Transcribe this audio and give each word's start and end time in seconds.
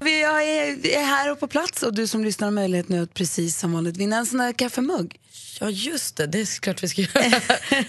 Vi 0.00 0.22
är, 0.22 0.86
är 0.86 1.04
här 1.04 1.32
och 1.32 1.40
på 1.40 1.48
plats 1.48 1.82
och 1.82 1.94
du 1.94 2.06
som 2.06 2.24
lyssnar 2.24 2.46
har 2.46 2.52
möjlighet 2.52 2.88
nu 2.88 3.02
att 3.02 3.14
precis 3.14 3.58
som 3.58 3.72
vanligt 3.72 3.96
vinna 3.96 4.16
en 4.16 4.26
sån 4.26 4.40
här 4.40 4.52
kaffemugg. 4.52 5.20
Ja, 5.60 5.70
just 5.70 6.16
det. 6.16 6.26
Det 6.26 6.40
är 6.40 6.60
klart 6.60 6.82
vi 6.82 6.88
ska 6.88 7.02
göra, 7.02 7.40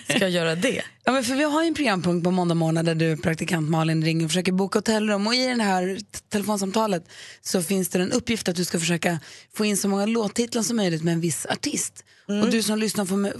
ska 0.16 0.28
göra 0.28 0.56
det. 0.56 0.82
Ja, 1.04 1.12
men 1.12 1.24
för 1.24 1.36
vi 1.36 1.44
har 1.44 1.62
ju 1.62 1.68
en 1.68 1.74
programpunkt 1.74 2.24
på 2.24 2.32
måndag 2.32 2.56
morgon 2.56 2.86
där 2.86 2.96
du, 2.96 3.18
praktikant 3.18 3.70
Malin, 3.70 4.04
ringer 4.04 4.26
och 4.26 4.32
försöker 4.32 4.52
boka 4.52 4.80
hotellrum. 4.80 5.28
Och 5.28 5.36
i 5.36 5.48
det 5.48 5.64
här 5.64 6.00
telefonsamtalet 6.30 7.04
så 7.42 7.64
finns 7.64 7.90
det 7.90 8.00
en 8.00 8.12
uppgift 8.12 8.50
att 8.50 8.56
du 8.56 8.66
ska 8.66 8.80
försöka 8.80 9.20
få 9.54 9.66
in 9.66 9.78
så 9.78 9.88
många 9.88 10.06
låttitlar 10.06 10.64
som 10.64 10.78
möjligt 10.78 11.04
med 11.04 11.14
en 11.14 11.22
viss 11.22 11.46
artist. 11.46 12.04
Och 12.28 12.50
du 12.50 12.64
som 12.64 12.80
lyssnar 12.80 13.06
får 13.06 13.34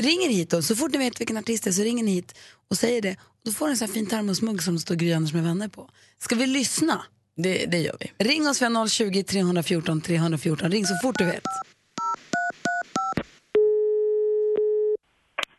ringer 0.00 0.28
hit 0.28 0.50
då. 0.50 0.62
Så 0.62 0.76
fort 0.76 0.92
ni 0.92 0.98
vet 0.98 1.20
vilken 1.20 1.36
artist 1.36 1.64
det 1.64 1.70
är 1.70 1.72
så 1.72 1.82
ringer 1.82 2.04
ni 2.04 2.12
hit 2.12 2.34
och 2.70 2.78
säger 2.78 3.02
det. 3.02 3.16
Då 3.44 3.52
får 3.52 3.66
du 3.66 3.70
en 3.70 3.76
sån 3.76 3.86
här 3.88 3.94
fin 3.94 4.06
termosmugg 4.06 4.62
som 4.62 4.74
det 4.74 4.80
står 4.80 4.94
Gry 4.94 5.12
Anders 5.12 5.32
med 5.32 5.42
vänner 5.42 5.68
på. 5.68 5.88
Ska 6.18 6.34
vi 6.34 6.46
lyssna? 6.46 7.04
Det, 7.36 7.66
det 7.66 7.78
gör 7.78 7.96
vi. 8.00 8.12
Ring 8.24 8.48
oss 8.48 8.62
via 8.62 8.86
020 8.88 9.22
314 9.22 10.00
314. 10.00 10.70
Ring 10.70 10.86
så 10.86 10.94
fort 11.02 11.18
du 11.18 11.24
vet. 11.24 11.42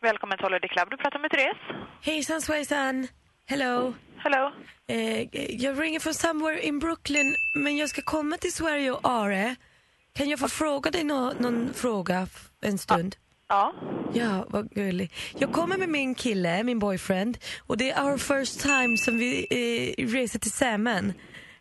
Välkommen 0.02 0.38
till 0.38 0.46
Holiday 0.46 0.70
Club. 0.70 0.88
Du 0.90 0.98
pratar 0.98 1.20
med 1.20 1.32
Therese. 1.32 1.58
Hejsan 2.02 2.42
svejsan. 2.42 3.08
Hello. 3.46 3.94
Hello. 4.18 4.52
Eh, 4.88 5.22
jag 5.62 5.82
ringer 5.82 6.00
från 6.00 6.14
somewhere 6.14 6.62
in 6.62 6.80
Brooklyn, 6.80 7.36
men 7.56 7.78
jag 7.78 7.90
ska 7.90 8.02
komma 8.02 8.38
till 8.38 8.54
Sverige 8.54 8.92
och 8.92 9.00
Are. 9.04 9.56
Kan 10.14 10.30
jag 10.30 10.40
få 10.40 10.48
fråga 10.48 10.92
dig 10.92 11.04
nå- 11.04 11.34
någon 11.40 11.74
fråga 11.74 12.28
en 12.62 12.78
stund? 12.78 13.16
Ja. 13.48 13.74
Ja, 14.14 14.46
vad 14.50 14.70
gullig. 14.72 15.12
Jag 15.38 15.52
kommer 15.52 15.78
med 15.78 15.90
min 15.90 16.16
kille, 16.16 16.64
min 16.64 16.80
boyfriend, 16.80 17.38
och 17.68 17.78
det 17.78 17.92
är 17.92 18.04
our 18.04 18.18
first 18.18 18.60
time 18.62 18.98
som 18.98 19.18
vi 19.18 19.48
eh, 19.98 20.06
reser 20.08 20.40
tillsammans. 20.40 21.14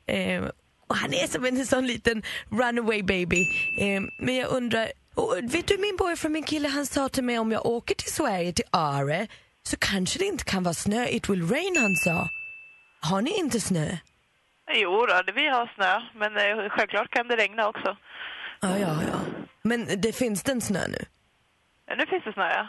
Eh, 0.06 0.44
och 0.86 0.96
han 0.96 1.14
är 1.14 1.26
som 1.26 1.44
en 1.44 1.66
sån 1.66 1.86
liten 1.86 2.22
runaway 2.50 3.02
baby. 3.02 3.40
Eh, 3.78 4.02
men 4.18 4.34
jag 4.36 4.50
undrar, 4.50 4.88
och 5.14 5.36
vet 5.42 5.66
du 5.66 5.78
min 5.78 5.96
boyfriend, 5.96 6.32
min 6.32 6.42
kille, 6.42 6.68
han 6.68 6.86
sa 6.86 7.08
till 7.08 7.24
mig 7.24 7.38
om 7.38 7.52
jag 7.52 7.66
åker 7.66 7.94
till 7.94 8.12
Sverige, 8.12 8.52
till 8.52 8.64
Are, 8.70 9.26
så 9.62 9.76
kanske 9.76 10.18
det 10.18 10.24
inte 10.24 10.44
kan 10.44 10.62
vara 10.62 10.74
snö. 10.74 11.06
It 11.08 11.28
will 11.28 11.48
rain, 11.48 11.76
han 11.76 11.96
sa. 11.96 12.28
Har 13.00 13.22
ni 13.22 13.38
inte 13.38 13.60
snö? 13.60 13.96
Jo 14.74 15.06
då, 15.06 15.32
vi 15.34 15.48
har 15.48 15.72
snö, 15.74 16.00
men 16.14 16.36
eh, 16.36 16.68
självklart 16.70 17.10
kan 17.10 17.28
det 17.28 17.36
regna 17.36 17.68
också. 17.68 17.96
Ja, 18.60 18.78
ja, 18.78 19.02
ja. 19.10 19.20
Men 19.62 19.88
det 20.00 20.12
finns 20.12 20.42
den 20.42 20.60
snö 20.60 20.88
nu? 20.88 21.04
Nu 21.98 22.06
finns 22.06 22.24
det 22.24 22.32
snö, 22.32 22.48
ja. 22.48 22.68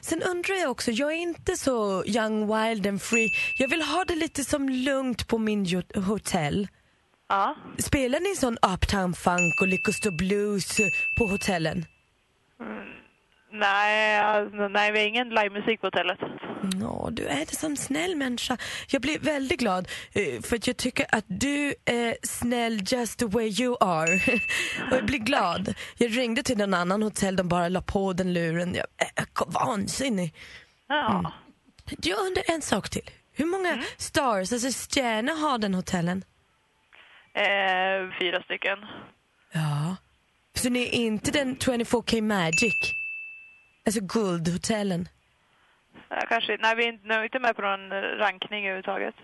Sen 0.00 0.22
undrar 0.22 0.54
jag 0.54 0.70
också, 0.70 0.90
jag 0.90 1.12
är 1.12 1.16
inte 1.16 1.56
så 1.56 2.04
young, 2.06 2.46
wild 2.46 2.86
and 2.86 3.02
free. 3.02 3.30
Jag 3.56 3.68
vill 3.68 3.82
ha 3.82 4.04
det 4.04 4.14
lite 4.14 4.44
som 4.44 4.68
lugnt 4.68 5.28
på 5.28 5.38
min 5.38 5.82
hotell. 5.94 6.68
Ja. 7.28 7.56
Spelar 7.78 8.20
ni 8.20 8.36
sån 8.36 8.58
uptown 8.74 9.14
funk 9.14 9.60
och 9.60 9.68
Lick 9.68 9.94
Store 9.94 10.16
Blues 10.16 10.80
eh, 10.80 10.86
på 11.16 11.26
hotellen? 11.26 11.86
Nej, 13.52 14.18
alltså, 14.20 14.68
nej, 14.68 14.92
vi 14.92 14.98
har 14.98 15.06
ingen 15.06 15.28
livemusik 15.28 15.80
på 15.80 15.86
hotellet. 15.86 16.18
Nå, 16.62 17.10
du 17.12 17.26
är 17.26 17.46
det 17.46 17.56
som 17.56 17.76
snäll 17.76 18.16
människa. 18.16 18.56
Jag 18.88 19.02
blir 19.02 19.18
väldigt 19.18 19.60
glad 19.60 19.88
eh, 20.12 20.42
för 20.42 20.56
att 20.56 20.66
jag 20.66 20.76
tycker 20.76 21.06
att 21.12 21.24
du 21.26 21.74
är 21.84 22.16
snäll 22.22 22.82
just 22.86 23.18
the 23.18 23.26
way 23.26 23.62
you 23.62 23.76
are. 23.80 24.14
och 24.90 24.96
jag 24.96 25.06
blir 25.06 25.18
glad. 25.18 25.74
Jag 25.98 26.16
ringde 26.16 26.42
till 26.42 26.58
någon 26.58 26.74
annan 26.74 27.02
hotell, 27.02 27.36
de 27.36 27.48
bara 27.48 27.68
la 27.68 27.82
på 27.82 28.12
den 28.12 28.32
luren. 28.32 28.74
Jag 28.74 28.86
är 29.16 29.24
vansinnig. 29.46 30.34
Ja. 30.88 31.32
Jag 32.02 32.18
undrar 32.18 32.44
en 32.46 32.62
sak 32.62 32.90
till. 32.90 33.10
Hur 33.32 33.46
många 33.46 33.82
stars, 33.96 34.52
alltså 34.52 34.68
stjärnor 34.68 35.48
har 35.48 35.58
den 35.58 35.74
hotellen? 35.74 36.24
Eh, 37.36 38.18
fyra 38.20 38.42
stycken. 38.42 38.78
Ja. 39.52 39.96
Så 40.54 40.68
ni 40.68 40.82
är 40.82 40.92
inte 40.94 41.30
den 41.30 41.56
24K 41.56 42.20
Magic? 42.22 42.92
Alltså 43.86 44.00
guldhotellen? 44.00 45.08
Ja, 46.10 46.22
kanske, 46.28 46.56
nej, 46.60 46.76
vi 46.76 46.84
är 46.84 46.88
inte, 46.88 47.06
nej, 47.06 47.16
vi 47.16 47.20
är 47.20 47.24
inte 47.24 47.38
med 47.38 47.56
på 47.56 47.62
någon 47.62 47.90
rankning 48.18 48.64
överhuvudtaget. 48.64 49.14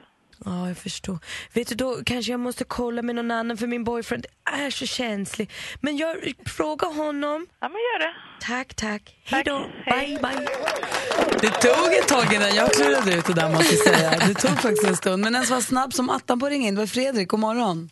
Ja, 0.44 0.68
jag 0.68 0.76
förstår. 0.76 1.18
Vet 1.52 1.68
du, 1.68 1.74
då 1.74 2.04
kanske 2.06 2.32
jag 2.32 2.40
måste 2.40 2.64
kolla 2.64 3.02
med 3.02 3.14
någon 3.14 3.30
annan 3.30 3.56
för 3.56 3.66
min 3.66 3.84
boyfriend 3.84 4.26
är 4.52 4.70
så 4.70 4.86
känslig. 4.86 5.50
Men 5.80 5.96
jag 5.96 6.16
frågar 6.46 6.94
honom. 6.94 7.46
Ja, 7.60 7.68
men 7.68 7.76
gör 7.76 7.98
det. 7.98 8.14
Tack, 8.40 8.74
tack. 8.74 9.16
Hej 9.24 9.42
då. 9.44 9.66
Hej. 9.84 10.06
Bye, 10.06 10.18
bye. 10.18 10.46
Det 11.40 11.50
tog 11.50 11.92
ett 11.94 12.08
tag 12.08 12.34
innan 12.34 12.54
jag 12.54 12.72
klurade 12.72 13.14
ut 13.14 13.26
det 13.26 13.34
där 13.34 13.48
måste 13.50 13.74
jag 13.74 13.96
säga. 13.96 14.10
Det 14.10 14.34
tog 14.34 14.50
faktiskt 14.50 14.84
en 14.86 14.96
stund. 14.96 15.24
Men 15.24 15.34
en 15.34 15.46
som 15.46 15.54
var 15.54 15.60
snabb 15.62 15.92
som 15.92 16.10
attan 16.10 16.40
på 16.40 16.46
att 16.46 16.52
ringa 16.52 16.68
in 16.68 16.74
det 16.74 16.80
var 16.80 16.86
Fredrik. 16.86 17.28
God 17.28 17.40
morgon. 17.40 17.90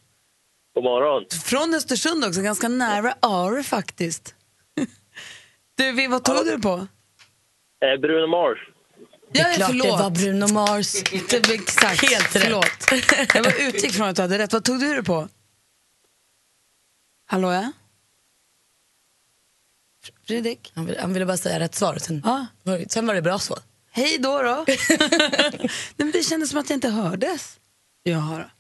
God 0.81 0.85
morgon. 0.85 1.25
Från 1.45 1.75
Östersund 1.75 2.25
också, 2.25 2.41
ganska 2.43 2.69
nära 2.69 3.15
Are 3.21 3.63
faktiskt. 3.63 4.35
Du, 5.75 5.93
vi- 5.93 6.07
vad 6.07 6.25
tog 6.25 6.45
du 6.47 6.59
på? 6.61 6.87
Eh, 7.85 8.01
Bruno 8.01 8.27
Mars. 8.27 8.59
Ja, 9.33 9.45
Klart 9.57 9.69
förlåt. 9.71 9.87
det 9.87 10.03
var 10.03 10.11
Bruno 10.11 10.49
Mars. 10.53 10.93
Det 11.31 11.47
var 11.49 11.55
exakt. 11.55 12.03
Helt 12.11 12.37
rätt. 12.37 12.43
Förlåt. 12.43 13.35
Jag 13.35 13.43
var 13.45 13.61
utgick 13.69 13.93
från 13.93 14.09
att 14.09 14.17
du 14.17 14.23
hade 14.23 14.39
rätt. 14.39 14.53
Vad 14.53 14.65
tog 14.65 14.81
du 14.81 14.95
det 14.95 15.03
på? 15.03 15.29
Hallå, 17.27 17.53
ja? 17.53 17.73
Fredrik? 20.27 20.73
Han 20.75 20.87
ville, 20.87 21.01
han 21.01 21.13
ville 21.13 21.27
bara 21.27 21.37
säga 21.37 21.61
rätt 21.61 21.75
svar. 21.75 21.97
Sen, 21.99 22.23
Ja. 22.25 22.47
sen 22.89 23.07
var 23.07 23.15
det 23.15 23.23
bra 23.23 23.39
svar. 23.39 23.59
Hej 23.91 24.19
då 24.19 24.43
då. 24.43 24.65
Nej, 24.99 25.71
men 25.97 26.11
det 26.11 26.23
kändes 26.23 26.51
som 26.51 26.59
att 26.61 26.71
jag 26.71 26.77
inte 26.77 26.89
hördes. 26.89 27.59
Jaha 28.03 28.39
då. 28.39 28.51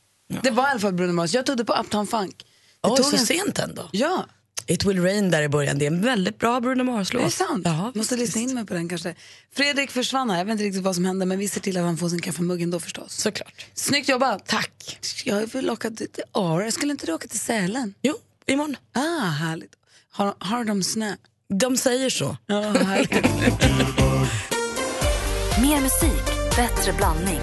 Det 0.42 0.50
var 0.50 0.68
i 0.68 0.70
alla 0.70 0.80
fall 0.80 0.92
Bruno 0.92 1.12
Mars. 1.12 1.34
Jag 1.34 1.46
tog 1.46 1.56
det 1.56 1.64
på 1.64 1.72
Uptown 1.72 2.06
Funk. 2.06 2.36
Det 2.82 2.88
Oj, 2.90 2.96
tog 2.96 3.06
så 3.06 3.16
en- 3.16 3.26
sent 3.26 3.58
ändå. 3.58 3.88
Ja, 3.92 4.26
It 4.66 4.84
will 4.84 5.02
rain 5.02 5.30
där 5.30 5.42
i 5.42 5.48
början. 5.48 5.78
Det 5.78 5.86
är 5.86 5.90
en 5.90 6.02
väldigt 6.02 6.38
bra 6.38 6.60
Bruno 6.60 6.84
Mars-låt. 6.84 7.22
är 7.22 7.26
det 7.26 7.32
sant? 7.32 7.62
Ja, 7.64 7.92
Måste 7.94 8.16
lyssna 8.16 8.40
in 8.40 8.54
mig 8.54 8.66
på 8.66 8.74
den 8.74 8.88
kanske. 8.88 9.14
Fredrik 9.54 9.90
försvann 9.90 10.30
här. 10.30 10.38
Jag 10.38 10.44
vet 10.44 10.52
inte 10.52 10.64
riktigt 10.64 10.82
vad 10.82 10.94
som 10.94 11.04
hände 11.04 11.26
men 11.26 11.38
vi 11.38 11.48
ser 11.48 11.60
till 11.60 11.76
att 11.76 11.82
han 11.82 11.96
får 11.96 12.08
sin 12.08 12.20
kaffemugg 12.20 12.62
ändå 12.62 12.80
förstås. 12.80 13.14
Såklart. 13.16 13.66
Snyggt 13.74 14.08
jobbat. 14.08 14.46
Tack. 14.46 14.98
Jag 15.24 15.46
vill 15.52 15.70
åka 15.70 15.90
till 15.90 16.06
Åre. 16.32 16.72
Skulle 16.72 16.92
inte 16.92 17.06
du 17.06 17.12
åka 17.12 17.28
till 17.28 17.40
Sälen? 17.40 17.94
Jo, 18.02 18.14
imorgon. 18.46 18.76
Ah, 18.94 19.24
härligt. 19.28 19.72
Har, 20.12 20.34
har 20.38 20.64
de 20.64 20.82
snö? 20.82 21.16
De 21.48 21.76
säger 21.76 22.10
så. 22.10 22.36
Ja, 22.46 22.60
härligt. 22.60 23.12
Mer 25.62 25.80
musik, 25.80 26.24
bättre 26.56 26.92
blandning. 26.92 27.40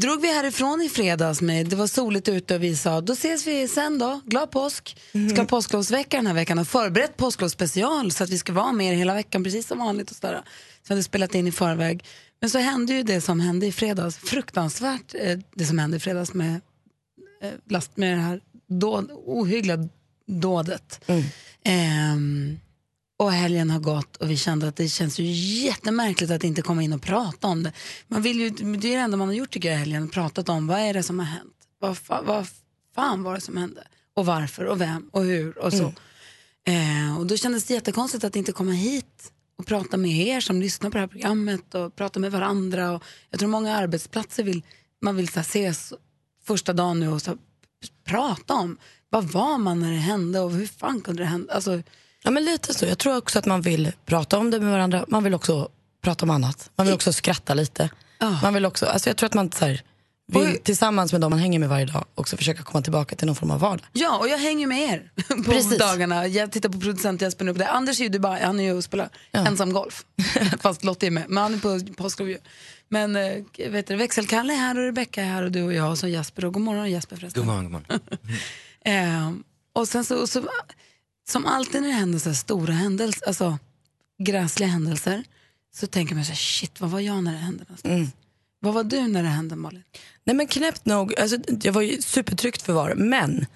Drog 0.00 0.20
vi 0.20 0.32
härifrån 0.32 0.82
i 0.82 0.88
fredags 0.88 1.40
med, 1.40 1.66
det 1.66 1.76
var 1.76 1.86
soligt 1.86 2.28
ute 2.28 2.54
och 2.54 2.62
vi 2.62 2.76
sa, 2.76 3.00
då 3.00 3.12
ses 3.12 3.46
vi 3.46 3.68
sen 3.68 3.98
då, 3.98 4.20
glad 4.24 4.50
påsk. 4.50 4.96
Ska 5.30 5.40
ha 5.40 5.46
påsklovsvecka 5.46 6.16
den 6.16 6.26
här 6.26 6.34
veckan 6.34 6.58
och 6.58 6.68
förberett 6.68 7.16
påsklovsspecial 7.16 8.12
så 8.12 8.24
att 8.24 8.30
vi 8.30 8.38
ska 8.38 8.52
vara 8.52 8.72
med 8.72 8.92
er 8.92 8.96
hela 8.96 9.14
veckan 9.14 9.44
precis 9.44 9.66
som 9.66 9.78
vanligt 9.78 10.10
och 10.10 10.16
sådär. 10.16 10.42
Så 10.82 10.92
hade 10.92 11.02
spelat 11.02 11.34
in 11.34 11.46
i 11.46 11.52
förväg. 11.52 12.04
Men 12.40 12.50
så 12.50 12.58
hände 12.58 12.92
ju 12.92 13.02
det 13.02 13.20
som 13.20 13.40
hände 13.40 13.66
i 13.66 13.72
fredags, 13.72 14.16
fruktansvärt 14.16 15.14
eh, 15.14 15.38
det 15.54 15.64
som 15.64 15.78
hände 15.78 15.96
i 15.96 16.00
fredags 16.00 16.34
med, 16.34 16.60
eh, 17.42 17.50
last, 17.70 17.96
med 17.96 18.18
det 18.18 18.22
här 18.22 18.40
dåd, 18.68 19.10
ohyggliga 19.12 19.88
dådet. 20.26 21.00
Ehm, 21.64 22.58
och 23.16 23.32
helgen 23.32 23.70
har 23.70 23.80
gått 23.80 24.16
och 24.16 24.30
vi 24.30 24.36
kände 24.36 24.68
att 24.68 24.76
det 24.76 24.88
känns 24.88 25.18
ju 25.18 25.24
jättemärkligt 25.64 26.30
att 26.30 26.44
inte 26.44 26.62
komma 26.62 26.82
in 26.82 26.92
och 26.92 27.02
prata 27.02 27.46
om 27.46 27.62
det. 27.62 27.72
Man 28.08 28.22
vill 28.22 28.40
ju, 28.40 28.50
det 28.50 28.88
är 28.88 28.96
det 28.96 29.02
enda 29.02 29.16
man 29.16 29.28
har 29.28 29.34
gjort 29.34 29.50
tycker 29.50 29.70
jag 29.70 29.78
helgen, 29.78 30.08
pratat 30.08 30.48
om 30.48 30.66
vad 30.66 30.80
är 30.80 30.94
det 30.94 31.02
som 31.02 31.18
har 31.18 31.26
hänt? 31.26 31.54
Vad, 31.78 31.98
fa, 31.98 32.22
vad 32.22 32.46
fan 32.94 33.22
var 33.22 33.34
det 33.34 33.40
som 33.40 33.56
hände? 33.56 33.86
Och 34.14 34.26
varför 34.26 34.64
och 34.64 34.80
vem 34.80 35.08
och 35.12 35.22
hur 35.22 35.58
och 35.58 35.72
så. 35.72 35.92
Eh, 36.66 37.18
och 37.18 37.26
då 37.26 37.36
kändes 37.36 37.64
det 37.64 37.74
jättekonstigt 37.74 38.24
att 38.24 38.36
inte 38.36 38.52
komma 38.52 38.72
hit 38.72 39.32
och 39.58 39.66
prata 39.66 39.96
med 39.96 40.10
er 40.10 40.40
som 40.40 40.60
lyssnar 40.60 40.90
på 40.90 40.94
det 40.94 41.00
här 41.00 41.06
programmet 41.06 41.74
och 41.74 41.96
prata 41.96 42.20
med 42.20 42.32
varandra. 42.32 42.92
Och 42.92 43.02
jag 43.30 43.40
tror 43.40 43.48
många 43.48 43.76
arbetsplatser 43.76 44.42
vill, 44.42 44.62
man 45.02 45.16
vill 45.16 45.28
så 45.28 45.40
ses 45.40 45.92
första 46.44 46.72
dagen 46.72 47.00
nu 47.00 47.08
och 47.08 47.22
så, 47.22 47.36
prata 48.04 48.54
om 48.54 48.78
vad 49.10 49.24
var 49.24 49.58
man 49.58 49.80
när 49.80 49.90
det 49.90 49.98
hände 49.98 50.40
och 50.40 50.50
hur 50.50 50.66
fan 50.66 51.00
kunde 51.00 51.22
det 51.22 51.26
hända? 51.26 51.54
Alltså, 51.54 51.82
Ja, 52.26 52.30
men 52.30 52.44
lite 52.44 52.74
så. 52.74 52.86
Jag 52.86 52.98
tror 52.98 53.16
också 53.16 53.38
att 53.38 53.46
man 53.46 53.60
vill 53.60 53.92
prata 54.06 54.38
om 54.38 54.50
det 54.50 54.60
med 54.60 54.70
varandra. 54.72 55.04
Man 55.08 55.24
vill 55.24 55.34
också 55.34 55.68
prata 56.02 56.24
om 56.24 56.30
annat. 56.30 56.70
Man 56.76 56.86
vill 56.86 56.94
också 56.94 57.12
skratta 57.12 57.54
lite. 57.54 57.90
Ja. 58.18 58.38
Man 58.42 58.54
vill 58.54 58.66
också, 58.66 58.86
alltså 58.86 59.10
jag 59.10 59.16
tror 59.16 59.26
att 59.26 59.34
man 59.34 59.52
så 59.52 59.64
här, 59.64 59.82
vill 60.32 60.58
tillsammans 60.62 61.12
med 61.12 61.20
dem 61.20 61.30
man 61.30 61.38
hänger 61.38 61.58
med 61.58 61.68
varje 61.68 61.86
dag 61.86 62.04
också 62.14 62.36
försöka 62.36 62.62
komma 62.62 62.82
tillbaka 62.82 63.16
till 63.16 63.26
någon 63.26 63.36
form 63.36 63.50
av 63.50 63.60
vardag. 63.60 63.86
Ja, 63.92 64.18
och 64.18 64.28
jag 64.28 64.38
hänger 64.38 64.66
med 64.66 64.80
er 64.80 65.10
på 65.36 65.42
Precis. 65.42 65.78
dagarna. 65.78 66.26
Jag 66.26 66.52
tittar 66.52 66.68
på 66.68 66.80
producent 66.80 67.22
Jesper 67.22 67.44
nu 67.44 67.52
på 67.52 67.58
det. 67.58 67.68
Anders 67.68 68.00
är 68.00 68.04
ju 68.04 68.10
Dubai, 68.10 68.42
han 68.42 68.60
är 68.60 68.64
ju 68.64 68.72
och 68.72 68.84
spelar 68.84 69.08
ensam 69.32 69.72
golf. 69.72 70.04
Fast 70.60 70.84
Lotta 70.84 71.06
är 71.06 71.10
med, 71.10 71.24
men 71.28 71.42
han 71.42 71.54
är 71.54 71.58
på 71.58 71.94
påsklov 72.02 72.28
ju. 72.30 72.38
Men 72.88 73.16
äh, 73.16 73.42
vet 73.70 73.86
du, 73.86 73.96
växelkalle 73.96 74.52
är 74.52 74.56
här 74.58 74.78
och 74.78 74.84
Rebecka 74.84 75.22
är 75.22 75.28
här 75.28 75.42
och 75.42 75.52
du 75.52 75.62
och 75.62 75.74
jag 75.74 75.90
och 75.90 75.98
så 75.98 76.08
Jesper. 76.08 76.44
Och 76.44 76.52
god 76.52 76.62
morgon 76.62 76.90
Jesper 76.90 77.16
förresten. 77.16 77.40
God 77.40 77.46
morgon, 77.46 77.64
god 77.64 77.72
morgon. 77.72 78.00
Ehm, 78.84 79.44
och 79.72 79.88
sen 79.88 80.04
så, 80.04 80.16
och 80.16 80.28
så, 80.28 80.42
som 81.28 81.46
alltid 81.46 81.82
när 81.82 81.88
det 81.88 81.94
händer 81.94 82.18
så 82.18 82.34
stora 82.34 82.72
händelser, 82.72 83.26
alltså 83.26 83.58
gräsliga 84.18 84.68
händelser, 84.68 85.24
så 85.74 85.86
tänker 85.86 86.14
man 86.14 86.24
så 86.24 86.30
här, 86.30 86.36
shit 86.36 86.80
vad 86.80 86.90
var 86.90 87.00
jag 87.00 87.24
när 87.24 87.32
det 87.32 87.38
hände 87.38 87.64
någonstans? 87.64 88.10
Vad 88.60 88.74
var 88.74 88.84
du 88.84 89.08
när 89.08 89.22
det 89.22 89.28
hände 89.28 89.56
Malin? 89.56 89.82
Nej 90.24 90.36
men 90.36 90.46
knäppt 90.46 90.86
nog, 90.86 91.18
alltså, 91.18 91.36
jag 91.62 91.72
var 91.72 91.82
ju 91.82 92.02
supertryggt 92.02 92.62
förvar 92.62 92.94
men 92.96 93.46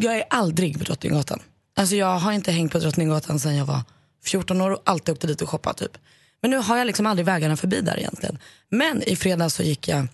jag 0.00 0.16
är 0.16 0.24
aldrig 0.30 0.78
på 0.78 0.84
Drottninggatan. 0.84 1.40
Alltså 1.76 1.96
jag 1.96 2.18
har 2.18 2.32
inte 2.32 2.52
hängt 2.52 2.72
på 2.72 2.78
Drottninggatan 2.78 3.40
sedan 3.40 3.56
jag 3.56 3.66
var 3.66 3.82
14 4.24 4.60
år 4.60 4.70
och 4.70 4.82
alltid 4.84 5.12
åkte 5.12 5.26
dit 5.26 5.42
och 5.42 5.48
shoppat 5.48 5.76
typ. 5.76 5.98
Men 6.40 6.50
nu 6.50 6.56
har 6.56 6.76
jag 6.76 6.86
liksom 6.86 7.06
aldrig 7.06 7.26
vägarna 7.26 7.56
förbi 7.56 7.80
där 7.80 7.98
egentligen. 7.98 8.38
Men 8.68 9.02
i 9.02 9.16
fredags 9.16 9.54
så 9.54 9.62
gick 9.62 9.88
jag, 9.88 10.06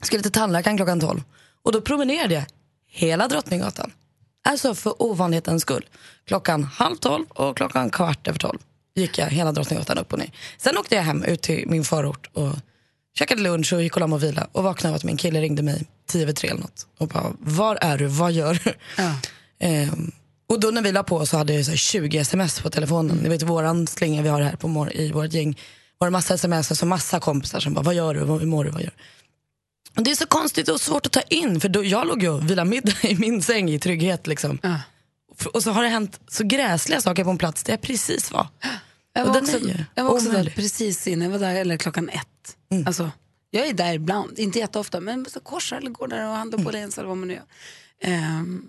skulle 0.00 0.22
till 0.22 0.32
tandläkaren 0.32 0.76
klockan 0.76 1.00
12 1.00 1.22
och 1.62 1.72
då 1.72 1.80
promenerade 1.80 2.34
jag 2.34 2.44
hela 2.86 3.28
Drottninggatan. 3.28 3.92
Alltså 4.46 4.74
för 4.74 5.02
ovanlighetens 5.02 5.62
skull. 5.62 5.84
Klockan 6.26 6.64
halv 6.64 6.96
tolv 6.96 7.24
och 7.28 7.56
klockan 7.56 7.90
kvart 7.90 8.28
över 8.28 8.38
tolv 8.38 8.58
gick 8.94 9.18
jag 9.18 9.26
hela 9.26 9.52
Drottninggatan 9.52 9.98
upp 9.98 10.12
och 10.12 10.18
ner. 10.18 10.30
Sen 10.58 10.78
åkte 10.78 10.94
jag 10.94 11.02
hem 11.02 11.24
ut 11.24 11.42
till 11.42 11.64
min 11.68 11.84
förort 11.84 12.30
och 12.32 12.52
käkade 13.18 13.42
lunch 13.42 13.72
och 13.72 13.82
gick 13.82 13.94
och 13.94 14.00
la 14.00 14.06
mig 14.06 14.16
och 14.16 14.22
vila 14.22 14.48
och 14.52 14.62
vaknade 14.62 14.92
av 14.92 14.96
att 14.96 15.04
min 15.04 15.16
kille 15.16 15.40
ringde 15.40 15.62
mig 15.62 15.84
tio 16.08 16.22
över 16.22 16.32
tre 16.32 16.48
eller 16.50 16.60
något 16.60 16.86
och 16.98 17.08
bara, 17.08 17.32
var 17.40 17.78
är 17.80 17.98
du, 17.98 18.06
vad 18.06 18.32
gör 18.32 18.60
du? 18.64 18.74
Ehm, 19.58 20.12
och 20.48 20.60
då 20.60 20.70
när 20.70 20.82
vi 20.82 20.92
la 20.92 21.02
på 21.02 21.26
så 21.26 21.36
hade 21.36 21.54
jag 21.54 21.64
så 21.64 21.70
här 21.70 21.78
20 21.78 22.18
sms 22.18 22.60
på 22.60 22.70
telefonen. 22.70 23.16
Ni 23.16 23.28
vet 23.28 23.42
våran 23.42 23.86
slinga 23.86 24.22
vi 24.22 24.28
har 24.28 24.40
här 24.40 24.56
på 24.56 24.68
mor- 24.68 24.92
i 24.96 25.12
vårt 25.12 25.32
gäng. 25.32 25.58
Var 25.98 26.06
det 26.06 26.10
massa 26.12 26.34
sms 26.34 26.70
och 26.70 26.76
så 26.76 26.86
massa 26.86 27.20
kompisar 27.20 27.60
som 27.60 27.74
bara, 27.74 27.82
vad 27.82 27.94
gör 27.94 28.14
du, 28.14 28.20
hur 28.20 28.46
mår 28.46 28.64
du, 28.64 28.70
vad 28.70 28.82
gör 28.82 28.90
du? 28.96 29.02
Och 29.96 30.02
det 30.02 30.10
är 30.10 30.14
så 30.14 30.26
konstigt 30.26 30.68
och 30.68 30.80
svårt 30.80 31.06
att 31.06 31.12
ta 31.12 31.20
in 31.20 31.60
för 31.60 31.68
då, 31.68 31.84
jag 31.84 32.06
låg 32.06 32.22
ju 32.22 32.28
och 32.28 32.50
vilade 32.50 32.70
middag 32.70 32.92
i 33.02 33.16
min 33.18 33.42
säng 33.42 33.70
i 33.70 33.78
trygghet 33.78 34.26
liksom. 34.26 34.58
F- 35.38 35.46
Och 35.46 35.62
så 35.62 35.70
har 35.70 35.82
det 35.82 35.88
hänt 35.88 36.20
så 36.28 36.44
gräsliga 36.44 37.00
saker 37.00 37.24
på 37.24 37.30
en 37.30 37.38
plats 37.38 37.62
där 37.62 37.72
jag 37.72 37.80
precis 37.80 38.30
var. 38.32 38.48
Jag 39.12 39.22
Och 39.28 39.34
var 39.34 39.40
den 39.40 39.44
också, 39.54 39.70
jag 39.94 40.04
var 40.04 40.10
också 40.10 40.30
där 40.30 40.52
precis 40.56 41.06
innan, 41.06 41.22
jag 41.24 41.38
var 41.38 41.46
där 41.48 41.54
eller 41.54 41.76
klockan 41.76 42.08
ett. 42.08 42.56
Alltså, 42.86 43.10
jag 43.50 43.66
är 43.66 43.72
där 43.74 43.94
ibland, 43.94 44.38
inte 44.38 44.58
jätteofta, 44.58 45.00
men 45.00 45.26
så 45.30 45.40
korsar 45.40 45.76
eller 45.76 45.90
går 45.90 46.08
där 46.08 46.28
och 46.28 46.34
handlar 46.36 46.58
på 46.58 46.68
Åhléns 46.68 46.98
eller 46.98 47.08
vad 47.08 47.16
man 47.16 47.28
nu 47.28 47.34
gör. 47.34 47.44
Ehm, 48.00 48.68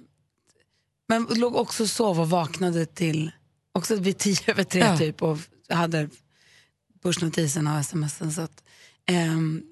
men 1.10 1.28
låg 1.30 1.56
också 1.56 1.84
och 1.84 1.90
sov 1.90 2.20
och 2.20 2.30
vaknade 2.30 2.86
till, 2.86 3.32
också 3.72 3.96
vid 3.96 4.18
tio 4.18 4.38
över 4.48 4.64
tre 4.64 4.82
Ja. 4.82 4.98
typ 4.98 5.22
och 5.22 5.38
hade 5.70 6.10
pushnotiserna 7.04 7.78
och 7.80 7.86
smsen. 7.86 8.32
Så 8.32 8.42
att, 8.42 8.64
ehm, 9.06 9.64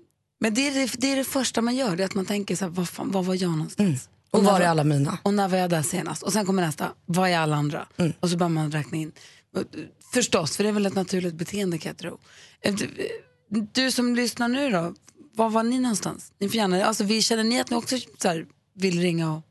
men 0.45 0.53
det 0.53 0.67
är 0.67 0.73
det, 0.73 0.91
det 0.97 1.11
är 1.11 1.15
det 1.15 1.23
första 1.23 1.61
man 1.61 1.75
gör, 1.75 1.95
det 1.95 2.03
är 2.03 2.05
att 2.05 2.15
man 2.15 2.25
tänker 2.25 2.55
så 2.55 2.65
här, 2.65 2.71
vad, 2.71 2.89
fan, 2.89 3.11
var 3.11 3.23
var 3.23 3.35
jag 3.35 3.51
någonstans? 3.51 4.09
Och 4.31 4.43
när 4.43 4.51
var 4.51 4.61
är 4.61 4.67
alla 4.67 4.83
mina? 4.83 5.17
Och 5.23 5.33
när 5.33 5.47
var 5.47 5.57
jag 5.57 5.69
där 5.69 5.81
senast? 5.81 6.23
Och 6.23 6.33
sen 6.33 6.45
kommer 6.45 6.61
nästa, 6.61 6.91
vad 7.05 7.29
är 7.29 7.37
alla 7.37 7.55
andra? 7.55 7.87
Och 8.19 8.29
så 8.29 8.37
börjar 8.37 8.49
man 8.49 8.71
räkna 8.71 8.97
in. 8.97 9.11
Och, 9.55 9.63
Förstås, 10.13 10.57
för 10.57 10.63
det 10.63 10.69
är 10.69 10.73
väl 10.73 10.85
ett 10.85 10.95
naturligt 10.95 11.33
beteende 11.35 11.77
kan 11.77 11.89
jag 11.89 11.97
tro. 11.97 12.19
Eh, 12.61 12.75
Du, 12.75 12.85
eh, 12.85 13.63
du 13.73 13.91
som 13.91 14.15
lyssnar 14.15 14.47
nu 14.47 14.69
då, 14.69 14.93
var 15.35 15.49
var 15.49 15.63
ni 15.63 15.79
någonstans? 15.79 16.31
Ni 16.39 16.49
får 16.49 16.55
gärna, 16.55 16.85
alltså, 16.85 17.03
vi, 17.03 17.21
känner 17.21 17.43
ni 17.43 17.59
att 17.61 17.69
ni 17.69 17.75
också 17.75 17.97
så 18.17 18.27
här, 18.27 18.45
vill 18.75 19.01
ringa 19.01 19.33
och, 19.33 19.41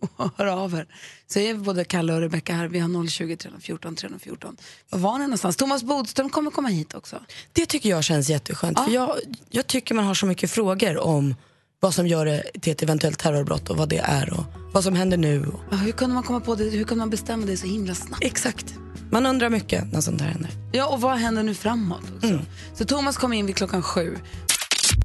och 0.16 0.30
höra 0.36 0.56
av 0.56 0.74
er? 0.74 0.86
Så 1.26 1.38
är 1.38 1.54
både 1.54 1.84
Kalle 1.84 2.12
och 2.12 2.20
Rebecka 2.20 2.54
här, 2.54 2.68
vi 2.68 2.78
har 2.78 3.08
020 3.08 3.36
314 3.36 3.96
314. 3.96 4.56
Var 4.90 4.98
var 4.98 5.18
ni 5.18 5.24
någonstans? 5.24 5.56
Thomas 5.56 5.82
Bodström 5.82 6.30
kommer 6.30 6.50
komma 6.50 6.68
hit 6.68 6.94
också. 6.94 7.16
Det 7.52 7.66
tycker 7.66 7.90
jag 7.90 8.04
känns 8.04 8.30
jätteskönt. 8.30 8.78
För 8.78 8.90
jag, 8.90 9.16
jag 9.50 9.66
tycker 9.66 9.94
man 9.94 10.04
har 10.04 10.14
så 10.14 10.26
mycket 10.26 10.50
frågor 10.50 10.98
om 10.98 11.34
vad 11.80 11.94
som 11.94 12.06
gör 12.06 12.26
det 12.26 12.42
till 12.60 12.72
ett 12.72 12.82
eventuellt 12.82 13.18
terrorbrott 13.18 13.70
och 13.70 13.76
vad 13.76 13.88
det 13.88 13.98
är 13.98 14.32
och 14.32 14.44
vad 14.72 14.84
som 14.84 14.94
händer 14.94 15.16
nu. 15.16 15.46
Och... 15.46 15.60
Ja, 15.70 15.76
hur 15.76 15.92
kunde 15.92 16.14
man 16.14 16.22
komma 16.22 16.40
på 16.40 16.54
det? 16.54 16.64
Hur 16.64 16.84
kunde 16.84 17.02
man 17.02 17.10
bestämma 17.10 17.46
det 17.46 17.56
så 17.56 17.66
himla 17.66 17.94
snabbt? 17.94 18.24
Exakt. 18.24 18.74
Man 19.10 19.26
undrar 19.26 19.50
mycket 19.50 19.92
när 19.92 20.00
sånt 20.00 20.20
här 20.20 20.28
händer. 20.28 20.50
Ja, 20.72 20.86
och 20.86 21.00
vad 21.00 21.16
händer 21.16 21.42
nu 21.42 21.54
framåt 21.54 22.02
också? 22.16 22.40
Så 22.74 22.84
Thomas 22.84 23.16
kom 23.16 23.32
in 23.32 23.46
vid 23.46 23.56
klockan 23.56 23.82
sju. 23.82 24.18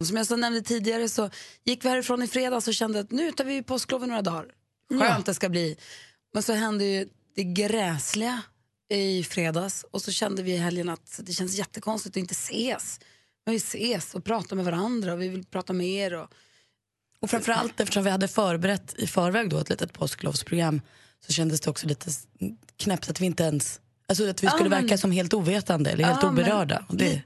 Som 0.01 0.17
jag 0.17 0.27
så 0.27 0.35
nämnde 0.35 0.61
tidigare 0.61 1.09
så 1.09 1.29
gick 1.63 1.85
vi 1.85 1.89
härifrån 1.89 2.23
i 2.23 2.27
fredags 2.27 2.67
och 2.67 2.73
kände 2.73 2.99
att 2.99 3.11
nu 3.11 3.31
tar 3.31 3.45
vi 3.45 3.63
påsklov 3.63 4.03
i 4.03 4.07
några 4.07 4.21
dagar. 4.21 4.45
Skönt 4.89 5.25
det 5.25 5.33
ska 5.33 5.49
bli. 5.49 5.77
Men 6.33 6.43
så 6.43 6.53
hände 6.53 6.85
ju 6.85 7.09
det 7.35 7.43
gräsliga 7.43 8.41
i 8.89 9.23
fredags 9.23 9.85
och 9.91 10.01
så 10.01 10.11
kände 10.11 10.43
vi 10.43 10.53
i 10.53 10.57
helgen 10.57 10.89
att 10.89 11.19
det 11.23 11.33
känns 11.33 11.57
jättekonstigt 11.57 12.13
att 12.13 12.17
inte 12.17 12.31
ses. 12.31 12.99
Men 13.45 13.51
vi 13.51 13.57
ses 13.57 14.15
och 14.15 14.23
pratar 14.23 14.55
med 14.55 14.65
varandra 14.65 15.13
och 15.13 15.21
vi 15.21 15.27
vill 15.27 15.45
prata 15.45 15.73
med 15.73 15.87
er. 15.87 16.13
Och... 16.13 16.29
Och 17.19 17.29
framförallt 17.29 17.79
eftersom 17.79 18.03
vi 18.03 18.09
hade 18.09 18.27
förberett 18.27 18.93
i 18.97 19.07
förväg 19.07 19.49
då 19.49 19.59
ett 19.59 19.69
litet 19.69 19.93
påsklovsprogram 19.93 20.81
så 21.25 21.33
kändes 21.33 21.61
det 21.61 21.69
också 21.69 21.87
lite 21.87 22.11
knäppt 22.77 23.09
att 23.09 23.21
vi 23.21 23.25
inte 23.25 23.43
ens 23.43 23.79
Alltså 24.07 24.29
att 24.29 24.43
vi 24.43 24.47
Ja, 24.47 24.51
skulle 24.51 24.69
men- 24.69 24.81
verka 24.83 24.97
som 24.97 25.11
helt 25.11 25.33
ovetande 25.33 25.89
eller 25.89 26.03
helt 26.03 26.23
Ja, 26.23 26.29
oberörda. 26.29 26.85
Det, 26.89 27.21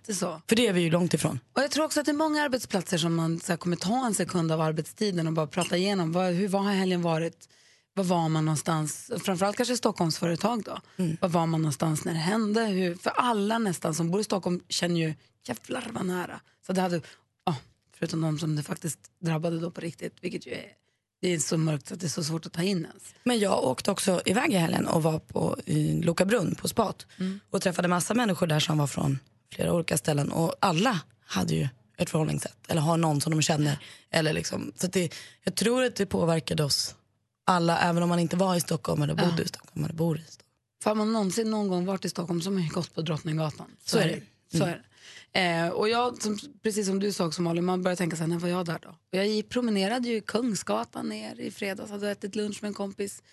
för 0.48 0.56
det 0.56 0.68
är 0.68 0.74
vi 0.74 0.82
ju 0.82 0.90
långt 0.90 1.14
ifrån. 1.14 1.40
Och 1.54 1.62
jag 1.62 1.72
tror 1.72 1.86
också 1.86 2.00
att 2.00 2.06
det 2.06 2.12
är 2.12 2.14
många 2.14 2.44
arbetsplatser 2.44 2.98
som 2.98 3.16
man 3.16 3.40
så 3.40 3.52
här, 3.52 3.58
kommer 3.58 3.76
ta 3.76 4.06
en 4.06 4.14
sekund 4.14 4.52
av 4.52 4.62
arbetstiden 4.62 5.28
och 5.28 5.34
bara 5.34 5.48
prata 5.48 5.78
igenom. 5.78 6.12
Vad, 6.12 6.34
hur 6.34 6.48
vad 6.48 6.64
har 6.64 6.72
helgen 6.72 7.02
varit? 7.02 7.50
Var 7.94 8.04
var 8.04 8.30
man 8.30 8.46
någonstans? 8.46 9.12
Framförallt 9.24 9.58
kanske 9.58 9.78
Stockholmsföretag 9.78 10.64
då. 10.64 10.80
Var 11.22 11.30
var 11.30 11.46
man 11.46 11.62
någonstans 11.62 12.06
när 12.06 12.14
det 12.14 12.20
hände? 12.20 12.62
Hur, 12.66 12.96
för 12.96 13.10
alla 13.10 13.58
nästan 13.58 13.96
som 13.96 14.12
bor 14.12 14.22
i 14.22 14.24
Stockholm 14.24 14.62
känner 14.70 14.96
ju 15.00 15.14
jävlar 15.48 15.88
vad 15.92 16.06
nära. 16.06 16.40
Så 16.66 16.74
det 16.74 16.82
hade, 16.82 17.02
ja, 17.46 17.56
förutom 17.98 18.22
de 18.22 18.40
som 18.40 18.56
det 18.56 18.64
faktiskt 18.64 19.00
drabbade 19.22 19.60
då 19.60 19.72
på 19.72 19.82
riktigt, 19.82 20.18
vilket 20.22 20.48
ju 20.48 20.52
är, 20.52 20.66
det 21.22 21.34
är 21.34 21.40
så 21.40 21.58
mörkt 21.58 21.92
att 21.92 22.00
det 22.00 22.08
är 22.08 22.10
så 22.10 22.24
svårt 22.24 22.46
att 22.46 22.54
ta 22.54 22.64
in 22.64 22.78
ens. 22.86 23.16
Men 23.24 23.40
jag 23.40 23.64
åkte 23.64 23.92
också 23.92 24.22
iväg 24.26 24.54
i 24.54 24.56
helgen 24.56 24.88
och 24.88 25.04
var 25.04 25.20
på 25.20 25.58
i 25.66 26.02
Lokabrunn 26.02 26.56
på 26.56 26.68
spat 26.68 27.06
Mm. 27.20 27.40
och 27.50 27.62
träffade 27.62 27.88
massa 27.88 28.14
människor 28.14 28.48
där 28.48 28.60
som 28.60 28.78
var 28.78 28.88
från 28.88 29.20
flera 29.54 29.74
olika 29.74 29.98
ställen 29.98 30.32
och 30.32 30.56
alla 30.60 31.00
hade 31.26 31.54
ju 31.56 31.68
ett 31.98 32.10
förhållningssätt 32.10 32.58
eller 32.68 32.82
har 32.82 32.98
någon 32.98 33.22
som 33.22 33.32
de 33.32 33.42
känner. 33.42 33.80
Eller 34.12 34.34
liksom, 34.34 34.72
så 34.76 34.88
det, 34.88 35.14
jag 35.44 35.56
tror 35.56 35.84
att 35.84 35.96
det 35.96 36.06
påverkade 36.06 36.64
oss 36.64 36.96
alla 37.46 37.80
även 37.80 38.04
om 38.04 38.10
man 38.10 38.20
inte 38.20 38.36
var 38.36 38.56
i 38.56 38.62
Stockholm 38.62 39.02
eller 39.02 39.14
bodde 39.16 39.34
Ja. 39.38 39.44
i 39.44 39.48
Stockholm 39.48 39.84
eller 39.86 39.94
bor 39.96 40.18
i 40.18 40.22
Stockholm. 40.22 40.46
För 40.84 40.90
har 40.90 40.96
man 40.96 41.14
någonsin 41.14 41.52
någon 41.52 41.68
gång 41.68 41.86
varit 41.86 42.06
i 42.06 42.10
Stockholm 42.10 42.42
så 42.42 42.50
har 42.50 42.54
man 42.54 42.64
ju 42.64 42.70
gått 42.70 42.96
på 42.96 43.02
Drottninggatan. 43.02 43.66
Så, 43.84 43.90
Så 43.90 43.98
är 43.98 44.08
det. 44.08 44.22
Så 44.58 44.64
Mm. 44.64 44.70
är 44.70 44.74
det. 44.78 44.84
Eh, 45.34 45.70
och 45.70 45.90
jag, 45.90 46.22
som, 46.22 46.40
precis 46.64 46.88
som 46.88 47.00
du 47.00 47.12
sa 47.12 47.26
också 47.26 47.42
Malin, 47.42 47.66
man 47.66 47.84
börjar 47.84 47.96
tänka 47.96 48.16
så 48.16 48.24
här, 48.24 48.28
när 48.28 48.40
var 48.40 48.50
jag 48.50 48.66
där 48.66 48.80
då? 48.82 48.90
Och 48.90 49.26
jag 49.26 49.50
promenerade 49.50 50.08
ju 50.08 50.22
Kungsgatan 50.22 51.10
ner 51.10 51.40
i 51.40 51.52
fredags, 51.52 51.92
hade 51.92 52.12
ätit 52.12 52.36
lunch 52.36 52.58
med 52.62 52.68
en 52.70 52.74
kompis 52.74 53.24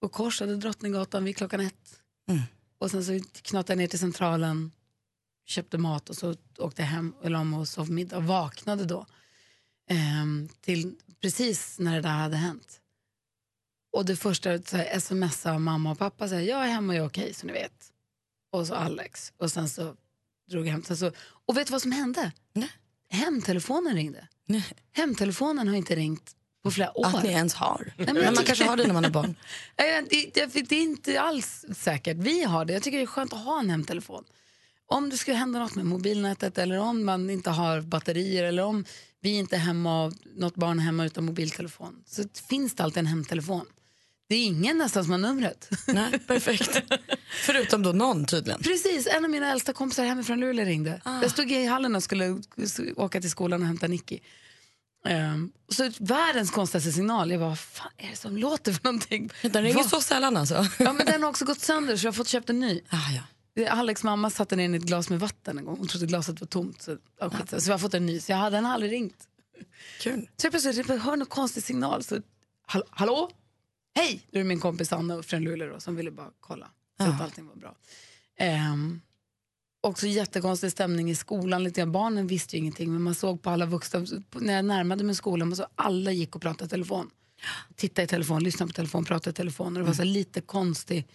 och 0.00 0.12
korsade 0.12 0.56
Drottninggatan 0.56 1.24
vid 1.24 1.36
klockan 1.36 1.60
ett. 1.60 2.00
Mm. 2.28 2.42
Och 2.78 2.90
sen 2.90 3.04
så 3.04 3.20
knatade 3.42 3.72
jag 3.72 3.78
ner 3.78 3.86
till 3.86 3.98
Centralen, 3.98 4.72
köpte 5.46 5.78
mat 5.78 6.10
och 6.10 6.16
så 6.16 6.34
åkte 6.58 6.82
jag 6.82 6.86
hem 6.86 7.14
och 7.20 7.30
la 7.30 7.44
mig 7.44 7.58
och 7.58 7.68
sov 7.68 7.90
middag 7.90 8.16
och 8.16 8.24
vaknade 8.24 8.84
då. 8.84 9.06
ehm, 9.90 10.48
till 10.60 10.96
precis 11.20 11.78
när 11.78 11.94
det 11.94 12.00
där 12.00 12.08
hade 12.10 12.36
hänt. 12.36 12.80
Och 13.92 14.04
det 14.04 14.16
första 14.16 14.62
så 14.62 14.76
här, 14.76 15.00
smsade 15.00 15.58
mamma 15.58 15.90
och 15.90 15.98
pappa 15.98 16.28
säger 16.28 16.50
jag 16.50 16.64
är 16.64 16.68
hemma 16.68 16.92
och 16.92 16.96
jag 16.96 17.04
är 17.04 17.08
okej 17.08 17.34
så 17.34 17.46
ni 17.46 17.52
vet. 17.52 17.92
Och 18.52 18.66
så 18.66 18.74
Alex. 18.74 19.32
Och 19.36 19.52
sen 19.52 19.68
så 19.68 19.96
drog 20.50 20.66
hem. 20.66 20.82
Sen 20.82 20.96
så, 20.96 21.12
och 21.46 21.56
vet 21.56 21.66
du 21.66 21.70
vad 21.72 21.82
som 21.82 21.92
hände? 21.92 22.32
Nej. 22.52 22.70
Hemtelefonen 23.10 23.94
ringde. 23.94 24.28
Nej. 24.46 24.64
Hemtelefonen 24.92 25.68
har 25.68 25.74
inte 25.74 25.96
ringt 25.96 26.32
på 26.62 26.70
flera 26.70 26.98
år. 26.98 27.06
Att 27.06 27.22
ni 27.24 27.30
ens 27.30 27.54
har. 27.54 27.92
men 27.96 28.14
men 28.14 28.34
man 28.34 28.44
kanske 28.44 28.64
har 28.64 28.76
det 28.76 28.86
när 28.86 28.94
man 28.94 29.04
har 29.04 29.10
barn. 29.10 29.36
Nej, 29.78 30.06
Det, 30.10 30.34
det, 30.34 30.68
det 30.68 30.76
är 30.76 30.82
inte 30.82 31.20
alls 31.20 31.64
säkert. 31.76 32.16
Vi 32.16 32.44
har 32.44 32.64
det. 32.64 32.72
Jag 32.72 32.82
tycker 32.82 32.98
det 32.98 33.04
är 33.04 33.06
skönt 33.06 33.32
att 33.32 33.44
ha 33.44 33.60
en 33.60 33.70
hemtelefon. 33.70 34.24
Om 34.86 35.10
det 35.10 35.16
skulle 35.18 35.36
hända 35.36 35.58
något 35.58 35.74
med 35.74 35.86
mobilnätet 35.86 36.58
eller 36.58 36.78
om 36.78 37.04
man 37.04 37.30
inte 37.30 37.50
har 37.50 37.80
batterier 37.80 38.44
eller 38.44 38.62
om 38.62 38.84
vi 39.20 39.30
inte 39.30 39.56
är 39.56 39.60
hemma 39.60 40.12
något 40.36 40.54
barn 40.54 40.78
är 40.78 40.82
hemma 40.82 41.04
utan 41.04 41.24
mobiltelefon 41.24 42.02
så 42.06 42.24
finns 42.48 42.74
det 42.74 42.82
alltid 42.82 42.98
en 42.98 43.06
hemtelefon. 43.06 43.66
Det 44.28 44.34
är 44.34 44.44
ingen 44.44 44.78
nästan 44.78 45.04
som 45.04 45.10
har 45.10 45.18
numret. 45.18 45.68
Nej, 45.86 46.18
perfekt. 46.18 46.82
Förutom 47.46 47.82
då 47.82 47.92
någon 47.92 48.24
tydligen. 48.26 48.62
Precis, 48.62 49.06
en 49.06 49.24
av 49.24 49.30
mina 49.30 49.52
äldsta 49.52 49.72
kompisar 49.72 50.04
hemifrån 50.04 50.40
Luleå 50.40 50.64
ringde. 50.64 51.00
Jag 51.04 51.30
stod 51.30 51.52
i 51.52 51.64
hallen 51.66 51.94
och 51.96 52.02
skulle 52.02 52.40
åka 52.96 53.20
till 53.20 53.30
skolan 53.30 53.60
och 53.62 53.66
hämta 53.66 53.86
Nicky. 53.86 54.18
Um, 55.08 55.52
så 55.68 55.90
världens 55.98 56.50
konstigaste 56.50 56.92
signal. 56.92 57.30
Jag 57.30 57.40
bara, 57.40 57.48
vad 57.48 57.58
fan 57.58 57.90
är 57.98 58.10
det 58.10 58.16
som 58.16 58.36
låter 58.36 58.72
för 58.72 58.84
någonting? 58.84 59.30
Den 59.42 59.62
ringer 59.62 59.82
så 59.82 60.00
sällan 60.00 60.36
alltså. 60.36 60.66
Ja, 60.78 60.92
men 60.92 61.06
den 61.06 61.22
har 61.22 61.30
också 61.30 61.44
gått 61.44 61.60
sönder 61.60 61.96
så 61.96 62.06
jag 62.06 62.12
har 62.12 62.16
fått 62.16 62.28
köpt 62.28 62.50
en 62.50 62.60
ny. 62.60 62.80
Ah, 62.88 62.96
ja. 63.16 63.22
Det- 63.54 63.68
Alex 63.68 64.02
mamma 64.04 64.30
satte 64.30 64.56
ner 64.56 64.68
i 64.68 64.76
ett 64.76 64.82
glas 64.82 65.10
med 65.10 65.20
vatten 65.20 65.58
en 65.58 65.64
gång. 65.64 65.78
Hon 65.78 65.88
trodde 65.88 66.06
glaset 66.06 66.40
var 66.40 66.46
tomt. 66.46 66.82
Så, 66.82 66.96
ja, 67.20 67.30
skit, 67.30 67.62
så 67.62 67.70
jag 67.70 67.74
har 67.74 67.78
fått 67.78 67.94
en 67.94 68.06
ny. 68.06 68.20
Så 68.20 68.32
jag 68.32 68.36
hade, 68.36 68.56
den 68.56 68.64
har 68.64 68.72
aldrig 68.74 68.92
ringt. 68.92 69.16
Kul. 70.00 70.28
Så 70.36 70.46
jag 70.46 70.52
plötsligt 70.52 70.88
hör 71.02 71.16
någon 71.16 71.26
konstig 71.26 71.62
signal. 71.62 72.04
Så, 72.04 72.18
hall- 72.66 72.84
hallå? 72.90 73.30
Hej! 73.94 74.26
Då 74.30 74.38
är 74.38 74.42
det 74.42 74.48
min 74.48 74.60
kompis 74.60 74.92
Anna 74.92 75.22
från 75.22 75.42
Luleå 75.44 75.72
då, 75.72 75.80
som 75.80 75.96
ville 75.96 76.10
bara 76.10 76.30
kolla 76.40 76.70
så 76.98 77.04
att 77.04 77.20
allting 77.20 77.46
var 77.46 77.54
bra. 77.56 77.76
Um, 78.72 79.00
också 79.80 80.06
jättekonstig 80.06 80.72
stämning 80.72 81.10
i 81.10 81.14
skolan. 81.14 81.64
Lite 81.64 81.80
grann. 81.80 81.92
Barnen 81.92 82.26
visste 82.26 82.56
ju 82.56 82.60
ingenting 82.60 82.92
men 82.92 83.02
man 83.02 83.14
såg 83.14 83.42
på 83.42 83.50
alla 83.50 83.66
vuxna. 83.66 84.06
När 84.34 84.54
jag 84.54 84.64
närmade 84.64 85.04
mig 85.04 85.14
skolan 85.14 85.48
man 85.48 85.56
såg 85.56 85.66
alla 85.74 86.12
gick 86.12 86.36
och 86.36 86.42
pratade 86.42 86.66
i 86.66 86.68
telefon. 86.68 87.10
Titta 87.76 88.02
i 88.02 88.06
telefon, 88.06 88.42
lyssna 88.44 88.66
på 88.66 88.72
telefon, 88.72 89.04
prata 89.04 89.30
i 89.30 89.32
telefon. 89.32 89.66
Och 89.76 89.82
det 89.82 89.86
var 89.86 89.94
så 89.94 90.02
här 90.02 90.10
lite 90.10 90.40
konstigt. 90.40 91.10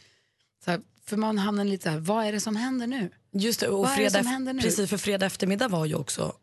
Så 0.66 0.72
här, 0.72 0.82
för 1.06 1.18
man 1.18 1.38
hamnar 1.38 1.66
lite 1.66 1.84
så 1.84 1.90
här, 1.90 2.00
vad 2.00 2.26
är 2.26 2.32
det 2.32 2.40
som 2.40 2.56
händer 2.56 2.88
nu? 2.88 3.12
Just 3.32 3.60
det, 3.60 3.68
och 3.68 3.80
Vad 3.80 3.90
det 3.90 3.96
fredag, 3.96 4.10
som 4.24 4.28
händer 4.28 4.54
nu? 4.54 4.62
precis 4.62 4.90
för 4.90 4.98
fredag 4.98 5.26
eftermiddag 5.26 5.68
var 5.68 5.86
ju 5.86 5.96
också 5.96 6.34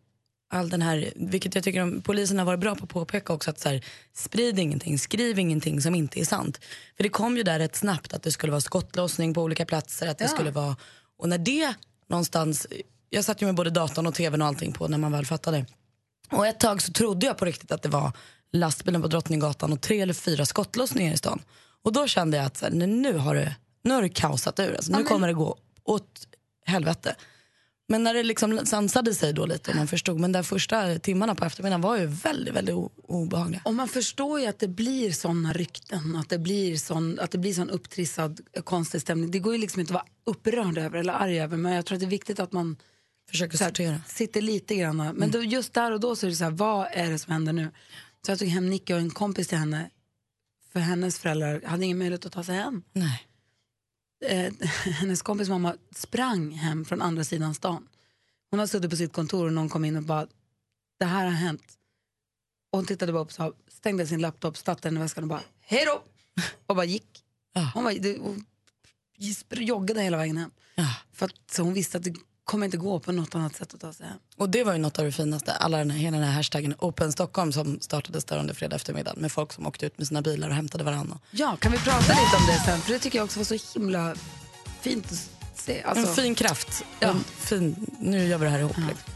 all 0.49 0.69
den 0.69 0.83
här, 0.83 1.12
vilket 1.17 1.55
jag 1.55 1.65
tycker 1.65 1.83
om, 1.83 2.03
polisen 2.03 2.38
har 2.38 2.45
varit 2.45 2.61
bra 2.61 2.75
på 2.75 2.85
att 2.85 2.91
påpeka 2.91 3.33
också 3.33 3.50
att 3.50 3.61
så 3.61 3.69
här, 3.69 3.85
sprid 4.15 4.59
ingenting, 4.59 4.99
skriv 4.99 5.38
ingenting 5.38 5.81
som 5.81 5.95
inte 5.95 6.21
är 6.21 6.25
sant. 6.25 6.61
För 6.97 7.03
det 7.03 7.09
kom 7.09 7.37
ju 7.37 7.43
där 7.43 7.59
rätt 7.59 7.76
snabbt 7.76 8.12
att 8.12 8.23
det 8.23 8.33
skulle 8.33 8.50
vara 8.50 8.61
skottlossning 8.61 9.35
på 9.35 9.43
olika 9.43 9.67
platser, 9.67 10.07
att 10.07 10.19
det 10.19 10.25
Ja. 10.25 10.29
skulle 10.31 10.50
vara, 10.50 10.76
och 11.19 11.29
när 11.29 11.38
det 11.38 11.75
någonstans, 12.09 12.67
jag 13.11 13.25
satt 13.25 13.43
ju 13.43 13.47
med 13.47 13.55
både 13.55 13.71
datorn 13.71 14.07
och 14.07 14.15
tvn 14.15 14.43
och 14.43 14.49
allting 14.49 14.73
på 14.73 14.88
när 14.88 14.99
man 14.99 15.12
väl 15.12 15.26
fattade. 15.26 15.67
Och 16.31 16.47
ett 16.47 16.61
tag 16.61 16.83
så 16.83 16.93
trodde 16.93 17.26
jag 17.26 17.38
på 17.38 17.45
riktigt 17.45 17.73
att 17.73 17.83
det 17.83 17.88
var 17.88 18.12
lastbilen 18.53 19.03
på 19.03 19.09
Drottninggatan 19.09 19.73
och 19.73 19.81
tre 19.81 20.00
eller 20.00 20.15
fyra 20.15 20.47
skottlossningar 20.47 21.15
i 21.15 21.17
stan. 21.17 21.43
Och 21.83 21.93
då 21.93 22.07
kände 22.07 22.37
jag 22.37 22.47
att 22.47 22.57
så 22.57 22.65
här, 22.65 22.73
nu 22.73 23.12
har 23.19 23.35
det, 23.35 23.57
nu 23.83 23.95
har 23.95 24.03
det 24.03 24.09
kaosat 24.09 24.61
ur, 24.61 24.75
alltså, 24.76 24.93
nu 24.93 25.05
kommer 25.05 25.29
det 25.29 25.35
gå 25.35 25.57
åt 25.85 26.26
helvete. 26.65 27.17
Men 27.88 28.02
när 28.02 28.14
det 28.14 28.23
liksom 28.23 28.66
sansade 28.66 29.14
sig 29.14 29.33
då 29.33 29.47
lite 29.47 29.71
och 29.71 29.76
man 29.76 29.87
förstod, 29.88 30.21
men 30.21 30.33
de 30.33 30.45
första 30.45 30.99
timmarna 30.99 31.35
på 31.35 31.45
eftermiddagen 31.45 31.81
var 31.81 31.97
ju 31.97 32.07
väldigt, 32.07 32.55
väldigt 32.55 32.75
obehagliga. 33.02 33.61
Och 33.64 33.75
man 33.75 33.88
förstår 33.88 34.40
ju 34.40 34.47
att 34.47 34.59
det 34.59 34.69
blir 34.69 35.12
såna 35.12 35.52
rykten, 35.52 36.16
att 36.16 36.28
det 36.28 36.38
blir 36.38 36.76
sån, 36.76 37.19
att 37.21 37.31
det 37.31 37.38
blir 37.38 37.55
sån 37.55 37.71
upptrissad 37.71 38.40
eh, 38.52 38.62
konstig 38.62 39.00
stämning. 39.00 39.31
Det 39.31 39.38
går 39.38 39.52
ju 39.52 39.61
liksom 39.61 39.81
inte 39.81 39.90
att 39.90 39.95
vara 39.95 40.07
upprörd 40.37 40.78
över 40.78 40.99
eller 40.99 41.12
arg 41.12 41.40
över, 41.40 41.57
men 41.57 41.73
jag 41.73 41.87
tror 41.87 41.97
att 41.97 42.00
det 42.00 42.07
är 42.07 42.11
viktigt 42.11 42.40
att 42.40 42.52
man 42.52 42.76
Försöker 43.31 43.59
här, 43.59 43.66
sortera. 43.66 44.00
sitter 44.07 44.40
lite 44.40 44.75
grann. 44.76 44.97
Men 45.14 45.31
då, 45.31 45.43
just 45.43 45.73
där 45.73 45.93
och 45.93 46.00
då 46.00 46.16
så 46.16 46.26
är 46.26 46.31
det 46.31 46.37
så 46.37 46.45
här, 46.45 46.50
vad 46.50 46.88
är 46.93 47.11
det 47.11 47.19
som 47.19 47.33
händer 47.33 47.52
nu? 47.52 47.71
Så 48.26 48.33
jag 48.33 48.38
tog 48.38 48.49
hem 48.49 48.71
Nicky 48.71 48.93
och 48.95 48.99
en 48.99 49.11
kompis 49.11 49.49
till 49.49 49.59
henne, 49.59 49.90
för 50.73 50.81
hennes 50.81 51.19
föräldrar 51.19 51.62
hade 51.64 51.85
ingen 51.85 51.99
möjlighet 51.99 52.26
att 52.26 52.33
ta 52.33 52.45
sig 52.45 52.57
hem. 52.57 52.83
Nej. 52.93 53.26
Eh, 54.25 54.53
hennes 54.85 55.23
kompis 55.23 55.49
mamma 55.49 55.77
sprang 55.95 56.53
hem 56.53 56.85
från 56.85 57.03
andra 57.03 57.25
sidan 57.25 57.55
stan. 57.55 57.89
Hon 58.51 58.61
har 58.61 58.67
suttit 58.67 58.91
på 58.91 58.97
sitt 58.97 59.13
kontor 59.13 59.47
och 59.47 59.53
någon 59.53 59.69
kom 59.69 59.85
in 59.85 59.97
och 59.97 60.03
bara, 60.03 60.27
det 60.99 61.05
här 61.05 61.25
har 61.25 61.33
hänt. 61.33 61.79
Och 62.73 62.79
hon 62.79 62.87
tittade 62.87 63.13
bara 63.13 63.23
upp, 63.23 63.33
så 63.33 63.55
stängde 63.69 64.07
sin 64.07 64.21
laptop, 64.21 64.57
satte 64.57 64.89
den 64.89 64.97
i 64.97 65.01
väskan 65.01 65.25
och 65.25 65.29
bara, 65.29 65.43
hej 65.61 65.85
då! 65.85 66.03
Och 66.67 66.77
bara 66.77 66.85
gick. 66.85 67.23
Hon, 67.75 67.85
var, 67.85 67.93
det, 67.93 68.19
hon 68.19 68.45
joggade 69.51 70.01
hela 70.01 70.17
vägen 70.17 70.37
hem. 70.37 70.51
För 71.13 71.27
att, 71.27 71.51
så 71.51 71.63
hon 71.63 71.75
visste 71.75 71.99
att 71.99 72.05
det 72.05 72.15
kommer 72.47 72.65
inte 72.65 72.76
gå 72.76 73.00
på 73.00 73.12
något 73.12 73.35
annat 73.35 73.57
sätt 73.57 73.75
att 73.75 73.81
ta 73.81 73.93
sig 73.93 74.07
hem. 74.07 74.17
Och 74.37 74.50
det 74.50 74.65
var 74.65 74.73
ju 74.73 74.79
något 74.79 74.99
av 74.99 75.05
det 75.05 75.12
finaste, 75.12 75.53
alla 75.53 75.79
den 75.79 75.91
här, 75.91 75.99
hela 75.99 76.17
den 76.17 76.26
här 76.26 76.35
hashtaggen 76.35 76.75
Open 76.79 77.12
Stockholm 77.12 77.53
som 77.53 77.81
startades 77.81 78.25
där 78.25 78.38
under 78.38 78.55
fredag 78.55 78.76
eftermiddag 78.76 79.15
med 79.17 79.33
folk 79.33 79.53
som 79.53 79.67
åkte 79.67 79.87
ut 79.87 79.99
med 79.99 80.07
sina 80.09 80.23
bilar 80.23 80.49
och 80.49 80.55
hämtade 80.55 80.85
varandra. 80.85 81.19
Ja, 81.31 81.57
kan 81.57 81.73
vi 81.73 81.79
prata 81.79 81.99
lite 81.99 82.37
om 82.37 82.47
det 82.47 82.62
sen? 82.65 82.81
För 82.81 82.93
det 82.93 82.99
tycker 82.99 83.19
jag 83.19 83.25
också 83.25 83.41
var 83.41 83.45
så 83.45 83.79
himla 83.79 84.15
fint 84.81 85.12
att 85.12 85.31
se. 85.59 85.83
Alltså, 85.83 86.09
en 86.09 86.15
fin 86.15 86.35
kraft. 86.35 86.85
Ja. 87.00 87.09
En 87.09 87.25
fin, 87.25 87.87
nu 88.00 88.26
gör 88.26 88.38
vi 88.38 88.45
det 88.45 88.50
här 88.50 88.59
ihop. 88.59 88.76
Liksom. 88.76 89.12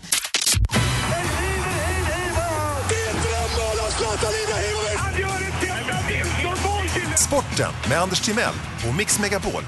Sporten 7.16 7.72
med 7.88 8.00
Anders 8.00 8.20
Timell 8.20 8.54
och 8.88 8.94
Mix 8.94 9.18
Megapol. 9.18 9.62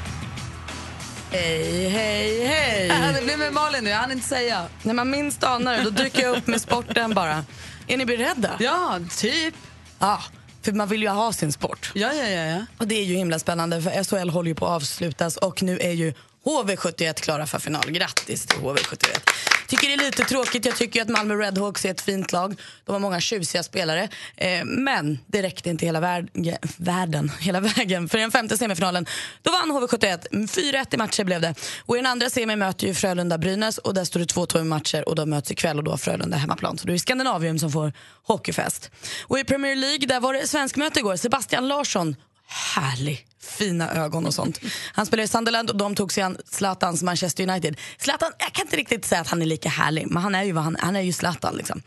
Hej, 1.33 1.89
hej, 1.89 2.45
hej! 2.45 2.87
Ja, 2.87 3.13
det 3.21 3.25
blir 3.25 3.37
med 3.37 3.53
Malin 3.53 3.85
nu, 3.85 3.91
jag 3.91 3.97
hann 3.97 4.13
inte 4.13 4.29
säga. 4.29 4.67
När 4.83 4.95
man 4.95 5.11
minst 5.11 5.45
anar 5.45 5.77
det, 5.77 5.83
då 5.83 5.91
dyker 5.91 6.23
jag 6.23 6.37
upp 6.37 6.47
med 6.47 6.61
sporten 6.61 7.15
bara. 7.15 7.45
Är 7.87 7.97
ni 7.97 8.07
beredda? 8.07 8.57
Ja, 8.59 9.01
typ. 9.19 9.55
Ja, 9.99 10.23
för 10.63 10.73
man 10.73 10.89
vill 10.89 11.03
ju 11.03 11.09
ha 11.09 11.33
sin 11.33 11.53
sport. 11.53 11.93
Ja, 11.95 12.13
ja, 12.13 12.29
ja. 12.29 12.45
ja. 12.45 12.67
Och 12.79 12.89
det 12.89 12.95
är 12.95 13.05
ju 13.05 13.15
himla 13.15 13.39
spännande 13.39 13.83
för 13.83 14.05
SHL 14.05 14.29
håller 14.29 14.49
ju 14.49 14.55
på 14.55 14.67
att 14.67 14.73
avslutas 14.73 15.37
och 15.37 15.63
nu 15.63 15.79
är 15.79 15.93
ju 15.93 16.15
HV71 16.45 17.21
klara 17.21 17.47
för 17.47 17.59
final. 17.59 17.91
Grattis 17.91 18.47
till 18.47 18.59
HV71. 18.59 19.31
Tycker 19.69 19.89
det 19.89 19.95
är 19.95 20.07
lite 20.07 20.25
tråkigt. 20.25 20.65
Jag 20.65 20.77
tycker 20.77 21.03
att 21.03 21.09
Malmö 21.09 21.35
Redhawks 21.35 21.85
är 21.85 21.91
ett 21.91 22.01
fint 22.01 22.33
lag. 22.33 22.61
De 22.85 22.93
har 22.93 23.01
många 23.01 23.21
tjusiga 23.21 23.63
spelare. 23.63 24.09
Eh, 24.37 24.65
men 24.65 25.19
det 25.27 25.43
räckte 25.43 25.71
inte 25.71 25.87
hela 25.87 26.01
värld, 26.01 26.31
världen, 26.77 27.33
hela 27.41 27.61
vägen. 27.61 28.09
För 28.09 28.19
i 28.19 28.21
den 28.21 28.31
femte 28.31 28.59
semifinalen 28.59 29.07
då 29.43 29.51
vann 29.53 29.73
HV71. 29.73 30.29
4-1 30.31 30.95
i 30.95 30.97
matcher 30.97 31.25
blev 31.25 31.41
det. 31.41 31.55
Och 31.87 31.97
i 31.97 31.99
den 31.99 32.07
andra 32.07 32.31
semin 32.31 32.59
möter 32.59 32.87
ju 32.87 32.95
Frölunda 32.95 33.39
Brynäs 33.39 33.79
och 33.79 33.95
där 33.95 34.05
står 34.05 34.21
det 34.21 34.27
2-2 34.27 34.61
i 34.61 34.65
matcher 34.65 35.09
och 35.09 35.15
de 35.15 35.31
möts 35.31 35.51
ikväll 35.51 35.79
och 35.79 35.85
då 35.85 35.91
har 35.91 35.99
Frölunda 35.99 36.37
hemmaplan. 36.37 36.79
Så 36.79 36.87
det 36.87 36.95
är 36.95 36.99
Skandinavium 36.99 37.59
som 37.59 37.73
får 37.73 37.93
hockeyfest. 38.23 38.91
Och 39.23 39.39
i 39.39 39.45
Premier 39.45 39.77
League 39.77 40.07
där 40.07 40.21
var 40.21 40.35
det 40.35 40.47
svenskmöte 40.47 40.99
igår. 40.99 41.17
Sebastian 41.17 41.69
Larsson 41.69 42.17
härlig. 42.53 43.27
Fina 43.41 43.93
ögon 43.93 44.27
och 44.27 44.35
sånt. 44.35 44.61
Han 44.93 45.07
spelar 45.07 45.25
i 45.25 45.29
Sunderland 45.29 45.71
och 45.71 45.77
de 45.77 45.95
tog 45.95 46.13
sig 46.13 46.23
an 46.23 46.37
Zlatans 46.45 47.03
Manchester 47.03 47.49
United. 47.49 47.77
Zlatan, 47.99 48.33
jag 48.39 48.53
kan 48.53 48.67
inte 48.67 48.77
riktigt 48.77 49.05
säga 49.05 49.21
att 49.21 49.29
han 49.29 49.43
är 49.43 49.47
lika 49.47 49.69
härlig, 49.69 50.07
men 50.11 50.23
han 50.23 50.35
är 50.35 50.43
ju, 50.43 50.57
han, 50.57 50.77
han 50.81 50.97
är 50.97 51.01
ju 51.01 51.13
Zlatan. 51.13 51.57
Liksom. 51.57 51.83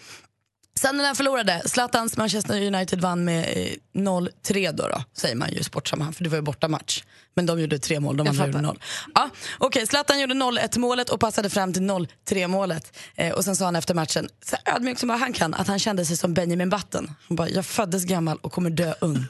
Sunderland 0.79 1.17
förlorade. 1.17 1.61
Zlatans 1.65 2.17
Manchester 2.17 2.61
United 2.61 3.01
vann 3.01 3.25
med 3.25 3.43
eh, 3.43 4.01
0-3 4.01 4.71
då, 4.71 4.87
då, 4.87 5.03
säger 5.13 5.35
man 5.35 5.51
ju 5.51 5.57
i 5.57 5.63
sportsammanhang, 5.63 6.13
för 6.13 6.23
det 6.23 6.29
var 6.29 6.37
ju 6.37 6.41
bortamatch. 6.41 7.03
Men 7.35 7.45
de 7.45 7.59
gjorde 7.61 7.79
tre 7.79 7.99
mål, 7.99 8.17
de 8.17 8.27
andra 8.27 8.45
gjorde 8.45 8.61
noll. 8.61 8.79
Ja, 9.15 9.29
Okej, 9.57 9.87
Zlatan 9.87 10.19
gjorde 10.19 10.33
0-1 10.33 10.79
målet 10.79 11.09
och 11.09 11.19
passade 11.19 11.49
fram 11.49 11.73
till 11.73 11.81
0-3 11.81 12.47
målet. 12.47 12.97
Eh, 13.15 13.33
och 13.33 13.43
sen 13.43 13.55
sa 13.55 13.65
han 13.65 13.75
efter 13.75 13.93
matchen, 13.93 14.29
så 14.45 14.55
ödmjukt 14.75 14.99
som 14.99 15.07
bara 15.07 15.17
han 15.17 15.33
kan, 15.33 15.53
att 15.53 15.67
han 15.67 15.79
kände 15.79 16.05
sig 16.05 16.17
som 16.17 16.33
Benjamin 16.33 16.69
Button. 16.69 17.11
Han 17.27 17.35
bara, 17.35 17.49
jag 17.49 17.65
föddes 17.65 18.05
gammal 18.05 18.37
och 18.41 18.51
kommer 18.51 18.69
dö 18.69 18.93
ung. 19.01 19.25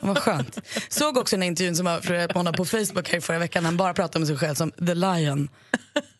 Var 0.00 0.14
skönt. 0.14 0.58
Såg 0.88 1.16
också 1.16 1.36
den 1.36 1.42
intervjun 1.42 1.76
som 1.76 1.84
var 1.84 2.26
på 2.28 2.38
honom 2.38 2.54
på 2.54 2.64
Facebook 2.64 3.08
här 3.08 3.20
förra 3.20 3.38
veckan. 3.38 3.64
Han 3.64 3.76
bara 3.76 3.94
pratade 3.94 4.22
om 4.22 4.26
sig 4.26 4.36
själv 4.36 4.54
som 4.54 4.70
the 4.70 4.94
lion. 4.94 5.48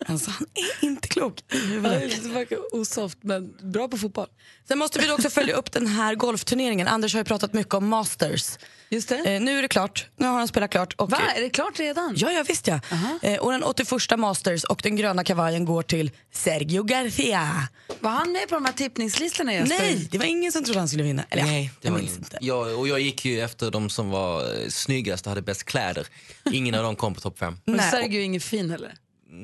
Alltså, 0.07 0.31
han 0.31 0.47
är 0.55 0.87
inte 0.87 1.09
klok 1.09 1.45
i 1.53 1.59
huvudet. 1.59 2.25
Verkar 2.25 2.75
osoft, 2.75 3.19
men 3.21 3.73
bra 3.73 3.89
på 3.89 3.99
fotboll. 3.99 4.27
Sen 4.69 4.79
måste 4.79 4.99
vi 4.99 5.07
då 5.07 5.15
också 5.15 5.31
följa 5.31 5.55
upp 5.55 5.73
den 5.73 5.87
här 5.87 6.15
golfturneringen. 6.15 6.89
Anders 6.89 7.15
har 7.15 7.21
ju 7.21 7.25
pratat 7.25 7.53
mycket 7.53 7.75
om 7.75 7.89
Masters. 7.89 8.59
Just 8.93 9.09
det. 9.09 9.17
Eh, 9.35 9.41
nu 9.41 9.59
är 9.59 9.63
det 9.63 9.69
klart. 9.69 10.07
Nu 10.17 10.27
har 10.27 10.39
han 10.39 10.49
spelat 10.49 10.71
klart. 10.71 10.95
Och, 10.97 11.11
Va, 11.11 11.19
är 11.37 11.41
det 11.41 11.51
klart 11.51 11.79
redan? 11.81 12.15
Ja, 12.17 12.33
ja 12.33 12.45
visst 12.49 12.67
ja. 12.67 12.81
Eh, 13.23 13.39
och 13.41 13.53
den 13.53 13.63
81 13.63 14.19
Masters 14.19 14.65
och 14.65 14.81
den 14.83 14.97
gröna 14.97 15.25
kavajen 15.25 15.65
går 15.65 15.83
till 15.83 16.11
Sergio 16.33 16.83
Garcia. 16.83 17.69
Var 18.01 18.11
han 18.11 18.33
med 18.33 18.49
på 18.49 18.55
de 18.55 18.65
här 18.65 18.73
tippningslistorna 18.73 19.53
Jesper? 19.53 19.79
Nej, 19.79 20.09
det 20.11 20.19
var 20.19 20.25
ingen 20.25 20.53
som 20.53 20.65
trodde 20.65 20.79
han 20.79 20.89
skulle 20.89 21.03
vinna. 21.05 21.25
Eller, 21.31 21.43
Nej, 21.45 21.71
det 21.81 21.87
jag 21.89 21.93
var 21.93 21.99
minns 21.99 22.11
ingen. 22.11 22.23
inte. 22.25 22.39
Jag, 22.41 22.79
och 22.79 22.89
jag 22.89 23.01
gick 23.01 23.25
ju 23.25 23.41
efter 23.41 23.71
de 23.71 23.91
som 23.91 24.11
var 24.11 24.41
eh, 24.63 24.69
snyggast 24.69 25.27
och 25.27 25.31
hade 25.31 25.43
bäst 25.43 25.65
kläder. 25.65 26.07
Ingen 26.53 26.75
av 26.75 26.83
dem 26.83 26.97
kom 26.97 27.15
på 27.15 27.21
topp 27.21 27.39
fem. 27.39 27.57
Men. 27.65 27.91
Sergio 27.91 28.21
är 28.21 28.25
ingen 28.25 28.41
fin 28.41 28.71
eller? 28.71 28.95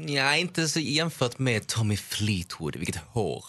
Ja, 0.06 0.36
inte 0.36 0.68
så 0.68 0.80
jämfört 0.80 1.38
med 1.38 1.66
Tommy 1.66 1.96
Fleetwood. 1.96 2.76
Vilket 2.76 2.96
hår. 2.96 3.44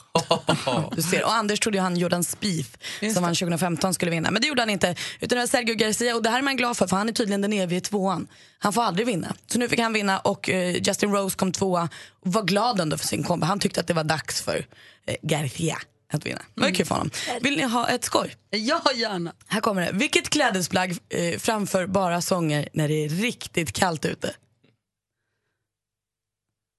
Du 0.96 1.02
ser. 1.02 1.24
Och 1.24 1.34
Anders 1.34 1.60
trodde 1.60 1.78
ju 1.78 1.82
han 1.82 1.98
Jordan 1.98 2.24
Spieth 2.24 2.70
som 3.14 3.24
han 3.24 3.36
2015 3.36 3.94
skulle 3.94 4.12
vinna. 4.12 4.32
Men 4.32 4.42
det 4.42 4.48
gjorde 4.48 4.62
han 4.62 4.70
inte. 4.70 4.96
Utan 5.20 5.36
det 5.36 5.42
var 5.42 5.48
Sergio 5.48 5.76
Garcia 5.76 6.16
och 6.16 6.24
det 6.24 6.30
här 6.30 6.38
är 6.38 6.42
man 6.42 6.58
glad 6.58 6.78
för 6.78 6.88
för 6.88 6.98
han 6.98 7.10
är 7.10 7.14
tydligen 7.14 7.42
den 7.42 7.54
evige 7.54 7.82
tvåan. 7.82 8.28
Han 8.60 8.74
får 8.74 8.82
aldrig 8.84 9.08
vinna. 9.08 9.36
Så 9.48 9.60
nu 9.60 9.70
fick 9.70 9.80
han 9.80 9.94
vinna 9.94 10.20
och 10.20 10.50
eh, 10.50 10.76
Justin 10.76 11.12
Rose 11.12 11.36
kom 11.38 11.52
tvåa. 11.52 11.90
Och 12.26 12.34
var 12.34 12.44
glad 12.44 12.80
ändå 12.80 12.98
för 12.98 13.08
sin 13.08 13.24
kompis. 13.24 13.48
Han 13.48 13.60
tyckte 13.60 13.80
att 13.80 13.88
det 13.88 13.94
var 13.94 14.04
dags 14.04 14.42
för 14.42 14.66
eh, 15.08 15.16
Garcia 15.22 15.78
att 16.14 16.26
vinna. 16.26 16.42
Det 16.56 16.62
var 16.62 16.70
kul 16.70 16.86
för 16.86 16.96
honom. 16.96 17.12
Vill 17.42 17.58
ni 17.58 17.64
ha 17.64 17.88
ett 17.90 18.04
skoj? 18.04 18.36
Ja, 18.50 18.82
gärna. 18.96 19.34
Här 19.48 19.62
kommer 19.62 19.82
det. 19.82 19.92
Vilket 19.94 20.30
klädesplagg 20.30 20.98
eh, 21.10 21.40
framför 21.40 21.88
bara 21.88 22.22
sånger 22.22 22.70
när 22.74 22.88
det 22.88 23.06
är 23.06 23.10
riktigt 23.10 23.74
kallt 23.74 24.06
ute? 24.06 24.34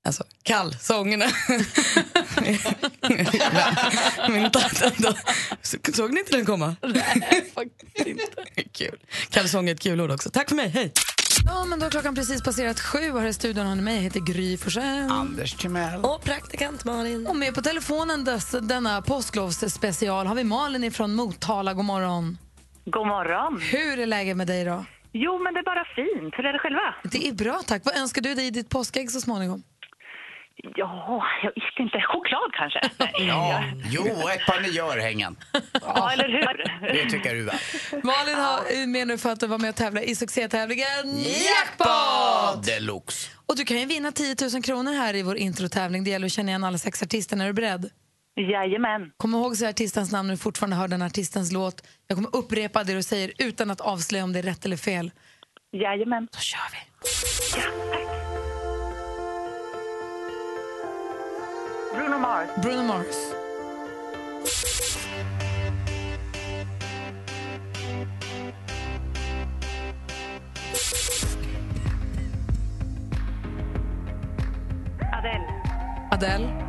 Alltså, 0.09 0.25
kalsongerna. 0.43 1.25
Min 4.29 4.51
tata 4.51 5.15
Såg 5.93 6.13
ni 6.13 6.21
inte 6.21 6.37
den 6.37 6.47
komma? 6.47 6.77
Nej, 6.83 7.51
faktiskt 7.55 8.07
inte. 8.07 8.45
Kul. 8.73 8.99
Kalsong 9.31 9.69
är 9.69 9.75
ett 9.75 9.81
kul 9.81 10.01
ord 10.01 10.11
också. 10.11 10.31
Tack 10.31 10.49
för 10.49 10.57
mig, 10.57 10.69
hej. 10.69 10.93
Ja, 11.47 11.65
men 11.65 11.79
då 11.79 11.87
har 11.87 11.91
klockan 11.91 12.15
precis 12.15 12.43
passerat 12.43 12.81
sju 12.81 13.13
och 13.13 13.21
här 13.21 13.29
i 13.29 13.33
studion 13.33 13.67
har 13.67 13.75
ni 13.75 13.83
mig. 13.83 13.95
Jag 13.95 14.03
heter 14.03 14.21
Gry 14.21 14.57
Forssell. 14.57 15.11
Anders 15.11 15.55
Timell. 15.55 16.05
Och 16.05 16.23
praktikant 16.23 16.85
Malin. 16.85 17.27
Och 17.27 17.37
med 17.37 17.55
på 17.55 17.63
telefonen 17.63 18.25
dess, 18.25 18.51
denna 18.51 19.03
påsklovsspecial 19.03 20.27
har 20.27 20.35
vi 20.35 20.45
Malin 20.45 20.85
ifrån 20.85 21.15
Motala. 21.15 21.75
God 21.75 21.85
morgon. 21.85 22.39
God 22.85 23.07
morgon. 23.07 23.61
Hur 23.61 23.99
är 23.99 24.07
läget 24.07 24.37
med 24.37 24.47
dig 24.47 24.65
då? 24.65 24.85
Jo, 25.13 25.39
men 25.43 25.55
det 25.55 25.61
är 25.61 25.65
bara 25.65 25.85
fint. 25.85 26.35
Hur 26.37 26.47
är 26.47 26.53
det 26.53 26.59
själva? 26.59 26.95
Det 27.03 27.29
är 27.29 27.33
bra 27.33 27.61
tack. 27.67 27.83
Vad 27.85 27.97
önskar 27.97 28.23
du 28.23 28.35
dig 28.35 28.47
i 28.47 28.51
ditt 28.51 28.69
påskägg 28.69 29.11
så 29.11 29.21
småningom? 29.21 29.63
Ja, 30.63 31.25
jag 31.43 31.53
visste 31.55 31.83
inte. 31.83 32.01
Choklad 32.01 32.53
kanske? 32.53 32.81
Ja, 33.27 33.65
jo, 33.91 34.03
ett 34.05 34.47
par 34.47 34.61
nya 34.61 34.85
örhängen. 34.85 35.37
Ja, 35.83 36.13
eller 36.13 36.29
hur? 36.29 36.65
Det 36.93 37.11
tycker 37.11 37.35
du 37.35 37.43
va? 37.43 37.53
Malin 37.93 38.35
har 38.37 38.87
med 38.87 39.09
nu 39.09 39.19
för 39.19 39.33
att 39.33 39.43
vara 39.43 39.59
med 39.59 39.71
och 39.71 39.77
tävla 39.77 40.03
i 40.03 40.15
succétävlingen 40.15 40.87
Jackpot! 41.17 42.67
Deluxe. 42.67 43.31
Och 43.47 43.57
du 43.57 43.65
kan 43.65 43.79
ju 43.81 43.87
vinna 43.87 44.13
10 44.13 44.37
000 44.53 44.63
kronor 44.63 44.93
här 44.93 45.15
i 45.17 45.23
vår 45.23 45.37
introtävling. 45.37 46.05
Det 46.05 46.11
gäller 46.11 46.27
att 46.27 46.33
känna 46.33 46.49
igen 46.49 46.65
alla 46.65 46.79
sex 46.79 47.03
artisterna. 47.03 47.45
Är 47.45 47.49
du 47.49 47.53
beredd? 47.55 47.91
Jajamän. 48.37 49.11
Kom 49.17 49.35
ihåg 49.35 49.53
att 49.53 49.59
säga 49.59 49.71
artistens 49.71 50.13
namn 50.13 50.27
när 50.29 50.35
du 50.35 50.39
fortfarande 50.39 50.77
hör 50.77 50.89
den 50.89 51.03
artistens 51.03 51.53
låt. 51.53 51.87
Jag 52.07 52.17
kommer 52.17 52.37
upprepa 52.37 52.85
det 52.85 52.95
du 52.95 53.03
säger 53.03 53.33
utan 53.39 53.71
att 53.71 53.81
avslöja 53.81 54.25
om 54.25 54.33
det 54.33 54.39
är 54.39 54.43
rätt 54.43 54.65
eller 54.65 54.77
fel. 54.77 55.11
Jajamän. 55.73 56.29
Då 56.33 56.39
kör 56.39 56.61
vi. 56.73 56.79
Bruno 61.93 62.19
Mars. 62.19 62.51
Bruno 62.59 62.83
Mars. 62.83 63.35
Adele. 75.13 75.47
Adele. 76.11 76.68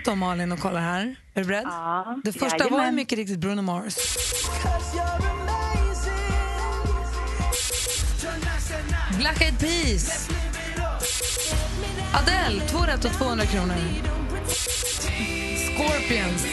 Facit 0.00 0.04
då, 0.04 0.14
Malin, 0.16 0.52
och 0.52 0.58
kollar 0.58 0.80
här. 0.80 1.16
Är 1.34 1.40
du 1.40 1.44
beredd? 1.44 1.64
Ja, 1.64 2.20
Det 2.24 2.32
första 2.32 2.58
var 2.58 2.64
ju 2.64 2.70
jajamän. 2.76 2.94
mycket 2.94 3.18
riktigt 3.18 3.38
Bruno 3.38 3.62
Mars. 3.62 3.96
Black 9.18 9.40
Eyed 9.42 9.58
Peas. 9.58 10.28
Adele, 12.14 12.60
två 12.68 12.78
rätt 12.78 13.04
och 13.04 13.12
200 13.12 13.46
kronor. 13.46 13.74
Scorpions. 15.76 16.46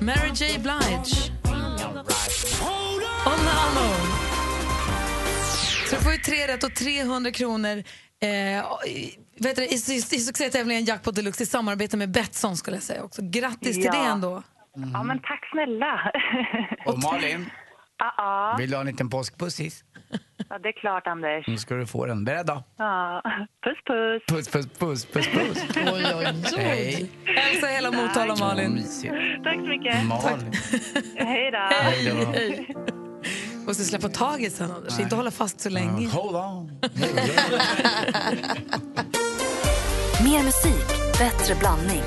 Mary 0.00 0.28
J. 0.34 0.58
Blige. 0.58 1.32
Och 3.24 3.38
Nano. 3.44 3.94
Så 5.90 5.96
du 5.96 6.02
får 6.02 6.12
ju 6.12 6.18
tre 6.18 6.46
rätt 6.48 6.64
och 6.64 6.74
300 6.74 7.30
kronor 7.30 7.82
eh, 8.22 8.64
vet 9.42 9.56
du, 9.56 9.62
i, 9.64 9.66
i, 9.66 9.96
i 9.96 10.00
succétävlingen 10.20 10.84
Jackpot 10.84 11.14
Deluxe 11.14 11.42
i 11.42 11.46
samarbete 11.46 11.96
med 11.96 12.10
Betsson 12.10 12.56
skulle 12.56 12.76
jag 12.76 12.84
säga 12.84 13.02
också. 13.04 13.22
Grattis 13.24 13.76
till 13.76 13.84
Ja. 13.84 13.92
det 13.92 13.98
ändå. 13.98 14.42
Ja, 14.92 15.02
men 15.02 15.18
tack 15.18 15.48
snälla. 15.52 16.12
Och 16.86 16.98
Malin, 16.98 17.50
ja. 17.98 18.56
vill 18.58 18.70
du 18.70 18.76
ha 18.76 18.80
en 18.80 18.86
liten 18.86 19.10
påskpussis? 19.10 19.84
ja, 20.48 20.58
det 20.58 20.68
är 20.68 20.80
klart, 20.80 21.06
Anders. 21.06 21.46
Nu 21.48 21.58
ska 21.58 21.74
du 21.74 21.86
få 21.86 22.06
den. 22.06 22.24
Beredd 22.24 22.46
då? 22.46 22.62
Ja. 22.76 23.22
Puss, 23.64 23.78
puss. 23.86 24.22
Puss, 24.28 24.48
puss, 24.48 24.66
puss, 24.78 25.06
puss, 25.06 25.26
puss. 25.28 25.64
Oj, 25.92 26.04
oj, 26.14 26.26
Hej. 26.56 27.10
Hälsa 27.24 27.66
hela 27.66 27.90
Motala, 27.90 28.36
Malin. 28.36 28.76
Tack 29.44 29.54
så 29.54 29.60
mycket. 29.60 30.04
Malin. 30.06 30.52
Hej 31.16 31.50
då. 31.50 31.58
Hej 31.70 32.04
då. 32.24 32.32
Hej. 32.32 32.74
Måste 33.66 33.84
släppa 33.84 34.08
taget 34.08 34.52
sen, 34.52 34.70
Anders. 34.70 35.00
Inte 35.00 35.16
hålla 35.16 35.30
fast 35.30 35.60
så 35.60 35.70
länge. 35.70 36.08
Hold 36.08 36.36
on. 36.36 36.80
Mer 40.20 40.42
musik, 40.42 40.86
bättre 41.18 41.54
blandning. 41.54 42.02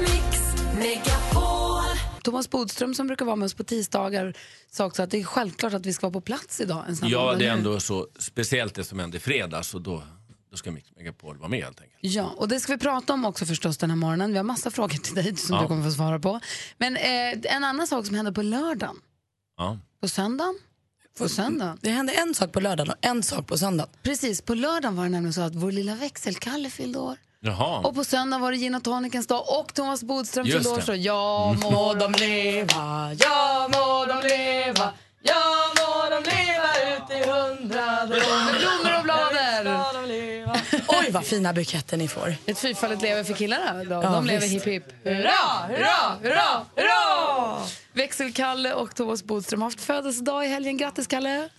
Thomas 2.23 2.49
Bodström 2.49 2.93
som 2.95 3.08
brukar 3.08 3.25
vara 3.25 3.36
med 3.36 3.45
oss 3.45 3.53
på 3.53 3.63
tisdagar 3.63 4.34
sa 4.71 4.86
också 4.86 5.03
att 5.03 5.12
det 5.12 5.19
är 5.19 5.23
självklart 5.23 5.73
att 5.73 5.86
vi 5.86 5.93
ska 5.93 6.06
vara 6.08 6.13
på 6.13 6.21
plats 6.21 6.62
idag. 6.62 6.84
En 6.88 6.97
Ja, 7.10 7.36
det 7.39 7.45
är 7.45 7.51
ändå 7.53 7.79
så 7.79 8.08
speciellt 8.19 8.75
det 8.75 8.84
som 8.84 8.99
hände 8.99 9.17
i 9.17 9.19
fredags 9.19 9.73
och 9.73 9.82
då, 9.82 10.03
då 10.51 10.58
ska 10.58 10.71
Mix 10.71 10.89
Megapol 10.95 11.38
vara 11.38 11.49
med 11.49 11.63
helt 11.63 11.82
enkelt. 11.82 11.97
Ja, 12.01 12.34
och 12.38 12.47
det 12.47 12.60
ska 12.60 12.73
vi 12.73 12.79
prata 12.79 13.13
om 13.13 13.25
också 13.25 13.45
förstås 13.45 13.77
den 13.77 13.89
här 13.89 13.97
morgonen. 13.97 14.32
Vi 14.32 14.38
har 14.38 14.43
massa 14.43 14.71
frågor 14.71 14.97
till 14.97 15.15
dig 15.15 15.36
som 15.36 15.56
Ja. 15.56 15.62
du 15.62 15.67
kommer 15.67 15.84
få 15.84 15.91
svara 15.91 16.19
på. 16.19 16.39
Men 16.77 16.97
eh, 16.97 17.56
en 17.56 17.63
annan 17.63 17.88
sak 17.88 18.06
som 18.06 18.15
hände 18.15 18.32
på 18.32 18.41
lördagen. 18.41 18.95
Ja. 19.58 19.79
På 20.01 20.08
söndagen? 20.08 20.56
På 21.17 21.29
söndagen? 21.29 21.77
Det 21.82 21.89
hände 21.89 22.13
en 22.13 22.34
sak 22.34 22.51
på 22.51 22.60
lördagen 22.60 22.89
och 22.91 22.97
en 23.06 23.23
sak 23.23 23.47
på 23.47 23.58
söndagen. 23.58 23.89
Precis, 24.03 24.41
på 24.41 24.53
lördagen 24.56 24.95
var 24.95 25.03
det 25.03 25.10
nämligen 25.10 25.34
så 25.34 25.41
att 25.41 25.56
vår 25.56 25.71
lilla 25.71 25.95
växelkalle 25.95 26.69
fyllde 26.69 26.99
år. 26.99 27.17
Jaha. 27.45 27.79
Och 27.79 27.95
på 27.95 28.03
söndag 28.03 28.39
var 28.39 28.51
det 28.51 28.58
gin 28.58 28.75
och 28.75 28.84
tonicens 28.84 29.27
dag 29.27 29.60
och 29.60 29.73
Thomas 29.73 30.03
Bodström 30.03 30.45
Just 30.45 30.58
fyllde 30.58 30.69
år. 30.69 30.81
Så 30.81 30.95
ja 30.95 31.55
må 31.62 31.93
de 31.93 32.12
leva, 32.12 33.13
ja 33.19 33.69
må 33.73 34.05
de 34.05 34.27
leva, 34.27 34.93
ja 35.21 35.43
må 35.77 36.10
de 36.10 36.29
leva 36.29 36.95
ut 36.95 37.10
i 37.12 37.29
hundrade 37.29 38.15
år 38.15 38.45
med 38.51 38.62
blommor 38.62 38.97
och 38.97 39.03
blader. 39.03 39.86
Oj, 40.88 41.12
vad 41.12 41.25
fina 41.25 41.53
buketter 41.53 41.97
ni 41.97 42.08
får. 42.08 42.36
Ett 42.45 42.60
fyrfaldigt 42.60 43.01
lever 43.01 43.23
för 43.23 43.34
killarna. 43.34 43.84
Då. 43.84 43.93
Ja, 43.93 44.10
de 44.10 44.25
lever 44.25 44.41
visst. 44.41 44.53
hipp 44.53 44.65
hipp. 44.65 45.05
Hurra, 45.05 45.29
hurra, 45.67 46.17
hurra, 46.23 46.65
hurra! 46.75 47.62
Växelkalle 47.93 48.73
och 48.73 48.95
Thomas 48.95 49.23
Bodström 49.23 49.62
har 49.62 49.67
haft 49.69 49.81
födelsedag 49.81 50.45
i 50.45 50.47
helgen. 50.47 50.77
Grattis 50.77 51.08
Kalle! 51.08 51.49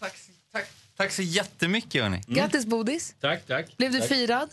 Tack 0.96 1.12
så 1.12 1.22
jättemycket 1.22 2.02
hörni. 2.02 2.22
Grattis 2.26 2.66
Bodis! 2.66 3.14
Tack, 3.20 3.46
tack. 3.46 3.76
Blev 3.76 3.92
du 3.92 3.98
tack. 3.98 4.08
firad? 4.08 4.48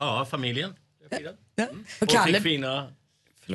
Ja, 0.00 0.26
familjen. 0.30 0.74
Firade. 1.10 1.36
Mm. 1.58 1.84
Och 1.96 2.02
Och 2.02 2.08
Kalle- 2.08 2.34
fick 2.34 2.42
fina, 2.42 2.92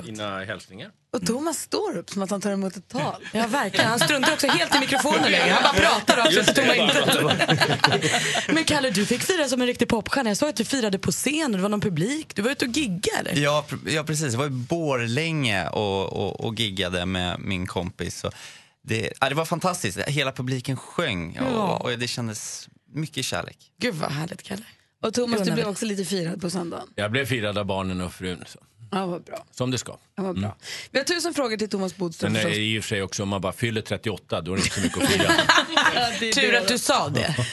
fina 0.05 0.43
hälsningar. 0.43 0.91
Och 1.13 1.25
Thomas 1.25 1.59
står 1.59 1.97
upp 1.97 2.09
som 2.09 2.21
att 2.21 2.29
han 2.29 2.41
tar 2.41 2.51
emot 2.51 2.75
ett 2.77 2.87
tal. 2.87 3.25
Ja, 3.33 3.47
verkligen. 3.47 3.89
Han 3.89 3.99
struntar 3.99 4.33
också 4.33 4.47
helt 4.47 4.75
i 4.75 4.79
mikrofonen 4.79 5.31
längre. 5.31 5.49
Han 5.51 5.63
bara 5.63 5.89
pratar 5.89 6.31
Just 6.31 6.49
i 6.49 6.53
det, 6.53 6.61
tomma 6.61 6.75
intet. 6.75 8.11
Men 8.53 8.63
Kalle, 8.63 8.89
du 8.89 9.05
fick 9.05 9.21
fira 9.21 9.47
som 9.47 9.61
en 9.61 9.67
riktig 9.67 9.87
popstjärna. 9.87 10.29
Jag 10.29 10.37
såg 10.37 10.49
att 10.49 10.55
du 10.55 10.65
firade 10.65 10.99
på 10.99 11.11
scen 11.11 11.45
och 11.45 11.57
det 11.57 11.61
var 11.61 11.69
någon 11.69 11.81
publik. 11.81 12.35
Du 12.35 12.41
var 12.41 12.51
ute 12.51 12.65
och 12.65 12.71
giggade 12.71 13.29
eller? 13.29 13.41
Ja, 13.41 13.65
ja 13.85 14.03
precis. 14.03 14.31
Jag 14.33 14.39
var 14.39 14.45
i 14.45 14.49
Borlänge 14.49 15.67
och, 15.69 16.13
och, 16.13 16.45
och 16.45 16.55
giggade 16.59 17.05
med 17.05 17.39
min 17.39 17.67
kompis. 17.67 18.23
Och 18.23 18.33
det, 18.81 19.13
ja, 19.21 19.29
det 19.29 19.35
var 19.35 19.45
fantastiskt. 19.45 19.99
Hela 19.99 20.31
publiken 20.31 20.77
sjöng 20.77 21.39
och, 21.39 21.47
Ja. 21.53 21.77
och 21.77 21.99
det 21.99 22.07
kändes 22.07 22.69
mycket 22.93 23.25
kärlek. 23.25 23.57
Gud 23.81 23.95
vad 23.95 24.11
härligt 24.11 24.43
Kalle. 24.43 24.63
Och 25.05 25.13
Thomas, 25.13 25.41
du 25.41 25.51
blev 25.51 25.67
också 25.67 25.85
lite 25.85 26.05
firad 26.05 26.41
på 26.41 26.49
söndagen. 26.49 26.87
Jag 26.95 27.11
blev 27.11 27.25
firad 27.25 27.57
av 27.57 27.65
barnen 27.65 28.01
och 28.01 28.13
frun. 28.13 28.43
Så. 28.47 28.59
Ja, 28.91 29.05
vad 29.05 29.23
bra. 29.23 29.45
Som 29.51 29.71
det 29.71 29.77
ska. 29.77 29.97
Ja, 30.15 30.23
vad 30.23 30.39
bra. 30.39 30.57
Vi 30.91 30.99
har 30.99 31.05
tusen 31.05 31.33
frågor 31.33 31.57
till 31.57 31.69
Thomas 31.69 31.95
Bodström 31.97 32.33
Sen 32.33 32.41
är 32.41 32.45
det 32.45 32.49
förstås. 32.49 32.59
i 32.59 32.79
och 32.79 32.83
för 32.83 32.89
sig 32.89 33.03
också, 33.03 33.23
om 33.23 33.29
man 33.29 33.41
bara 33.41 33.53
fyller 33.53 33.81
38, 33.81 34.41
då 34.41 34.51
är 34.53 34.55
det 34.55 34.61
inte 34.63 34.75
så 34.75 34.81
mycket 34.81 35.03
att 35.03 35.09
fira. 35.09 36.31
Tur 36.33 36.55
att 36.55 36.67
du 36.67 36.77
sa 36.77 37.09
det. 37.09 37.35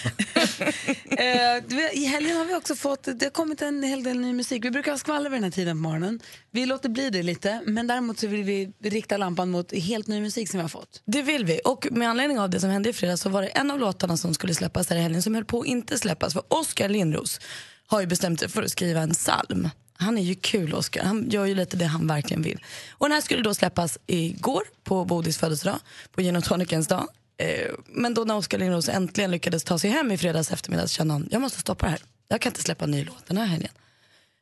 Eh, 1.18 1.79
I 1.92 2.05
helgen 2.07 2.37
har 2.37 2.45
vi 2.45 2.55
också 2.55 2.75
fått, 2.75 3.05
det 3.05 3.23
har 3.27 3.31
kommit 3.31 3.62
en 3.62 3.83
hel 3.83 4.03
del 4.05 4.18
ny 4.18 4.33
musik. 4.33 4.64
Vi 4.64 4.71
brukar 4.71 4.92
ha 4.92 4.99
skvaller 4.99 5.31
vid 5.31 5.37
den 5.37 5.45
här 5.45 5.51
tiden 5.51 5.77
på 5.77 5.81
morgonen. 5.83 6.21
Vi 6.51 6.66
låter 6.66 6.88
bli 6.88 7.11
det 7.11 7.23
lite, 7.23 7.61
men 7.66 7.87
däremot 7.87 8.18
så 8.18 8.27
vill 8.27 8.45
vi 8.45 8.73
rikta 8.85 9.16
lampan 9.16 9.51
mot 9.51 9.73
helt 9.73 10.07
ny 10.07 10.21
musik 10.21 10.51
som 10.51 10.59
vi 10.59 10.62
har 10.62 10.68
fått. 10.68 11.03
Det 11.05 11.23
vill 11.23 11.45
vi. 11.45 11.61
Och 11.64 11.87
med 11.90 12.09
anledning 12.11 12.38
av 12.38 12.51
det 12.51 12.61
som 12.61 12.71
hände 12.71 12.88
i 12.88 12.92
fredags 12.92 13.21
så 13.23 13.29
var 13.29 13.42
det 13.42 13.49
en 13.49 13.71
av 13.71 13.79
låtarna 13.79 14.16
som 14.16 14.35
skulle 14.35 14.55
släppas 14.55 14.90
här 14.90 14.97
i 14.97 15.01
helgen 15.01 15.23
som 15.23 15.35
höll 15.35 15.45
på 15.45 15.61
att 15.61 15.66
inte 15.66 15.99
släppas. 15.99 16.33
För 16.33 16.42
Oskar 16.49 16.88
Lindros 16.88 17.40
har 17.87 18.01
ju 18.01 18.07
bestämt 18.07 18.40
sig 18.40 18.49
för 18.49 18.62
att 18.62 18.71
skriva 18.71 19.01
en 19.01 19.14
psalm. 19.14 19.68
Han 19.94 20.18
är 20.18 20.22
ju 20.22 20.35
kul 20.35 20.74
Oskar, 20.74 21.05
han 21.05 21.31
gör 21.31 21.44
ju 21.44 21.55
lite 21.55 21.76
det 21.76 21.87
han 21.87 22.07
verkligen 22.07 22.42
vill. 22.42 22.64
Och 22.90 23.09
den 23.09 23.12
här 23.12 23.20
skulle 23.20 23.42
då 23.42 23.55
släppas 23.55 23.98
igår 24.07 24.62
på 24.85 25.05
Bodis 25.05 25.38
födelsedag, 25.38 25.78
på 26.12 26.22
gin 26.22 26.37
och 26.37 26.44
tonicens 26.44 26.88
dag. 26.88 27.09
Eh, 27.37 27.70
men 27.87 28.14
då 28.14 28.24
när 28.24 28.37
Oskar 28.37 28.59
Lindros 28.59 28.88
äntligen 28.88 29.31
lyckades 29.31 29.64
ta 29.64 29.78
sig 29.78 29.90
hem 29.90 30.12
i 30.12 30.18
fredags 30.18 30.52
eftermiddag 30.52 30.87
så 30.87 30.94
kände 30.94 31.14
han, 31.14 31.28
jag 31.31 31.40
måste 31.40 31.61
stoppa 31.61 31.87
det 31.87 31.90
här. 31.90 32.00
Jag 32.28 32.40
kan 32.40 32.50
inte 32.50 32.62
släppa 32.62 32.85
en 32.85 32.90
ny 32.90 33.05
låt 33.05 33.26
den 33.26 33.37
här 33.37 33.46
helgen. 33.46 33.72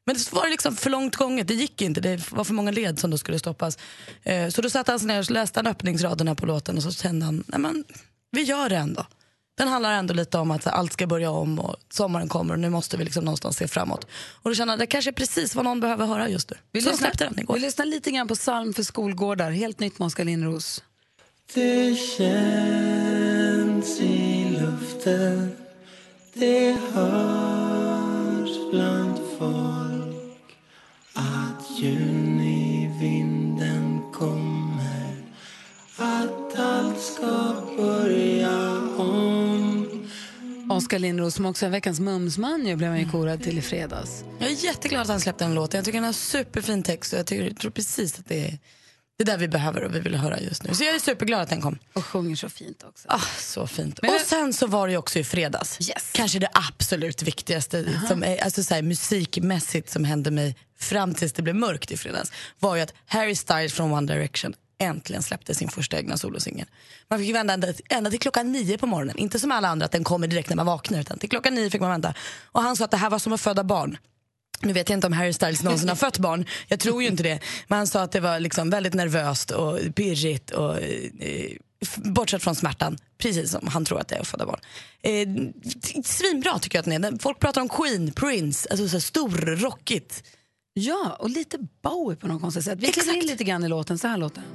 Men 0.06 0.16
det 0.16 0.32
var 0.32 0.48
liksom 0.48 0.76
för 0.76 0.90
långt 0.90 1.16
gånget, 1.16 1.48
det 1.48 1.54
gick 1.54 1.82
inte. 1.82 2.00
Det 2.00 2.32
var 2.32 2.44
för 2.44 2.54
många 2.54 2.70
led 2.70 2.98
som 2.98 3.10
då 3.10 3.18
skulle 3.18 3.38
stoppas. 3.38 3.78
Eh, 4.22 4.48
så 4.48 4.62
då 4.62 4.70
satte 4.70 4.92
han 4.92 4.98
sig 5.00 5.08
ner 5.08 5.18
och 5.18 5.30
läste 5.30 5.58
han 5.58 5.66
öppningsraderna 5.66 6.34
på 6.34 6.46
låten 6.46 6.76
och 6.76 6.82
så 6.82 6.92
kände 6.92 7.26
han, 7.26 7.44
nej 7.46 7.60
men 7.60 7.84
vi 8.30 8.42
gör 8.42 8.68
det 8.68 8.76
ändå. 8.76 9.06
Den 9.54 9.68
handlar 9.68 9.92
ändå 9.92 10.14
lite 10.14 10.38
om 10.38 10.50
att 10.50 10.66
allt 10.66 10.92
ska 10.92 11.06
börja 11.06 11.30
om 11.30 11.58
och 11.58 11.76
sommaren 11.88 12.28
kommer 12.28 12.54
och 12.54 12.60
nu 12.60 12.70
måste 12.70 12.96
vi 12.96 13.04
liksom 13.04 13.24
någonstans 13.24 13.56
se 13.56 13.68
framåt. 13.68 14.06
Och 14.42 14.50
då 14.50 14.54
kände 14.54 14.72
han, 14.72 14.78
det 14.78 14.86
kanske 14.86 15.10
är 15.10 15.12
precis 15.12 15.54
vad 15.54 15.64
någon 15.64 15.80
behöver 15.80 16.06
höra 16.06 16.28
just 16.28 16.50
nu. 16.50 16.56
Vi 16.72 16.82
så 16.82 16.90
lyssnar, 16.90 17.12
den 17.18 17.38
igår. 17.38 17.54
vi 17.54 17.60
lyssnar 17.60 17.86
lite 17.86 18.10
grann 18.10 18.28
på 18.28 18.34
psalm 18.34 18.74
för 18.74 18.82
skolgårdar. 18.82 19.50
Helt 19.50 19.80
nytt 19.80 19.98
med 19.98 20.06
Oskar 20.06 20.24
Lindros. 20.24 20.82
Det 21.54 21.96
känns 21.96 24.00
i 24.00 24.44
luften 24.60 25.56
Det 26.34 26.76
hörs 26.92 28.70
bland 28.70 29.18
folk 29.38 30.56
Att 31.14 31.78
junivinden 31.78 34.02
kommer 34.12 35.22
Att 35.96 36.58
allt 36.58 37.00
ska 37.00 37.54
Oskar 40.70 40.98
Lindros 40.98 41.34
som 41.34 41.46
också 41.46 41.66
är 41.66 41.70
veckans 41.70 42.00
mumsman 42.00 42.66
ju, 42.66 42.76
blev 42.76 42.90
han 42.90 42.98
ju 43.00 43.10
korad 43.10 43.42
till 43.42 43.58
i 43.58 43.62
fredags. 43.62 44.24
Jag 44.38 44.50
är 44.50 44.64
jätteglad 44.64 45.02
att 45.02 45.08
han 45.08 45.20
släppte 45.20 45.44
en 45.44 45.54
låt. 45.54 45.74
Jag 45.74 45.84
tycker 45.84 45.98
han 45.98 46.04
har 46.06 46.12
superfin 46.12 46.82
text 46.82 47.12
och 47.12 47.18
jag, 47.18 47.26
tycker, 47.26 47.54
tror 47.54 47.70
precis 47.70 48.18
att 48.18 48.26
det 48.28 48.46
är 48.46 48.58
det 49.18 49.24
där 49.24 49.38
vi 49.38 49.48
behöver 49.48 49.84
och 49.84 49.94
vi 49.94 50.00
vill 50.00 50.14
höra 50.14 50.40
just 50.40 50.62
nu. 50.62 50.74
Så 50.74 50.84
jag 50.84 50.94
är 50.94 50.98
superglad 50.98 51.40
att 51.40 51.48
den 51.48 51.60
kom. 51.60 51.78
Och 51.92 52.04
sjunger 52.04 52.36
så 52.36 52.48
fint 52.48 52.84
också. 52.88 53.08
Ah, 53.08 53.20
så 53.38 53.66
fint. 53.66 54.02
Men- 54.02 54.14
och 54.14 54.20
sen 54.20 54.52
så 54.52 54.66
var 54.66 54.88
det 54.88 54.96
också 54.96 55.18
i 55.18 55.24
fredags. 55.24 55.78
Kanske 56.12 56.38
det 56.38 56.48
absolut 56.52 57.22
viktigaste 57.22 58.00
som 58.08 58.24
är, 58.24 58.44
alltså 58.44 58.62
så 58.62 58.74
här, 58.74 58.82
musikmässigt 58.82 59.90
som 59.90 60.04
hände 60.04 60.30
mig 60.30 60.56
fram 60.78 61.14
tills 61.14 61.32
det 61.32 61.42
blev 61.42 61.56
mörkt 61.56 61.90
i 61.90 61.96
fredags 61.96 62.32
var 62.58 62.76
ju 62.76 62.82
att 62.82 62.94
Harry 63.06 63.34
Styles 63.34 63.72
från 63.72 63.92
One 63.92 64.12
Direction 64.14 64.54
äntligen 64.80 65.22
släppte 65.22 65.54
sin 65.54 65.68
första 65.68 65.96
egna 65.96 66.16
solosingel. 66.16 66.66
Man 67.08 67.18
fick 67.18 67.34
vänta 67.34 67.54
ända, 67.54 67.68
ända 67.88 68.10
till 68.10 68.20
klockan 68.20 68.52
nio 68.52 68.78
på 68.78 68.86
morgonen. 68.86 69.18
Inte 69.18 69.38
som 69.38 69.52
alla 69.52 69.68
andra 69.68 69.86
att 69.86 69.92
den 69.92 70.04
kommer 70.04 70.26
direkt 70.26 70.48
när 70.48 70.56
man 70.56 70.66
vaknar 70.66 71.00
utan 71.00 71.18
till 71.18 71.30
klockan 71.30 71.54
nio 71.54 71.70
fick 71.70 71.80
man 71.80 71.90
vänta. 71.90 72.14
Och 72.44 72.62
han 72.62 72.76
sa 72.76 72.84
att 72.84 72.90
det 72.90 72.96
här 72.96 73.10
var 73.10 73.18
som 73.18 73.32
att 73.32 73.40
föda 73.40 73.64
barn. 73.64 73.98
Nu 74.62 74.72
vet 74.72 74.88
jag 74.88 74.96
inte 74.96 75.06
om 75.06 75.12
Harry 75.12 75.32
Styles 75.32 75.62
någonsin 75.62 75.88
har 75.88 75.96
fött 75.96 76.18
barn, 76.18 76.44
jag 76.68 76.80
tror 76.80 77.02
ju 77.02 77.08
inte 77.08 77.22
det. 77.22 77.40
Men 77.68 77.78
han 77.78 77.86
sa 77.86 78.02
att 78.02 78.12
det 78.12 78.20
var 78.20 78.40
liksom 78.40 78.70
väldigt 78.70 78.94
nervöst 78.94 79.50
och 79.50 79.78
pirrigt 79.94 80.50
och 80.50 80.82
eh, 80.82 81.50
bortsett 81.96 82.42
från 82.42 82.54
smärtan, 82.54 82.98
precis 83.18 83.50
som 83.50 83.66
han 83.66 83.84
tror 83.84 84.00
att 84.00 84.08
det 84.08 84.16
är 84.16 84.20
att 84.20 84.28
föda 84.28 84.46
barn. 84.46 84.60
Eh, 85.02 85.28
svinbra 86.04 86.58
tycker 86.58 86.78
jag 86.78 86.80
att 86.82 87.02
den 87.02 87.14
är. 87.14 87.18
Folk 87.22 87.38
pratar 87.38 87.60
om 87.60 87.68
Queen, 87.68 88.12
Prince, 88.12 88.68
alltså 88.70 88.88
så 88.88 88.92
här 88.92 89.00
stor, 89.00 89.56
rockigt. 89.56 90.24
Ja, 90.74 91.16
och 91.18 91.30
lite 91.30 91.58
Bowie 91.82 92.16
på 92.16 92.26
något 92.28 92.40
konstigt 92.40 92.64
sätt. 92.64 92.78
Vi 92.80 92.92
kliver 92.92 93.16
in 93.16 93.26
lite 93.26 93.44
grann 93.44 93.64
i 93.64 93.68
låten, 93.68 93.98
så 93.98 94.08
här 94.08 94.16
låter 94.16 94.42
den. 94.42 94.50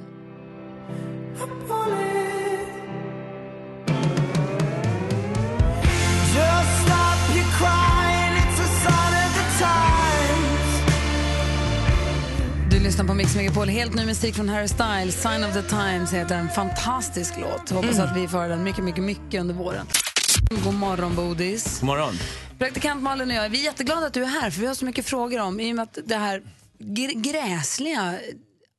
Du 12.70 12.80
lyssnar 12.80 13.04
på 13.04 13.14
Mix 13.14 13.36
Megapol, 13.36 13.68
helt 13.68 13.94
ny 13.94 14.06
musik 14.06 14.34
från 14.34 14.48
Harry 14.48 14.68
Styles. 14.68 15.22
Sign 15.22 15.44
of 15.44 15.52
the 15.52 15.62
Times 15.62 16.12
heter 16.12 16.34
en 16.34 16.48
fantastisk 16.48 17.34
låt. 17.40 17.70
Hoppas 17.70 17.98
att 17.98 18.16
vi 18.16 18.28
får 18.28 18.48
den 18.48 18.62
mycket, 18.62 18.84
mycket, 18.84 19.04
mycket 19.04 19.40
under 19.40 19.54
våren. 19.54 19.86
God 20.40 20.74
morgon, 20.74 21.14
Bodis. 21.14 21.80
God 21.80 21.86
morgon. 21.86 22.14
Praktikant 22.58 23.02
Malin 23.02 23.30
och 23.30 23.36
jag, 23.36 23.48
vi 23.48 23.60
är 23.60 23.64
jätteglada 23.64 24.06
att 24.06 24.14
du 24.14 24.22
är 24.22 24.26
här 24.26 24.50
för 24.50 24.60
vi 24.60 24.66
har 24.66 24.74
så 24.74 24.84
mycket 24.84 25.06
frågor 25.06 25.40
om 25.40 25.60
i 25.60 25.72
och 25.72 25.76
med 25.76 25.82
att 25.82 25.98
det 26.04 26.16
här 26.16 26.42
gr- 26.78 27.20
gräsliga 27.20 28.18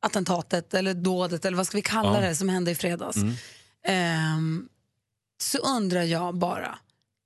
attentatet 0.02 0.74
eller 0.74 0.94
dådet 0.94 1.46
eller 1.46 1.58
vad 1.58 1.68
ska 1.68 1.78
vi 1.78 1.82
kalla 1.82 2.22
Ja. 2.22 2.28
det 2.30 2.36
som 2.36 2.50
hände 2.50 2.72
i 2.72 2.76
fredags. 2.76 3.18
Mm. 3.18 3.34
Ehm, 3.88 4.68
så 5.42 5.58
undrar 5.58 6.04
jag 6.04 6.36
bara, 6.38 6.80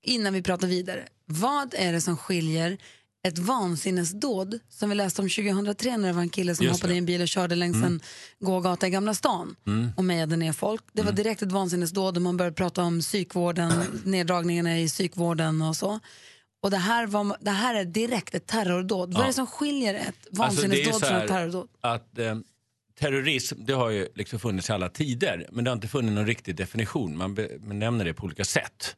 innan 0.04 0.34
vi 0.34 0.42
pratar 0.42 0.68
vidare, 0.68 1.08
vad 1.26 1.74
är 1.78 1.94
det 1.94 2.02
som 2.02 2.18
skiljer 2.18 2.78
ett 3.24 3.38
vansinnesdåd 3.38 4.60
som 4.70 4.90
vi 4.90 4.96
läste 4.96 5.22
om 5.22 5.30
2003 5.30 5.98
när 5.98 6.08
det 6.08 6.14
var 6.14 6.22
en 6.22 6.30
kille 6.30 6.56
som 6.56 6.66
Just 6.66 6.76
hoppade 6.80 6.94
det. 6.94 6.96
i 6.96 6.98
en 6.98 7.06
bil 7.06 7.22
och 7.22 7.28
körde 7.28 7.56
längs 7.56 7.76
Mm. 7.76 7.88
en 7.94 8.02
gågata 8.40 8.88
i 8.88 8.90
Gamla 8.90 9.14
stan 9.14 9.56
Mm. 9.68 9.90
och 9.98 10.04
mejade 10.06 10.36
ner 10.36 10.54
folk. 10.54 10.84
Det 10.94 11.02
var 11.02 11.12
direkt 11.12 11.42
ett 11.42 11.52
vansinnesdåd 11.52 12.16
och 12.18 12.22
man 12.22 12.38
började 12.38 12.56
prata 12.56 12.84
om 12.84 13.00
psykvården, 13.02 13.74
neddragningarna 14.06 14.80
i 14.80 14.88
psykvården 14.88 15.62
och 15.62 15.76
så. 15.76 16.00
Och 16.64 16.72
det 16.72 16.78
här, 16.78 17.08
var, 17.08 17.38
det 17.42 17.52
här 17.52 17.76
är 17.76 17.86
direkt 17.86 18.36
ett 18.36 18.48
terrordåd. 18.48 19.10
Vad 19.14 19.18
är 19.22 19.24
Ja. 19.24 19.28
det 19.28 19.34
som 19.34 19.48
skiljer 19.48 19.94
ett 19.94 20.06
Alltså, 20.08 20.42
vansinnesdåd 20.42 20.94
så 20.94 21.00
från 21.06 21.18
ett 21.22 21.28
terrordåd? 21.28 21.68
Att, 21.82 22.18
eh, 22.20 22.36
terrorism 23.00 23.56
det 23.66 23.74
har 23.74 23.90
ju 23.90 24.08
liksom 24.16 24.40
funnits 24.40 24.70
i 24.70 24.74
alla 24.74 24.90
tider 24.90 25.48
men 25.52 25.64
det 25.64 25.70
har 25.70 25.76
inte 25.76 25.88
funnits 25.88 26.16
någon 26.16 26.26
riktig 26.28 26.56
definition. 26.56 27.18
Man 27.18 27.36
be- 27.36 27.58
benämner 27.60 28.06
det 28.06 28.14
på 28.14 28.24
olika 28.26 28.46
sätt. 28.46 28.96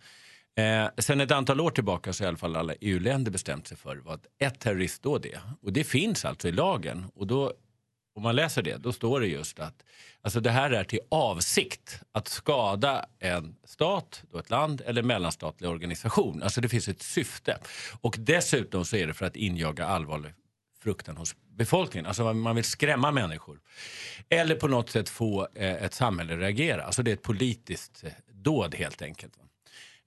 Eh, 0.55 0.87
sen 0.97 1.21
ett 1.21 1.31
antal 1.31 1.61
år 1.61 1.71
tillbaka 1.71 2.13
så 2.13 2.23
har 2.23 2.25
i 2.25 2.29
alla 2.29 2.37
fall 2.37 2.55
alla 2.55 2.73
EU-länder 2.81 3.31
bestämt 3.31 3.67
sig 3.67 3.77
för 3.77 3.95
vad 3.95 4.25
ett 4.39 4.59
terroristdåd 4.59 5.25
är. 5.25 5.41
Och 5.61 5.73
det 5.73 5.83
finns 5.83 6.25
alltså 6.25 6.47
i 6.47 6.51
lagen. 6.51 7.05
Och 7.15 7.27
då, 7.27 7.53
om 8.15 8.23
man 8.23 8.35
läser 8.35 8.61
det, 8.61 8.77
då 8.77 8.93
står 8.93 9.19
det 9.19 9.27
just 9.27 9.59
att 9.59 9.83
alltså 10.21 10.39
det 10.39 10.49
här 10.51 10.71
är 10.71 10.83
till 10.83 10.99
avsikt 11.09 11.99
att 12.11 12.27
skada 12.27 13.05
en 13.19 13.55
stat, 13.63 14.23
då 14.31 14.37
ett 14.39 14.49
land 14.49 14.81
eller 14.85 15.03
mellanstatlig 15.03 15.69
organisation. 15.69 16.43
Alltså 16.43 16.61
det 16.61 16.69
finns 16.69 16.87
ett 16.87 17.01
syfte. 17.01 17.57
Och 18.01 18.15
dessutom 18.19 18.85
så 18.85 18.95
är 18.95 19.07
det 19.07 19.13
för 19.13 19.25
att 19.25 19.35
injaga 19.35 19.85
allvarlig 19.85 20.33
fruktan 20.83 21.17
hos 21.17 21.35
befolkningen. 21.49 22.05
Alltså 22.05 22.33
man- 22.33 22.55
vill 22.55 22.63
skrämma 22.65 23.11
människor. 23.11 23.59
Eller 24.29 24.55
på 24.55 24.67
något 24.67 24.89
sätt 24.89 25.09
få 25.09 25.47
eh, 25.55 25.83
ett 25.83 25.93
samhälle 25.93 26.33
att 26.33 26.39
reagera. 26.39 26.83
Alltså 26.83 27.03
det 27.03 27.11
är 27.11 27.13
ett 27.13 27.21
politiskt 27.21 28.03
eh, 28.03 28.11
dåd 28.33 28.75
helt 28.75 29.01
enkelt. 29.01 29.33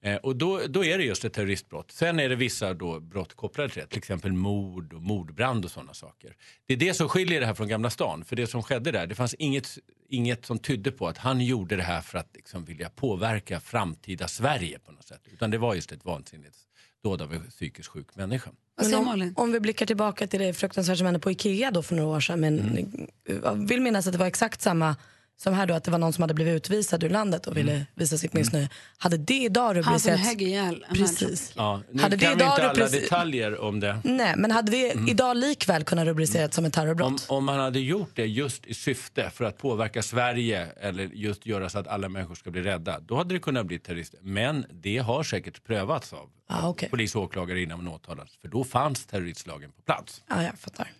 Eh, 0.03 0.15
och 0.15 0.35
då, 0.35 0.61
då 0.69 0.85
är 0.85 0.97
det 0.97 1.03
just 1.03 1.25
ett 1.25 1.33
terroristbrott. 1.33 1.91
Sen 1.91 2.19
är 2.19 2.29
det 2.29 2.35
vissa 2.35 2.73
då 2.73 2.99
brott 2.99 3.33
kopplade 3.33 3.69
till 3.69 3.81
det, 3.81 3.87
till 3.87 3.97
exempel 3.97 4.33
mord 4.33 4.93
och 4.93 5.01
mordbrand 5.01 5.65
och 5.65 5.71
sådana 5.71 5.93
saker. 5.93 6.35
Det 6.65 6.73
är 6.73 6.77
det 6.77 6.93
som 6.93 7.09
skiljer 7.09 7.39
det 7.39 7.45
här 7.45 7.53
från 7.53 7.67
Gamla 7.67 7.89
stan. 7.89 8.25
För 8.25 8.35
det 8.35 8.47
som 8.47 8.63
skedde 8.63 8.91
där, 8.91 9.07
det 9.07 9.15
fanns 9.15 9.33
inget, 9.33 9.77
inget 10.09 10.45
som 10.45 10.59
tydde 10.59 10.91
på 10.91 11.07
att 11.07 11.17
han 11.17 11.41
gjorde 11.41 11.75
det 11.75 11.83
här 11.83 12.01
för 12.01 12.17
att 12.17 12.29
liksom 12.35 12.65
vilja 12.65 12.89
påverka 12.89 13.59
framtida 13.59 14.27
Sverige 14.27 14.79
på 14.79 14.91
något 14.91 15.07
sätt. 15.07 15.21
Utan 15.33 15.51
det 15.51 15.57
var 15.57 15.75
just 15.75 15.91
ett 15.91 16.05
vansinnigt 16.05 16.57
dåd 17.03 17.21
av 17.21 17.33
en 17.33 17.43
psykiskt 17.49 17.87
sjuk 17.89 18.15
människa. 18.15 18.51
Om, 18.95 19.33
om 19.35 19.51
vi 19.51 19.59
blickar 19.59 19.85
tillbaka 19.85 20.27
till 20.27 20.39
det 20.39 20.53
fruktansvärda 20.53 20.97
som 20.97 21.05
hände 21.05 21.19
på 21.19 21.31
Ikea 21.31 21.71
då 21.71 21.83
för 21.83 21.95
några 21.95 22.09
år 22.15 22.19
sedan. 22.19 22.39
Men 22.39 22.59
Mm. 22.59 23.07
jag 23.43 23.67
vill 23.67 23.81
minnas 23.81 24.07
att 24.07 24.13
det 24.13 24.19
var 24.19 24.25
exakt 24.25 24.61
samma 24.61 24.95
som 25.39 25.53
här 25.53 25.65
då, 25.65 25.73
att 25.73 25.83
det 25.83 25.91
var 25.91 25.97
någon 25.97 26.13
som 26.13 26.21
hade 26.21 26.33
blivit 26.33 26.53
utvisad 26.55 27.03
ur 27.03 27.09
landet 27.09 27.47
och 27.47 27.57
ville 27.57 27.85
visa 27.95 28.17
sitt 28.17 28.33
missnöje. 28.33 28.69
Hade 28.97 29.17
det 29.17 29.33
idag 29.33 29.63
Han 29.73 29.83
som 29.83 29.91
rubricerats... 29.91 30.23
högg 30.27 30.41
ihjäl. 30.41 30.85
Precis. 30.93 31.53
Ja, 31.55 31.81
nu 31.91 32.01
Hade 32.01 32.15
det 32.15 32.25
kan 32.25 32.37
vi 32.37 32.43
idag 32.43 32.53
inte 32.53 32.63
alla 32.69 32.73
rubricer- 32.73 33.01
detaljer 33.01 33.59
om 33.61 33.79
det. 33.79 33.99
Nej, 34.03 34.33
men 34.37 34.51
hade 34.51 34.71
det 34.71 34.91
Mm. 34.91 35.07
idag 35.07 35.37
likväl 35.37 35.83
kunnat 35.83 36.05
rubriceras 36.05 36.55
som 36.55 36.65
ett 36.65 36.73
terrorbrott? 36.73 37.25
Om, 37.29 37.37
om 37.37 37.45
man 37.45 37.59
hade 37.59 37.79
gjort 37.79 38.09
det 38.13 38.25
just 38.25 38.65
i 38.65 38.73
syfte 38.73 39.29
för 39.29 39.45
att 39.45 39.57
påverka 39.57 40.01
Sverige 40.03 40.67
eller 40.81 41.03
just 41.13 41.45
göra 41.45 41.69
så 41.69 41.79
att 41.79 41.87
alla 41.87 42.09
människor 42.09 42.35
ska 42.35 42.51
bli 42.51 42.61
rädda, 42.61 42.99
då 42.99 43.15
hade 43.15 43.33
det 43.35 43.39
kunnat 43.39 43.65
bli 43.65 43.79
terrorist. 43.79 44.15
Men 44.21 44.65
det 44.71 44.97
har 44.97 45.23
säkert 45.23 45.63
prövats 45.63 46.13
av 46.13 46.29
Ah, 46.49 46.67
okej. 46.69 46.89
polis 46.89 47.15
och 47.15 47.21
åklagare 47.23 47.61
innan 47.61 47.83
man 47.83 47.93
åtalas. 47.93 48.29
För 48.41 48.47
då 48.47 48.63
fanns 48.63 49.05
terroristlagen 49.05 49.71
på 49.71 49.81
plats. 49.81 50.23
Ja, 50.29 50.43
jag 50.43 50.59
fattar. 50.59 50.91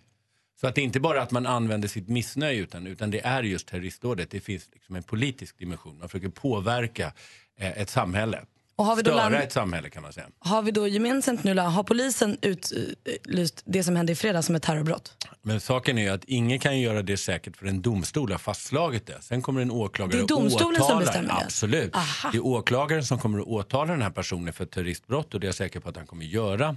Så 0.60 0.66
att 0.66 0.74
det 0.74 0.80
är 0.80 0.82
inte 0.82 1.00
bara 1.00 1.22
att 1.22 1.30
man 1.30 1.46
använder 1.46 1.88
sitt 1.88 2.08
missnöje 2.08 2.58
utan, 2.60 2.86
utan 2.86 3.10
det 3.10 3.20
är 3.20 3.42
just 3.42 3.68
terroristdådet. 3.68 4.30
Det 4.30 4.40
finns 4.40 4.68
liksom 4.72 4.96
en 4.96 5.02
politisk 5.02 5.58
dimension. 5.58 5.98
Man 5.98 6.08
försöker 6.08 6.28
påverka 6.28 7.12
eh, 7.60 7.78
ett 7.80 7.90
samhälle. 7.90 8.40
Och 8.76 8.84
har 8.84 8.96
vi 8.96 9.02
då 9.02 9.10
Störa 9.10 9.22
land- 9.28 9.34
ett 9.34 9.52
samhälle 9.52 9.90
kan 9.90 10.02
man 10.02 10.12
säga. 10.12 10.26
Har 10.38 10.62
vi 10.62 10.70
då 10.70 10.88
gemensamt 10.88 11.44
nu, 11.44 11.58
har 11.58 11.82
polisen 11.82 12.36
utlyst 12.42 13.62
det 13.66 13.84
som 13.84 13.96
hände 13.96 14.12
i 14.12 14.14
fredags 14.14 14.46
som 14.46 14.54
ett 14.54 14.62
terrorbrott? 14.62 15.26
Men 15.42 15.60
saken 15.60 15.98
är 15.98 16.02
ju 16.02 16.08
att 16.08 16.24
ingen 16.24 16.58
kan 16.58 16.80
göra 16.80 17.02
det 17.02 17.16
säkert 17.16 17.56
för 17.56 17.66
en 17.66 17.82
domstol 17.82 18.30
har 18.30 18.38
fastslagit 18.38 19.06
det. 19.06 19.18
Sen 19.22 19.42
kommer 19.42 19.60
en 19.60 19.70
åklagare 19.70 20.16
Det 20.18 20.22
är 20.24 20.26
domstolen 20.28 20.80
och 20.80 20.86
som 20.86 20.96
åtalar. 20.96 21.00
bestämmer 21.00 21.28
det? 21.28 21.44
Absolut. 21.44 21.94
Aha. 21.94 22.30
Det 22.32 22.38
är 22.38 22.46
åklagaren 22.46 23.04
som 23.04 23.18
kommer 23.18 23.38
att 23.38 23.46
åtala 23.46 23.92
den 23.92 24.02
här 24.02 24.10
personen 24.10 24.52
för 24.52 24.66
terroristbrott 24.66 25.34
och 25.34 25.40
det 25.40 25.44
är 25.44 25.48
jag 25.48 25.54
säker 25.54 25.80
på 25.80 25.88
att 25.88 25.96
han 25.96 26.06
kommer 26.06 26.24
göra. 26.24 26.76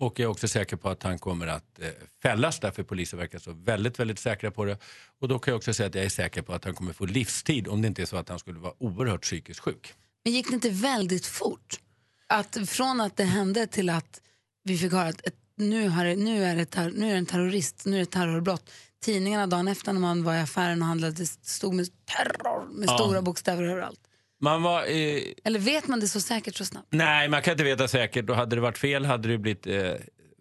Och 0.00 0.18
jag 0.18 0.26
är 0.26 0.30
också 0.30 0.48
säker 0.48 0.76
på 0.76 0.88
att 0.88 1.02
han 1.02 1.18
kommer 1.18 1.46
att 1.46 1.78
eh, 1.80 1.88
fällas 2.22 2.60
därför 2.60 2.82
polisen 2.82 3.18
verkar 3.18 3.38
så 3.38 3.52
väldigt, 3.52 3.98
väldigt 3.98 4.18
säkra 4.18 4.50
på 4.50 4.64
det. 4.64 4.78
Och 5.20 5.28
då 5.28 5.38
kan 5.38 5.52
jag 5.52 5.56
också 5.56 5.74
säga 5.74 5.86
att 5.88 5.94
jag 5.94 6.04
är 6.04 6.08
säker 6.08 6.42
på 6.42 6.52
att 6.52 6.64
han 6.64 6.74
kommer 6.74 6.92
få 6.92 7.06
livstid 7.06 7.68
om 7.68 7.82
det 7.82 7.88
inte 7.88 8.02
är 8.02 8.06
så 8.06 8.16
att 8.16 8.28
han 8.28 8.38
skulle 8.38 8.58
vara 8.58 8.72
oerhört 8.78 9.22
psykiskt 9.22 9.60
sjuk. 9.60 9.94
Men 10.24 10.32
gick 10.32 10.48
det 10.48 10.54
inte 10.54 10.70
väldigt 10.70 11.26
fort? 11.26 11.80
Att 12.26 12.56
från 12.68 13.00
att 13.00 13.16
det 13.16 13.24
hände 13.24 13.66
till 13.66 13.88
att 13.90 14.20
vi 14.64 14.78
fick 14.78 14.92
höra 14.92 15.08
att 15.08 15.20
nu, 15.56 15.88
har 15.88 16.04
nu, 16.04 16.44
är 16.44 16.56
det 16.56 16.90
nu 16.90 17.06
är 17.08 17.12
det 17.12 17.18
en 17.18 17.26
terrorist, 17.26 17.86
nu 17.86 17.96
är 17.96 18.00
det 18.00 18.06
terrorbrott. 18.06 18.70
Tidningarna 19.02 19.46
dagen 19.46 19.68
efter 19.68 19.92
när 19.92 20.00
man 20.00 20.24
var 20.24 20.34
i 20.34 20.40
affären 20.40 20.82
och 20.82 20.88
handlade, 20.88 21.26
stod 21.26 21.74
med 21.74 21.86
terror 22.04 22.68
med 22.72 22.88
Ja. 22.88 22.98
stora 22.98 23.22
bokstäver 23.22 23.62
överallt. 23.62 24.00
Man 24.40 24.62
var... 24.62 24.82
Eh, 24.82 25.22
Eller 25.44 25.58
vet 25.58 25.88
man 25.88 26.00
det 26.00 26.08
så 26.08 26.20
säkert 26.20 26.56
så 26.56 26.64
snabbt? 26.64 26.86
Nej, 26.90 27.28
man 27.28 27.42
kan 27.42 27.52
inte 27.52 27.64
veta 27.64 27.88
säkert. 27.88 28.30
Och 28.30 28.36
hade 28.36 28.56
det 28.56 28.62
varit 28.62 28.78
fel 28.78 29.04
hade 29.04 29.28
det 29.28 29.38
blivit 29.38 29.66
eh, 29.66 29.92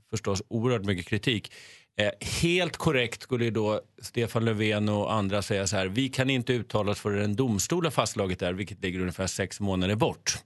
förstås 0.10 0.44
oerhört 0.48 0.86
mycket 0.86 1.06
kritik. 1.08 1.52
Eh, 2.00 2.12
helt 2.42 2.78
korrekt 2.78 3.22
skulle 3.22 3.50
då 3.50 3.82
Stefan 4.02 4.46
Löfven 4.46 4.90
och 4.90 5.14
andra 5.14 5.42
säga 5.42 5.68
så 5.68 5.76
här. 5.76 5.88
Vi 5.88 6.10
kan 6.10 6.30
inte 6.30 6.54
uttala 6.54 6.92
oss 6.92 7.00
förrän 7.00 7.24
en 7.24 7.36
domstol 7.36 7.84
har 7.84 7.92
fastslagit 7.92 8.40
det 8.40 8.46
här, 8.46 8.54
vilket 8.54 8.84
ligger 8.84 9.00
ungefär 9.00 9.28
sex 9.28 9.60
månader 9.60 9.96
bort. 9.96 10.38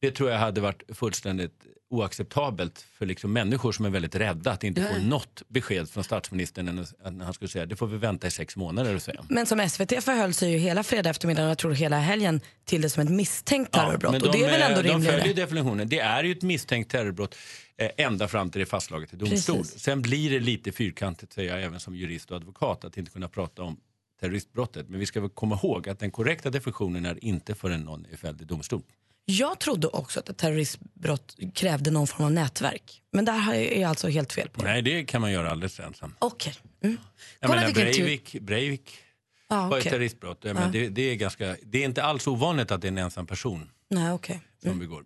Det 0.00 0.10
tror 0.10 0.30
jag 0.30 0.38
hade 0.38 0.60
varit 0.60 0.82
fullständigt 0.88 1.52
oacceptabelt 1.90 2.78
för 2.98 3.06
liksom 3.06 3.32
människor 3.32 3.72
som 3.72 3.84
är 3.84 3.90
väldigt 3.90 4.14
rädda 4.14 4.50
att 4.52 4.64
inte 4.64 4.82
få 4.82 4.88
Ja. 4.98 5.02
något 5.02 5.42
besked 5.48 5.90
från 5.90 6.04
statsministern 6.04 6.86
när 7.10 7.24
han 7.24 7.34
skulle 7.34 7.48
säga 7.48 7.66
det 7.66 7.76
får 7.76 7.86
vi 7.86 7.96
vänta 7.98 8.26
i 8.26 8.30
sex 8.30 8.56
månader 8.56 8.94
och 8.94 9.02
säga. 9.02 9.24
Men 9.28 9.46
som 9.46 9.68
SVT 9.68 10.04
förhöll 10.04 10.34
sig 10.34 10.52
ju 10.52 10.58
hela 10.58 10.82
fredag 10.82 11.10
eftermiddag 11.10 11.44
och 11.44 11.50
jag 11.50 11.58
tror 11.58 11.72
hela 11.72 11.98
helgen 11.98 12.40
till 12.64 12.80
det 12.82 12.90
som 12.90 13.02
ett 13.02 13.10
misstänkt 13.10 13.72
terrorbrott. 13.72 14.12
men 14.12 14.22
och 14.22 14.32
det 14.32 14.44
är 14.44 14.50
väl 14.50 14.62
ändå 14.62 14.82
de 14.82 14.88
rimligare? 14.88 15.18
följer 15.20 15.34
definitionen. 15.36 15.88
Det 15.88 15.98
är 15.98 16.24
ju 16.24 16.32
ett 16.32 16.42
misstänkt 16.42 16.90
terrorbrott 16.90 17.34
eh, 17.78 17.90
ända 17.96 18.28
fram 18.28 18.50
till 18.50 18.58
det 18.58 18.62
är 18.64 18.66
fastslaget 18.66 19.12
i 19.12 19.16
domstol. 19.16 19.56
Precis. 19.56 19.80
Sen 19.80 20.02
blir 20.02 20.30
det 20.30 20.40
lite 20.40 20.72
fyrkantigt, 20.72 21.32
säger 21.32 21.50
jag 21.54 21.62
även 21.64 21.80
som 21.80 21.96
jurist 21.96 22.30
och 22.30 22.36
advokat, 22.36 22.84
att 22.84 22.96
inte 22.96 23.10
kunna 23.10 23.28
prata 23.28 23.62
om 23.62 23.76
terroristbrottet. 24.20 24.88
Men 24.88 25.00
vi 25.00 25.06
ska 25.06 25.28
komma 25.28 25.54
ihåg 25.62 25.88
att 25.88 25.98
den 25.98 26.10
korrekta 26.10 26.50
definitionen 26.50 27.06
är 27.06 27.24
inte 27.24 27.54
förrän 27.54 27.80
någon 27.80 28.06
är 28.12 28.16
fälld 28.16 28.42
i 28.42 28.44
domstol. 28.44 28.82
Jag 29.28 29.58
trodde 29.60 29.86
också 29.86 30.20
att 30.20 30.28
ett 30.28 30.38
terroristbrott 30.38 31.36
krävde 31.54 31.90
någon 31.90 32.06
form 32.06 32.24
av 32.26 32.32
nätverk. 32.32 33.02
Men 33.12 33.24
där 33.24 33.54
är 33.54 33.80
jag 33.80 33.88
alltså 33.88 34.08
helt 34.08 34.32
fel 34.32 34.48
på. 34.48 34.62
Nej, 34.62 34.82
det 34.82 35.04
kan 35.04 35.20
man 35.20 35.32
göra 35.32 35.50
alldeles 35.50 35.80
ensam. 35.80 36.14
Okej. 36.18 36.54
Mm. 36.84 36.96
Jag 37.40 37.48
Kolla 37.50 37.60
menar, 37.60 37.74
tur- 37.74 37.82
Breivik, 37.84 38.36
Breivik 38.40 38.98
Ja, 39.48 39.68
var 39.68 39.78
ett 39.78 39.84
terroristbrott. 39.84 40.38
Jag 40.42 40.50
Ja. 40.50 40.54
menar, 40.54 40.72
det, 40.72 40.88
det, 40.88 41.02
är 41.02 41.14
ganska, 41.14 41.56
det 41.62 41.78
är 41.78 41.84
inte 41.84 42.02
alls 42.04 42.26
ovanligt 42.26 42.70
att 42.70 42.80
det 42.80 42.86
är 42.86 42.92
en 42.92 42.98
ensam 42.98 43.26
person 43.26 43.70
Nej, 43.90 44.12
okej. 44.12 44.40
som 44.62 44.78
begår. 44.78 45.04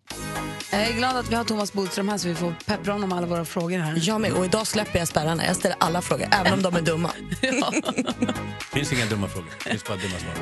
Jag 0.72 0.80
är 0.88 0.92
glad 0.92 1.16
att 1.16 1.30
vi 1.30 1.34
har 1.34 1.44
Thomas 1.44 1.72
Bodström 1.72 2.08
här 2.08 2.18
så 2.18 2.28
vi 2.28 2.34
får 2.34 2.54
peppra 2.66 2.92
honom 2.92 3.08
med 3.08 3.18
alla 3.18 3.26
våra 3.26 3.44
frågor 3.44 3.78
här. 3.78 3.94
Jag 4.02 4.20
med. 4.20 4.32
Och 4.32 4.44
idag 4.44 4.66
släpper 4.66 4.98
jag 4.98 5.08
spärrarna. 5.08 5.46
Jag 5.46 5.56
ställer 5.56 5.76
alla 5.80 6.02
frågor, 6.02 6.26
även 6.32 6.52
om 6.52 6.62
de 6.62 6.76
är 6.76 6.82
dumma. 6.82 7.10
Det 7.42 8.78
finns 8.78 8.92
inga 8.92 9.06
dumma 9.06 9.28
frågor, 9.28 9.50
det 9.64 9.70
finns 9.70 9.84
bara 9.84 9.96
dumma 9.96 10.18
svar. 10.18 10.34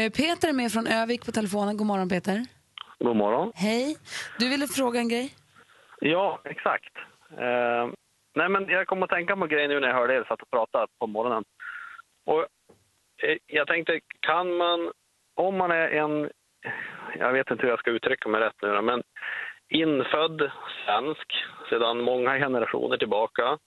Eh, 0.00 0.10
Peter 0.10 0.48
är 0.48 0.52
med 0.52 0.72
från 0.72 0.86
Övik 0.86 1.24
på 1.24 1.32
telefonen. 1.32 1.76
God 1.76 1.86
morgon 1.86 2.08
Peter. 2.08 2.46
God 3.04 3.16
morgon. 3.16 3.52
Hej. 3.54 3.96
Du 4.38 4.48
ville 4.48 4.66
fråga 4.66 5.00
en 5.00 5.08
grej? 5.08 5.34
Ja, 6.00 6.40
exakt. 6.44 6.96
Eh, 7.38 7.88
nej, 8.34 8.48
men 8.48 8.68
jag 8.68 8.86
kom 8.86 9.02
att 9.02 9.10
tänka 9.10 9.36
på 9.36 9.46
grejen 9.46 9.70
nu 9.70 9.80
när 9.80 9.88
jag 9.88 9.94
hörde 9.94 10.14
er 10.14 10.24
satt 10.28 10.42
och 10.42 10.50
prata 10.50 10.86
på 10.98 11.06
morgonen. 11.06 11.44
Och, 12.26 12.40
eh, 13.22 13.36
jag 13.46 13.66
tänkte, 13.66 14.00
kan 14.20 14.56
man, 14.56 14.92
om 15.34 15.56
man 15.56 15.70
är 15.70 15.88
en, 15.88 16.30
jag 17.18 17.32
vet 17.32 17.50
inte 17.50 17.62
hur 17.62 17.70
jag 17.70 17.78
ska 17.78 17.90
uttrycka 17.90 18.28
mig 18.28 18.40
rätt 18.40 18.62
nu, 18.62 18.80
men 18.82 19.02
infödd 19.68 20.50
svensk 20.84 21.32
sedan 21.70 22.00
många 22.00 22.38
generationer 22.38 22.96
tillbaka 22.96 23.58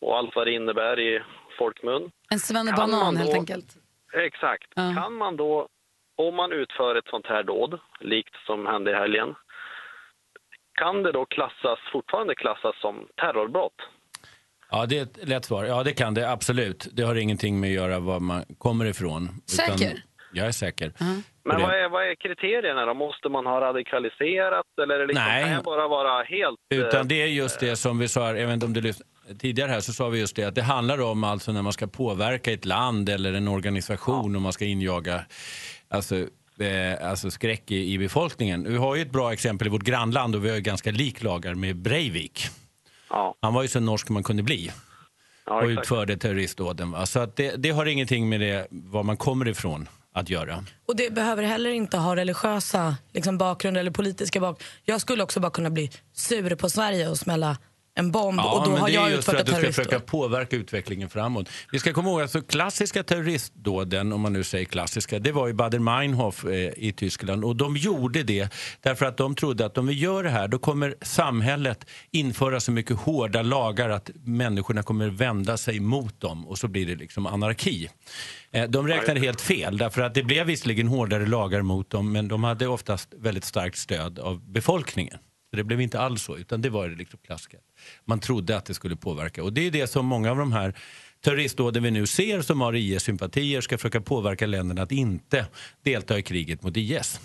och 0.00 0.16
allt 0.18 0.36
vad 0.36 0.46
det 0.46 0.52
innebär 0.52 1.00
i 1.00 1.22
folkmun. 1.58 2.10
En 2.30 2.38
svennebanan 2.38 3.16
helt 3.16 3.34
enkelt. 3.34 3.76
Exakt. 4.12 4.74
Kan 4.74 5.14
man 5.14 5.36
då, 5.36 5.68
om 6.18 6.34
man 6.36 6.52
utför 6.52 6.94
ett 6.94 7.08
sånt 7.10 7.26
här 7.26 7.42
dåd, 7.42 7.78
likt 8.00 8.34
som 8.46 8.66
hände 8.66 8.90
i 8.90 8.94
helgen, 8.94 9.34
kan 10.74 11.02
det 11.02 11.12
då 11.12 11.24
klassas, 11.26 11.78
fortfarande 11.92 12.34
klassas 12.34 12.80
som 12.80 13.06
terrorbrott? 13.20 13.74
Ja, 14.70 14.86
det 14.86 14.98
är 14.98 15.02
ett 15.02 15.28
lätt 15.28 15.44
svar. 15.44 15.64
Ja, 15.64 15.82
det 15.82 15.92
kan 15.92 16.14
det 16.14 16.30
absolut. 16.30 16.88
Det 16.92 17.02
har 17.02 17.14
ingenting 17.14 17.60
med 17.60 17.68
att 17.68 17.74
göra 17.74 17.98
var 17.98 18.20
man 18.20 18.44
kommer 18.58 18.84
ifrån. 18.84 19.28
Säker? 19.46 20.02
jag 20.32 20.46
är 20.46 20.52
säker. 20.52 20.92
Men 20.98 21.16
Och 21.44 21.56
det- 21.56 21.62
vad 21.66 21.74
är, 21.74 21.88
vad 21.88 22.10
är 22.10 22.14
kriterierna 22.14 22.84
då? 22.86 22.94
Måste 22.94 23.28
man 23.28 23.46
ha 23.46 23.60
radikaliserat 23.60 24.66
eller 24.82 24.94
är 24.94 24.98
det 24.98 25.06
liksom, 25.06 25.24
Nej. 25.24 25.44
kan 25.44 25.52
jag 25.52 25.64
bara 25.64 25.88
vara 25.88 26.22
helt... 26.22 26.58
eh, 26.74 26.78
Utan 26.78 27.08
det 27.08 27.22
är 27.22 27.26
just 27.26 27.60
det 27.60 27.76
som 27.76 27.98
vi 27.98 28.08
sa, 28.08 28.26
jag 28.26 28.46
vet 28.46 28.54
inte 28.54 28.66
om 28.66 28.72
du 28.72 28.80
lyssnade 28.80 29.08
tidigare 29.40 29.70
här, 29.70 29.80
så 29.80 29.92
sa 29.92 30.08
vi 30.08 30.20
just 30.20 30.36
det 30.36 30.44
att 30.44 30.54
det 30.54 30.62
handlar 30.62 31.00
om 31.02 31.24
alltså 31.24 31.52
när 31.52 31.62
man 31.62 31.72
ska 31.72 31.86
påverka 31.86 32.52
ett 32.52 32.64
land 32.64 33.08
eller 33.08 33.32
en 33.32 33.48
organisation 33.48 34.36
och 34.36 34.42
man 34.42 34.52
ska 34.52 34.64
injaga 34.64 35.20
alltså, 35.88 36.16
eh, 36.58 37.08
alltså 37.10 37.30
skräck 37.30 37.70
i, 37.70 37.92
i 37.92 37.98
befolkningen. 37.98 38.64
Vi 38.64 38.76
har 38.76 38.96
ju 38.96 39.02
ett 39.02 39.12
bra 39.12 39.32
exempel 39.32 39.66
i 39.66 39.70
vårt 39.70 39.82
grannland 39.82 40.34
och 40.34 40.44
vi 40.44 40.48
har 40.48 40.56
ju 40.56 40.62
ganska 40.62 40.90
lik 40.90 41.22
lagar 41.22 41.54
med 41.54 41.76
Breivik. 41.76 42.46
Han 43.42 43.54
var 43.54 43.62
ju 43.62 43.68
så 43.68 43.80
norsk 43.80 44.08
man 44.08 44.22
kunde 44.22 44.42
bli. 44.42 44.70
och 45.44 45.66
utförde 45.66 46.16
terroristdåden. 46.16 46.90
Va? 46.90 47.06
Så 47.06 47.20
att 47.20 47.36
det, 47.36 47.56
det 47.56 47.70
har 47.70 47.86
ingenting 47.86 48.28
med 48.28 48.40
det, 48.40 48.66
var 48.70 49.02
man 49.02 49.16
kommer 49.16 49.48
ifrån 49.48 49.88
att 50.12 50.30
göra. 50.30 50.64
Och 50.86 50.96
det 50.96 51.12
behöver 51.12 51.42
heller 51.42 51.70
inte 51.70 51.96
ha 51.96 52.16
religiösa 52.16 52.96
liksom, 53.12 53.38
bakgrund 53.38 53.76
eller 53.76 53.90
politiska 53.90 54.40
bakgrund. 54.40 54.70
Jag 54.84 55.00
skulle 55.00 55.22
också 55.22 55.40
bara 55.40 55.50
kunna 55.50 55.70
bli 55.70 55.90
sur 56.12 56.54
på 56.54 56.70
Sverige 56.70 57.08
och 57.08 57.18
smälla 57.18 57.56
en 57.98 58.10
bomb 58.10 58.40
och 58.40 58.64
då 58.64 58.70
men 58.70 58.80
har 58.80 58.86
det 58.88 58.94
jag 58.94 59.06
är 59.06 59.10
just 59.10 59.18
utfört 59.28 59.34
för 59.34 59.40
ett 59.40 59.40
att 59.40 59.46
du 59.46 59.52
ska 59.52 59.60
terroristdåd. 59.60 59.84
försöka 59.86 60.00
påverka 60.06 60.56
utvecklingen 60.56 61.08
framåt. 61.08 61.48
Vi 61.72 61.78
ska 61.78 61.92
komma 61.92 62.08
ihåg 62.10 62.20
att 62.20 62.30
så 62.30 62.42
klassiska 62.42 63.02
terroristdåden, 63.02 64.12
om 64.12 64.20
man 64.20 64.32
nu 64.32 64.44
säger 64.44 64.64
klassiska, 64.64 65.18
det 65.18 65.32
var 65.32 65.46
ju 65.46 65.52
Baader-Meinhof 65.52 66.50
eh, 66.50 66.72
i 66.76 66.92
Tyskland. 66.92 67.44
Och 67.44 67.56
de 67.56 67.76
gjorde 67.76 68.22
det 68.22 68.48
därför 68.80 69.06
att 69.06 69.16
de 69.16 69.34
trodde 69.34 69.66
att 69.66 69.78
om 69.78 69.86
vi 69.86 69.94
gör 69.94 70.22
det 70.22 70.30
här 70.30 70.48
då 70.48 70.58
kommer 70.58 70.94
samhället 71.02 71.86
införa 72.10 72.60
så 72.60 72.72
mycket 72.72 72.96
hårda 72.96 73.42
lagar 73.42 73.88
att 73.90 74.10
människorna 74.24 74.82
kommer 74.82 75.08
vända 75.08 75.56
sig 75.56 75.80
mot 75.80 76.20
dem 76.20 76.46
och 76.48 76.58
så 76.58 76.68
blir 76.68 76.86
det 76.86 76.94
liksom 76.94 77.26
anarki. 77.26 77.88
Eh, 78.52 78.64
De 78.64 78.88
räknade 78.88 79.20
helt 79.20 79.40
fel 79.40 79.78
därför 79.78 80.02
att 80.02 80.14
det 80.14 80.22
blev 80.22 80.46
visserligen 80.46 80.88
hårdare 80.88 81.26
lagar 81.26 81.62
mot 81.62 81.90
dem 81.90 82.12
men 82.12 82.28
de 82.28 82.44
hade 82.44 82.66
oftast 82.66 83.14
väldigt 83.16 83.44
starkt 83.44 83.78
stöd 83.78 84.18
av 84.18 84.50
befolkningen. 84.52 85.18
Så 85.50 85.56
det 85.56 85.64
blev 85.64 85.80
inte 85.80 86.00
alls 86.00 86.22
så, 86.22 86.36
utan 86.36 86.62
det 86.62 86.70
var 86.70 86.88
det 86.88 86.94
liksom 86.96 87.20
klassiska. 87.26 87.56
Man 88.04 88.20
trodde 88.20 88.56
att 88.56 88.64
det 88.66 88.74
skulle 88.74 88.96
påverka. 88.96 89.42
Och 89.42 89.52
det 89.52 89.66
är 89.66 89.70
det 89.70 89.86
som 89.86 90.06
många 90.06 90.30
av 90.30 90.36
de 90.36 90.52
här 90.52 90.74
terroristdåden 91.20 91.82
vi 91.82 91.90
nu 91.90 92.06
ser 92.06 92.40
som 92.40 92.60
har 92.60 92.72
IS-sympatier 92.76 93.60
ska 93.60 93.78
försöka 93.78 94.00
påverka 94.00 94.46
länderna 94.46 94.82
att 94.82 94.92
inte 94.92 95.46
delta 95.84 96.18
i 96.18 96.22
kriget 96.22 96.62
mot 96.62 96.76
IS. 96.76 97.20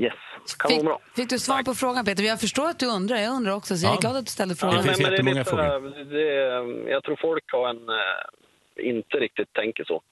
Yes, 0.00 0.12
kan 0.58 0.70
vara 0.72 0.82
bra. 0.84 1.00
Fick 1.16 1.30
du 1.30 1.38
svar 1.38 1.62
på 1.62 1.74
frågan 1.74 2.04
Peter? 2.04 2.22
Jag 2.22 2.40
förstår 2.40 2.68
att 2.68 2.78
du 2.78 2.86
undrar, 2.86 3.16
jag 3.16 3.34
undrar 3.34 3.52
också 3.52 3.76
så 3.76 3.84
jag 3.86 3.90
är 3.90 3.94
Ja. 3.96 4.00
glad 4.00 4.16
att 4.16 4.24
du 4.26 4.30
ställde 4.30 4.52
Ja, 4.52 4.56
frågan. 4.56 4.84
nej, 4.86 4.94
men 5.02 5.10
det 5.10 5.30
är 5.30 5.34
lite 5.34 5.50
sådär, 5.50 6.04
det, 6.84 6.90
jag 6.90 7.04
tror 7.04 7.16
folk 7.20 7.44
har 7.52 7.68
en, 7.70 7.76
eh, 7.88 8.88
inte 8.90 9.16
riktigt 9.16 9.52
tänker 9.52 9.84
så. 9.84 10.02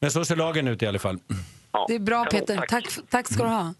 Men 0.00 0.10
så 0.10 0.24
ser 0.24 0.36
lagen 0.36 0.68
ut 0.68 0.82
i 0.82 0.86
alla 0.86 0.98
fall. 0.98 1.18
Det 1.88 1.94
är 1.94 1.98
bra 1.98 2.24
Peter, 2.24 2.56
tack. 2.56 2.68
tack, 2.68 2.84
tack 3.10 3.26
ska 3.32 3.42
du 3.42 3.48
ha. 3.48 3.74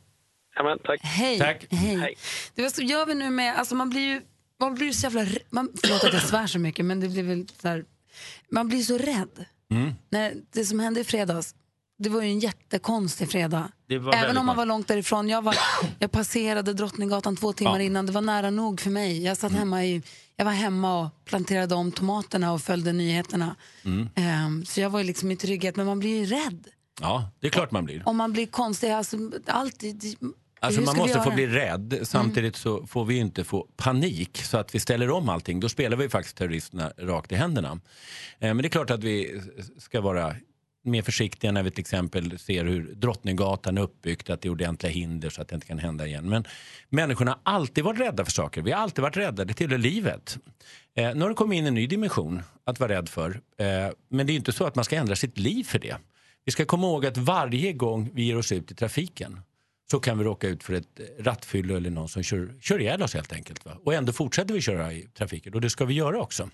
Ja, 0.54 0.62
men, 0.62 0.78
tack. 0.78 1.00
Hej. 1.02 1.38
Tack. 1.38 1.66
Hej. 1.70 2.14
Det 2.54 2.62
var 2.62 2.68
så 2.70 2.82
gör 2.82 3.06
vi 3.06 3.14
nu 3.14 3.30
med, 3.30 3.56
alltså 3.58 3.74
man 3.74 3.90
blir 3.90 4.00
ju, 4.02 4.20
man 4.60 4.74
blir 4.74 4.92
så 4.92 5.06
jävla, 5.06 5.26
man, 5.50 5.68
förlåt 5.80 6.04
att 6.04 6.12
jag 6.12 6.22
svär 6.22 6.46
så 6.46 6.58
mycket 6.58 6.84
men 6.84 7.00
det 7.00 7.08
blir 7.08 7.22
väl 7.22 7.46
så 7.62 7.68
här, 7.68 7.84
man 8.50 8.68
blir 8.68 8.82
så 8.82 8.98
rädd. 8.98 9.44
Mm. 9.70 9.92
När 10.10 10.34
det 10.52 10.64
som 10.64 10.80
hände 10.80 11.00
i 11.00 11.04
fredags, 11.04 11.54
det 11.98 12.08
var 12.08 12.22
ju 12.22 12.28
en 12.28 12.38
jättekonstig 12.38 13.30
fredag. 13.30 13.72
Även 14.14 14.36
om 14.36 14.46
man 14.46 14.56
var 14.56 14.66
långt 14.66 14.88
därifrån. 14.88 15.28
Jag, 15.28 15.42
var, 15.42 15.56
jag 15.98 16.12
passerade 16.12 16.72
Drottninggatan 16.72 17.36
två 17.36 17.52
timmar 17.52 17.70
Ja. 17.70 17.76
Mm. 17.76 17.86
innan. 17.86 18.06
Det 18.06 18.12
var 18.12 18.20
nära 18.20 18.50
nog 18.50 18.80
för 18.80 18.90
mig. 18.90 19.24
Jag 19.24 19.36
satt 19.36 19.52
hemma 19.52 19.84
i, 19.84 20.02
jag 20.36 20.44
var 20.44 20.52
hemma 20.52 21.00
och 21.00 21.24
planterade 21.24 21.74
om 21.74 21.92
tomaterna 21.92 22.52
och 22.52 22.60
följde 22.62 22.92
nyheterna. 22.92 23.56
Mm. 23.84 24.08
Ehm, 24.14 24.64
så 24.64 24.80
jag 24.80 24.90
var 24.90 24.98
ju 24.98 25.04
liksom 25.04 25.30
i 25.30 25.36
trygghet. 25.36 25.76
Men 25.76 25.86
man 25.86 25.98
blir 25.98 26.18
ju 26.20 26.26
rädd. 26.26 26.66
Ja, 27.00 27.30
det 27.40 27.46
är 27.46 27.50
klart 27.50 27.70
man 27.70 27.84
blir. 27.84 28.08
Om 28.08 28.16
man 28.16 28.32
blir 28.32 28.46
konstig. 28.46 28.90
Alltså, 28.90 29.16
alltid, 29.46 30.16
Alltså 30.62 30.80
man 30.80 30.96
måste 30.96 31.20
få 31.20 31.30
bli 31.30 31.46
rädd. 31.46 31.98
Samtidigt 32.02 32.56
så 32.56 32.86
får 32.86 33.04
vi 33.04 33.16
inte 33.18 33.44
få 33.44 33.66
panik 33.76 34.38
så 34.42 34.58
att 34.58 34.74
vi 34.74 34.80
ställer 34.80 35.10
om 35.10 35.28
allting. 35.28 35.60
Då 35.60 35.68
spelar 35.68 35.96
vi 35.96 36.08
faktiskt 36.08 36.36
terroristerna 36.36 36.92
rakt 36.98 37.32
i 37.32 37.34
händerna. 37.34 37.70
Eh, 37.72 37.78
Men 38.38 38.56
det 38.56 38.66
är 38.66 38.70
klart 38.70 38.90
att 38.90 39.04
vi 39.04 39.40
ska 39.78 40.00
vara 40.00 40.36
mer 40.84 41.02
försiktiga 41.02 41.52
när 41.52 41.62
vi 41.62 41.70
till 41.70 41.80
exempel 41.80 42.38
ser 42.38 42.64
hur 42.64 42.94
Drottninggatan 42.94 43.78
är 43.78 43.82
uppbyggt, 43.82 44.30
att 44.30 44.40
det 44.40 44.48
är 44.48 44.50
ordentliga 44.50 44.92
hinder 44.92 45.30
så 45.30 45.42
att 45.42 45.48
det 45.48 45.54
inte 45.54 45.66
kan 45.66 45.78
hända 45.78 46.06
igen. 46.06 46.28
Men 46.28 46.44
människorna 46.88 47.30
har 47.30 47.54
alltid 47.54 47.84
varit 47.84 48.00
rädda 48.00 48.24
för 48.24 48.32
saker. 48.32 48.62
Vi 48.62 48.72
har 48.72 48.80
alltid 48.80 49.02
varit 49.02 49.16
rädda, 49.16 49.44
det 49.44 49.54
tillhör 49.54 49.78
livet. 49.78 50.38
Eh, 50.96 51.14
nu 51.14 51.20
har 51.20 51.28
det 51.28 51.34
kommit 51.34 51.56
in 51.56 51.66
en 51.66 51.74
ny 51.74 51.86
dimension 51.86 52.42
att 52.66 52.80
vara 52.80 52.92
rädd 52.92 53.08
för. 53.08 53.40
Eh, 53.58 53.66
men 54.08 54.26
det 54.26 54.32
är 54.32 54.34
inte 54.34 54.52
så 54.52 54.64
att 54.64 54.74
man 54.74 54.84
ska 54.84 54.96
ändra 54.96 55.16
sitt 55.16 55.38
liv 55.38 55.64
för 55.64 55.78
det. 55.78 55.96
Vi 56.44 56.52
ska 56.52 56.64
komma 56.64 56.86
ihåg 56.86 57.06
att 57.06 57.16
varje 57.16 57.72
gång 57.72 58.10
vi 58.14 58.22
ger 58.22 58.36
oss 58.36 58.52
ut 58.52 58.70
i 58.70 58.74
trafiken 58.74 59.40
så 59.92 60.00
kan 60.00 60.18
vi 60.18 60.24
råka 60.24 60.48
ut 60.48 60.62
för 60.62 60.74
ett 60.74 61.00
rattfyllo 61.18 61.76
eller 61.76 61.90
någon 61.90 62.08
som 62.08 62.22
kör, 62.22 62.54
kör 62.60 62.80
ihjäl 62.80 63.02
oss 63.02 63.14
helt 63.14 63.32
enkelt. 63.32 63.64
Va? 63.64 63.78
Och 63.84 63.94
ändå 63.94 64.12
fortsätter 64.12 64.54
vi 64.54 64.60
köra 64.60 64.92
i 64.92 65.02
trafiken 65.02 65.54
och 65.54 65.60
det 65.60 65.70
ska 65.70 65.84
vi 65.84 65.94
göra 65.94 66.20
också. 66.20 66.50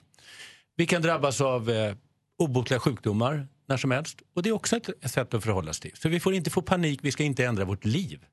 Vi 0.77 0.87
kan 0.87 1.03
drabbas 1.03 1.41
av 1.41 1.71
eh, 1.71 1.95
obotliga 2.39 2.81
sjukdomar 2.81 3.49
när 3.67 3.77
som 3.77 3.91
helst 3.91 4.23
och 4.35 4.43
det 4.43 4.49
är 4.49 4.53
också 4.53 4.77
ett 4.77 5.11
sätt 5.11 5.35
att 5.35 5.45
förhålla 5.45 5.73
sig 5.73 5.91
till. 5.91 6.01
Så 6.01 6.09
vi 6.09 6.21
får 6.21 6.35
inte 6.35 6.51
få 6.51 6.63
panik, 6.63 7.01
vi 7.03 7.13
ska 7.13 7.23
inte 7.23 7.45
ändra 7.45 7.65
vårt 7.65 7.85
liv. 7.85 8.25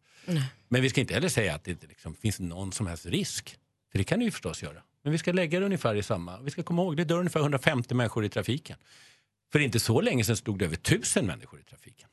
Men 0.67 0.81
vi 0.81 0.89
ska 0.89 1.01
inte 1.01 1.13
heller 1.13 1.29
säga 1.29 1.55
att 1.55 1.63
det 1.63 1.83
liksom 1.83 2.15
finns 2.15 2.39
någon 2.39 2.71
som 2.71 2.87
helst 2.87 3.05
risk. 3.05 3.57
För 3.91 3.97
det 3.97 4.03
kan 4.03 4.19
det 4.19 4.25
ju 4.25 4.31
förstås 4.31 4.63
göra. 4.63 4.81
Men 5.03 5.11
vi 5.11 5.17
ska 5.17 5.31
lägga 5.31 5.59
det 5.59 5.65
ungefär 5.65 5.95
i 5.95 6.03
samma. 6.03 6.41
Vi 6.41 6.51
ska 6.51 6.63
komma 6.63 6.81
ihåg, 6.81 6.97
det 6.97 7.03
dör 7.03 7.19
ungefär 7.19 7.39
150 7.39 7.93
människor 7.93 8.25
i 8.25 8.29
trafiken. 8.29 8.77
För 9.51 9.59
inte 9.59 9.79
så 9.79 10.01
länge 10.01 10.23
sedan 10.23 10.37
stod 10.37 10.59
det 10.59 10.65
över 10.65 10.75
1000 10.75 11.25
människor 11.25 11.59
i 11.59 11.63
trafiken. 11.63 12.09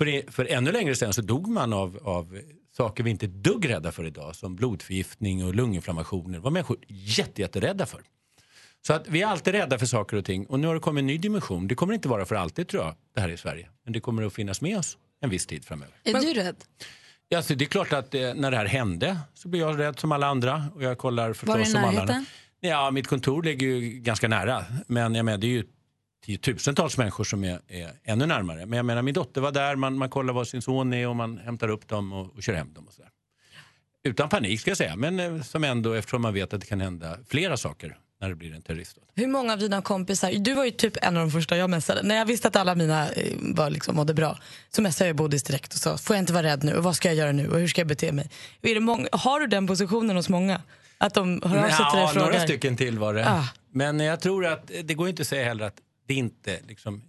För, 0.00 0.04
det, 0.04 0.34
för 0.34 0.44
ännu 0.44 0.72
längre 0.72 0.94
sedan 0.96 1.12
så 1.12 1.22
dog 1.22 1.48
man 1.48 1.72
av, 1.72 1.98
av 2.02 2.40
saker 2.76 3.04
vi 3.04 3.10
inte 3.10 3.26
är 3.26 3.28
dugg 3.28 3.68
rädda 3.68 3.92
för 3.92 4.06
idag. 4.06 4.36
Som 4.36 4.56
blodförgiftning 4.56 5.44
och 5.44 5.54
lunginflammationer. 5.54 6.32
Det 6.38 6.38
var 6.38 6.50
människor 6.50 6.78
jätte, 6.88 7.42
jätterädda 7.42 7.86
för. 7.86 8.00
Så 8.86 8.92
att 8.92 9.08
vi 9.08 9.22
är 9.22 9.26
alltid 9.26 9.54
rädda 9.54 9.78
för 9.78 9.86
saker 9.86 10.16
och 10.16 10.24
ting. 10.24 10.46
Och 10.46 10.60
nu 10.60 10.66
har 10.66 10.74
det 10.74 10.80
kommit 10.80 11.02
en 11.02 11.06
ny 11.06 11.18
dimension. 11.18 11.68
Det 11.68 11.74
kommer 11.74 11.94
inte 11.94 12.08
vara 12.08 12.24
för 12.24 12.34
alltid 12.34 12.68
tror 12.68 12.82
jag, 12.84 12.94
det 13.14 13.20
här 13.20 13.28
i 13.28 13.36
Sverige. 13.36 13.68
Men 13.84 13.92
det 13.92 14.00
kommer 14.00 14.22
att 14.22 14.32
finnas 14.32 14.60
med 14.60 14.78
oss 14.78 14.98
en 15.20 15.30
viss 15.30 15.46
tid 15.46 15.64
framöver. 15.64 15.94
Är 16.04 16.12
du 16.12 16.34
rädd? 16.34 16.56
Alltså, 17.34 17.54
det 17.54 17.64
är 17.64 17.66
klart 17.66 17.92
att 17.92 18.14
eh, 18.14 18.34
när 18.34 18.50
det 18.50 18.56
här 18.56 18.66
hände 18.66 19.18
så 19.34 19.48
blev 19.48 19.62
jag 19.62 19.78
rädd 19.78 19.98
som 19.98 20.12
alla 20.12 20.26
andra. 20.26 20.64
Och 20.74 20.82
jag 20.82 20.98
kollar 20.98 21.26
Var 21.26 21.34
förstås 21.34 21.56
det 21.56 21.62
i 21.62 21.66
som 21.66 21.78
alla 21.84 21.88
andra. 21.88 22.04
närheten? 22.04 22.26
Ja, 22.60 22.90
mitt 22.90 23.06
kontor 23.06 23.42
ligger 23.42 23.66
ju 23.66 23.80
ganska 23.80 24.28
nära. 24.28 24.64
Men 24.86 25.14
jag 25.14 25.24
menar, 25.24 25.38
det 25.38 25.46
är 25.46 25.48
ju 25.48 25.64
tiotusentals 26.24 26.98
människor 26.98 27.24
som 27.24 27.44
är, 27.44 27.60
är 27.68 27.90
ännu 28.04 28.26
närmare. 28.26 28.66
Men 28.66 28.76
jag 28.76 28.86
menar, 28.86 29.02
min 29.02 29.14
dotter 29.14 29.40
var 29.40 29.52
där, 29.52 29.76
man, 29.76 29.98
man 29.98 30.10
kollar 30.10 30.32
var 30.32 30.44
sin 30.44 30.62
son 30.62 30.92
är 30.92 31.08
och 31.08 31.16
man 31.16 31.38
hämtar 31.38 31.68
upp 31.68 31.88
dem 31.88 32.12
och, 32.12 32.36
och 32.36 32.42
kör 32.42 32.54
hem 32.54 32.72
dem. 32.72 32.86
Och 32.86 32.92
så 32.92 33.02
där. 33.02 33.10
Utan 34.04 34.28
panik 34.28 34.60
ska 34.60 34.70
jag 34.70 34.78
säga, 34.78 34.96
men 34.96 35.20
eh, 35.20 35.42
som 35.42 35.64
ändå 35.64 35.92
eftersom 35.92 36.22
man 36.22 36.34
vet 36.34 36.54
att 36.54 36.60
det 36.60 36.66
kan 36.66 36.80
hända 36.80 37.18
flera 37.28 37.56
saker 37.56 37.98
när 38.20 38.28
det 38.28 38.34
blir 38.34 38.54
en 38.54 38.62
terroristdåd. 38.62 39.04
Hur 39.14 39.26
många 39.26 39.52
av 39.52 39.58
dina 39.58 39.82
kompisar, 39.82 40.32
du 40.32 40.54
var 40.54 40.64
ju 40.64 40.70
typ 40.70 40.96
en 41.02 41.16
av 41.16 41.20
de 41.20 41.30
första 41.30 41.56
jag 41.56 41.70
messade. 41.70 42.02
När 42.02 42.14
jag 42.14 42.26
visste 42.26 42.48
att 42.48 42.56
alla 42.56 42.74
mina 42.74 43.10
eh, 43.10 43.34
var 43.40 43.70
liksom, 43.70 43.96
mådde 43.96 44.14
bra 44.14 44.38
så 44.70 44.82
messade 44.82 45.08
jag 45.08 45.16
Bodis 45.16 45.42
direkt 45.42 45.74
och 45.74 45.78
sa, 45.78 45.98
får 45.98 46.16
jag 46.16 46.22
inte 46.22 46.32
vara 46.32 46.42
rädd 46.42 46.64
nu 46.64 46.76
och 46.76 46.84
vad 46.84 46.96
ska 46.96 47.08
jag 47.08 47.16
göra 47.16 47.32
nu 47.32 47.48
och 47.48 47.58
hur 47.58 47.68
ska 47.68 47.80
jag 47.80 47.88
bete 47.88 48.12
mig? 48.12 48.30
Är 48.62 48.74
det 48.74 48.80
många, 48.80 49.08
har 49.12 49.40
du 49.40 49.46
den 49.46 49.66
positionen 49.66 50.16
hos 50.16 50.28
många? 50.28 50.62
Att 50.98 51.14
de 51.14 51.42
hör 51.44 51.64
av 51.64 51.68
sig 51.68 51.76
till 51.76 51.98
dig 51.98 52.04
och 52.04 52.10
frågar? 52.10 52.26
några 52.26 52.40
stycken 52.40 52.76
till 52.76 52.98
var 52.98 53.14
det. 53.14 53.28
Ah. 53.28 53.48
Men 53.72 54.00
jag 54.00 54.20
tror 54.20 54.46
att 54.46 54.70
det 54.84 54.94
går 54.94 55.08
inte 55.08 55.22
att 55.22 55.28
säga 55.28 55.44
heller 55.44 55.64
att 55.64 55.76
det 56.10 56.14
inte 56.14 56.60
liksom, 56.68 57.02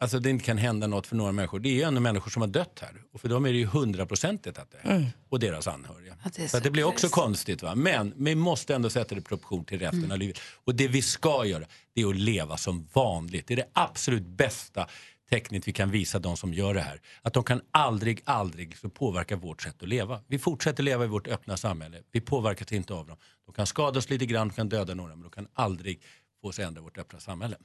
alltså 0.00 0.18
det 0.18 0.30
inte 0.30 0.44
kan 0.44 0.58
hända 0.58 0.86
något 0.86 1.06
för 1.06 1.16
några 1.16 1.32
människor. 1.32 1.60
Det 1.60 1.68
är 1.68 1.72
ju 1.74 1.82
ändå 1.82 2.00
människor 2.00 2.30
som 2.30 2.42
har 2.42 2.46
dött 2.48 2.78
här 2.82 3.02
och 3.12 3.20
för 3.20 3.28
dem 3.28 3.44
är 3.46 3.52
det 3.52 3.58
ju 3.58 3.66
hundraprocentigt 3.66 4.58
att 4.58 4.70
det 4.70 4.78
är. 4.82 4.96
Mm. 4.96 5.06
Och 5.28 5.38
deras 5.40 5.66
anhöriga. 5.68 6.16
det 6.24 6.38
är 6.42 6.48
så 6.48 6.56
så 6.56 6.62
det 6.62 6.70
blir 6.70 6.84
också 6.84 7.08
konstigt. 7.08 7.62
Va? 7.62 7.74
Men 7.74 8.14
vi 8.16 8.34
måste 8.34 8.74
ändå 8.74 8.90
sätta 8.90 9.14
det 9.14 9.20
i 9.20 9.24
proportion 9.24 9.64
till 9.64 9.78
resten 9.78 9.98
Mm. 9.98 10.10
av 10.12 10.18
livet. 10.18 10.38
Och 10.64 10.74
det 10.74 10.88
vi 10.88 11.02
ska 11.02 11.44
göra 11.46 11.64
det 11.94 12.00
är 12.02 12.08
att 12.08 12.16
leva 12.16 12.56
som 12.56 12.88
vanligt. 12.92 13.46
Det 13.46 13.54
är 13.54 13.56
det 13.56 13.68
absolut 13.72 14.26
bästa 14.26 14.86
tecknet 15.30 15.68
vi 15.68 15.72
kan 15.72 15.90
visa 15.90 16.18
de 16.18 16.36
som 16.36 16.54
gör 16.54 16.74
det 16.74 16.80
här. 16.80 17.00
Att 17.22 17.32
de 17.34 17.44
kan 17.44 17.60
aldrig, 17.70 18.20
aldrig 18.24 18.76
påverka 18.94 19.36
vårt 19.36 19.62
sätt 19.62 19.82
att 19.82 19.88
leva. 19.88 20.20
Vi 20.26 20.38
fortsätter 20.38 20.82
leva 20.82 21.04
i 21.04 21.08
vårt 21.08 21.28
öppna 21.28 21.56
samhälle. 21.56 21.98
Vi 22.12 22.20
påverkas 22.20 22.72
inte 22.72 22.94
av 22.94 23.06
dem. 23.06 23.16
De 23.46 23.54
kan 23.54 23.66
skada 23.66 23.98
oss 23.98 24.10
lite 24.10 24.26
grann, 24.26 24.48
de 24.48 24.54
kan 24.54 24.68
döda 24.68 24.94
några, 24.94 25.14
men 25.16 25.22
de 25.22 25.30
kan 25.30 25.48
aldrig 25.54 26.00
få 26.40 26.48
oss 26.48 26.58
att 26.58 26.64
ändra 26.64 26.82
vårt 26.82 26.98
öppna 26.98 27.20
samhälle. 27.20 27.56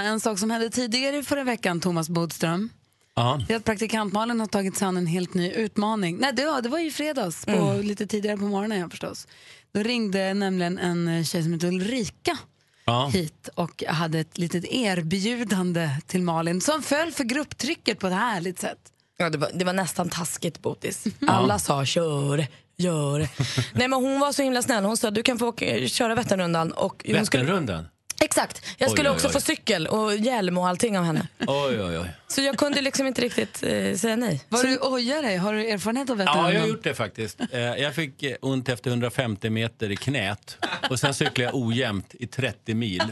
En 0.00 0.20
sak 0.20 0.38
som 0.38 0.50
hände 0.50 0.70
tidigare 0.70 1.22
förra 1.22 1.44
veckan, 1.44 1.80
Thomas 1.80 2.08
Bodström, 2.08 2.70
Ja. 3.14 3.40
det 3.48 3.52
är 3.54 3.56
att 3.58 3.64
praktikant 3.64 4.12
Malin 4.12 4.40
har 4.40 4.46
tagit 4.46 4.76
sig 4.76 4.88
an 4.88 4.96
en 4.96 5.06
helt 5.06 5.34
ny 5.34 5.50
utmaning. 5.52 6.16
Nej, 6.20 6.32
det 6.32 6.46
var, 6.46 6.62
det 6.62 6.68
var 6.68 6.78
ju 6.78 6.86
i 6.86 6.90
fredags, 6.90 7.44
på, 7.46 7.50
Mm. 7.52 7.80
lite 7.80 8.06
tidigare 8.06 8.36
på 8.36 8.44
morgonen 8.44 8.78
ja, 8.78 8.88
förstås. 8.90 9.26
Då 9.74 9.82
ringde 9.82 10.34
nämligen 10.34 10.78
en 10.78 11.08
eh, 11.08 11.24
tjej 11.24 11.42
som 11.42 11.52
heter 11.52 11.68
Ulrika 11.68 12.38
Ja. 12.84 13.06
hit 13.12 13.48
och 13.54 13.84
hade 13.88 14.18
ett 14.18 14.38
litet 14.38 14.64
erbjudande 14.64 15.90
till 16.06 16.22
Malin 16.22 16.60
som 16.60 16.82
föll 16.82 17.12
för 17.12 17.24
grupptrycket 17.24 17.98
på 17.98 18.06
ett 18.06 18.12
härligt 18.12 18.58
sätt. 18.58 18.78
Ja, 19.16 19.30
det, 19.30 19.38
var, 19.38 19.50
det 19.54 19.64
var 19.64 19.72
nästan 19.72 20.08
taskigt 20.08 20.62
Botis. 20.62 21.04
Alla 21.26 21.58
sa 21.58 21.84
kör, 21.84 22.46
gör. 22.76 23.18
Nej 23.78 23.88
men 23.88 23.92
hon 23.92 24.20
var 24.20 24.32
så 24.32 24.42
himla 24.42 24.62
snäll. 24.62 24.84
Hon 24.84 24.96
sa 24.96 25.10
du 25.10 25.22
kan 25.22 25.38
få 25.38 25.46
åka, 25.46 25.88
köra 25.88 26.14
Vätternrundan. 26.14 26.72
Och 26.72 27.04
hon 27.16 27.26
skulle, 27.26 27.42
Vätternrundan? 27.44 27.88
Exakt, 28.24 28.66
jag 28.78 28.86
Oj, 28.88 28.92
skulle 28.92 29.08
oj, 29.10 29.14
också 29.14 29.26
oj. 29.26 29.32
få 29.32 29.40
cykel 29.40 29.86
och 29.86 30.16
hjälm 30.16 30.58
och 30.58 30.68
allting 30.68 30.98
av 30.98 31.04
henne. 31.04 31.26
Oj, 31.40 31.82
oj, 31.82 31.98
oj. 31.98 32.10
Så 32.28 32.40
jag 32.40 32.58
kunde 32.58 32.80
liksom 32.80 33.06
inte 33.06 33.20
riktigt 33.22 33.62
eh, 33.62 33.94
säga 33.94 34.16
nej. 34.16 34.44
Var 34.48 34.58
så, 34.58 34.66
du 34.66 34.78
ojar 34.78 35.22
dig? 35.22 35.36
Har 35.36 35.52
du 35.54 35.68
erfarenhet 35.70 36.10
av 36.10 36.18
Ja, 36.18 36.24
Vätternrundan? 36.24 36.54
jag 36.54 36.60
har 36.60 36.68
gjort 36.68 36.82
det 36.84 36.94
faktiskt. 36.94 37.40
Eh, 37.52 37.60
Jag 37.60 37.94
fick 37.94 38.22
eh, 38.22 38.36
ont 38.40 38.68
efter 38.68 38.90
150 38.90 39.50
meter 39.50 39.90
i 39.90 39.96
knät 39.96 40.58
och 40.90 41.00
sen 41.00 41.14
cyklade 41.14 41.42
jag 41.42 41.54
ojämnt 41.54 42.14
i 42.14 42.26
30 42.26 42.74
mil 42.74 43.02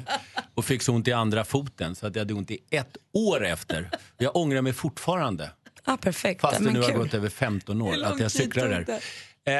och 0.55 0.65
fick 0.65 0.83
så 0.83 0.93
ont 0.93 1.09
i 1.09 1.13
andra 1.13 1.45
foten 1.45 1.95
så 1.95 2.07
att 2.07 2.15
jag 2.17 2.21
hade 2.21 2.35
ont 2.35 2.51
i 2.51 2.59
ett 2.71 2.97
år 3.13 3.47
efter. 3.47 3.91
Jag 4.19 4.37
ångrar 4.37 4.63
mig 4.63 4.73
fortfarande, 4.73 5.51
ah, 5.85 5.97
perfekt. 5.97 6.41
fast 6.41 6.59
det 6.59 6.65
men 6.65 6.73
nu 6.75 6.81
har 6.81 6.89
kul. 6.89 6.99
gått 6.99 7.15
över 7.15 7.29
15 7.29 7.83
år, 7.83 8.03
att 8.05 8.21
jag 8.21 8.31
cyklar 8.31 8.69
där. 8.69 9.01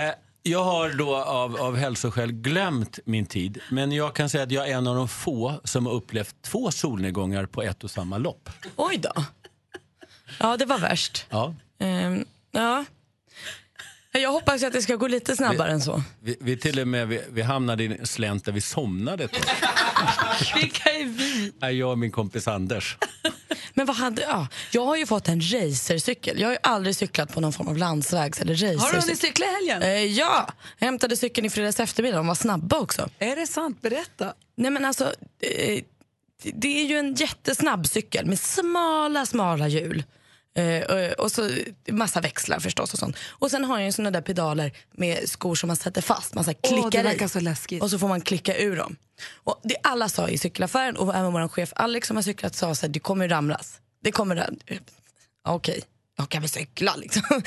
Eh, 0.09 0.15
Jag 0.49 0.65
har 0.65 0.89
då 0.91 1.17
av, 1.17 1.57
av 1.57 1.77
hälsoskäl 1.77 2.33
glömt 2.33 2.99
min 3.05 3.27
tid, 3.27 3.61
men 3.71 3.93
jag 3.93 4.15
kan 4.15 4.31
säga 4.31 4.45
att 4.45 4.51
jag 4.51 4.69
är 4.69 4.75
en 4.77 4.87
av 4.87 4.97
de 4.97 5.09
få 5.09 5.61
som 5.65 5.87
har 5.87 5.93
upplevt 5.93 6.35
två 6.43 6.71
solnedgångar 6.71 7.47
på 7.47 7.63
ett 7.63 7.85
och 7.85 7.91
samma 7.91 8.19
lopp. 8.19 8.51
Oj 8.77 8.99
då. 8.99 9.25
Ja, 10.41 10.57
det 10.57 10.65
var 10.65 10.79
värst. 10.79 11.27
Ja. 11.31 11.55
Ehm, 11.79 12.25
ja. 12.51 12.85
Jag 14.13 14.33
hoppas 14.33 14.63
att 14.63 14.73
det 14.73 14.83
ska 14.83 14.97
gå 14.97 15.09
lite 15.09 15.37
snabbare 15.37 15.71
än 15.71 15.81
så. 15.81 16.03
Vi, 16.21 16.37
vi 16.41 16.57
till 16.57 16.81
och 16.81 16.89
med 16.89 17.09
vi, 17.09 17.23
vi 17.31 17.43
hamnade 17.43 17.85
i 17.85 17.87
en 17.87 18.07
slänt 18.07 18.45
där 18.45 18.53
vi 18.53 18.61
somnade. 18.61 19.29
Vilka 20.55 20.91
är 20.91 21.05
vi? 21.05 21.53
Jag 21.79 21.91
och 21.91 21.99
min 21.99 22.11
kompis 22.11 22.49
Anders. 22.49 22.97
Men 23.79 23.87
vad 23.87 23.97
hade, 23.97 24.23
ja, 24.23 24.47
jag 24.71 24.85
har 24.85 24.97
ju 24.97 25.07
fått 25.07 25.29
en 25.29 25.41
racercykel. 25.53 26.41
Jag 26.41 26.49
har 26.49 26.53
ju 26.53 26.59
aldrig 26.63 26.97
cyklat 26.97 27.33
på 27.33 27.41
någon 27.41 27.53
form 27.53 27.69
av 27.69 27.77
landsvägs 27.77 28.41
eller 28.41 28.53
racercykel. 28.55 28.79
Har 28.81 28.93
du 28.93 29.01
hunnit 29.01 29.21
cykla 29.21 29.47
i 29.47 29.49
helgen? 29.55 29.83
Eh, 29.83 30.05
ja, 30.05 30.49
jag 30.79 30.87
hämtade 30.87 31.17
cykeln 31.17 31.47
i 31.47 31.51
fredags 31.51 31.81
eftermiddag. 31.81 32.17
De 32.17 32.27
var 32.27 32.35
snabba 32.35 32.79
också. 32.79 33.09
Är 33.19 33.37
det 33.37 33.47
sant? 33.47 33.83
Berätta. 33.83 34.35
Nej 34.57 34.71
men 34.71 34.85
alltså, 34.85 35.05
eh, 35.41 35.83
det- 36.53 36.81
är 36.81 36.85
ju 36.87 36.99
en 36.99 37.15
jättesnabb 37.15 37.87
cykel 37.87 38.27
med 38.27 38.39
smala, 38.41 39.27
smala 39.27 39.69
hjul. 39.69 40.05
Eh, 40.57 40.83
och- 40.83 41.25
och 41.25 41.33
så 41.33 41.51
massa 41.91 42.21
växlar 42.21 42.59
förstås 42.61 42.93
och 42.93 42.99
sånt. 42.99 43.17
Och 43.29 43.51
sen 43.51 43.65
har 43.65 43.79
jag 43.79 43.87
ju 43.87 43.93
såna 43.93 44.11
där 44.11 44.21
pedaler 44.21 44.73
med 44.93 45.29
skor 45.29 45.55
som 45.55 45.67
man 45.67 45.77
sätter 45.77 46.01
fast. 46.03 46.35
Man 46.35 46.45
så 46.45 46.51
här 46.51 46.59
Åh, 46.63 46.71
klickar 46.73 46.91
det 47.05 47.09
verkar 47.11 47.27
i. 47.27 47.29
så 47.29 47.41
läskigt. 47.41 47.83
Och 47.83 47.91
så 47.91 47.99
får 47.99 48.09
man 48.09 48.21
klicka 48.21 48.57
ur 48.59 48.77
dem. 48.77 48.97
Och 49.45 49.61
det 49.65 49.77
alla 49.83 50.09
sa 50.09 50.29
i 50.29 50.39
cykelaffären 50.39 50.97
och 50.97 51.15
även 51.15 51.33
vår 51.33 51.49
chef 51.49 51.73
Alex 51.77 52.09
som 52.09 52.17
har 52.17 52.23
cyklat 52.23 52.55
sa 52.55 52.75
så 52.75 52.87
här, 52.87 52.93
det 52.93 53.01
kommer 53.01 53.29
ramlas. 53.29 53.81
Det 54.03 54.13
kommer 54.13 54.37
ram- 54.37 54.59
Ja, 55.45 55.55
Okej, 55.55 55.83
jag 56.19 56.29
kan 56.29 56.43
väl 56.43 56.49
cykla 56.49 56.97
liksom. 56.97 57.23
Man 57.31 57.43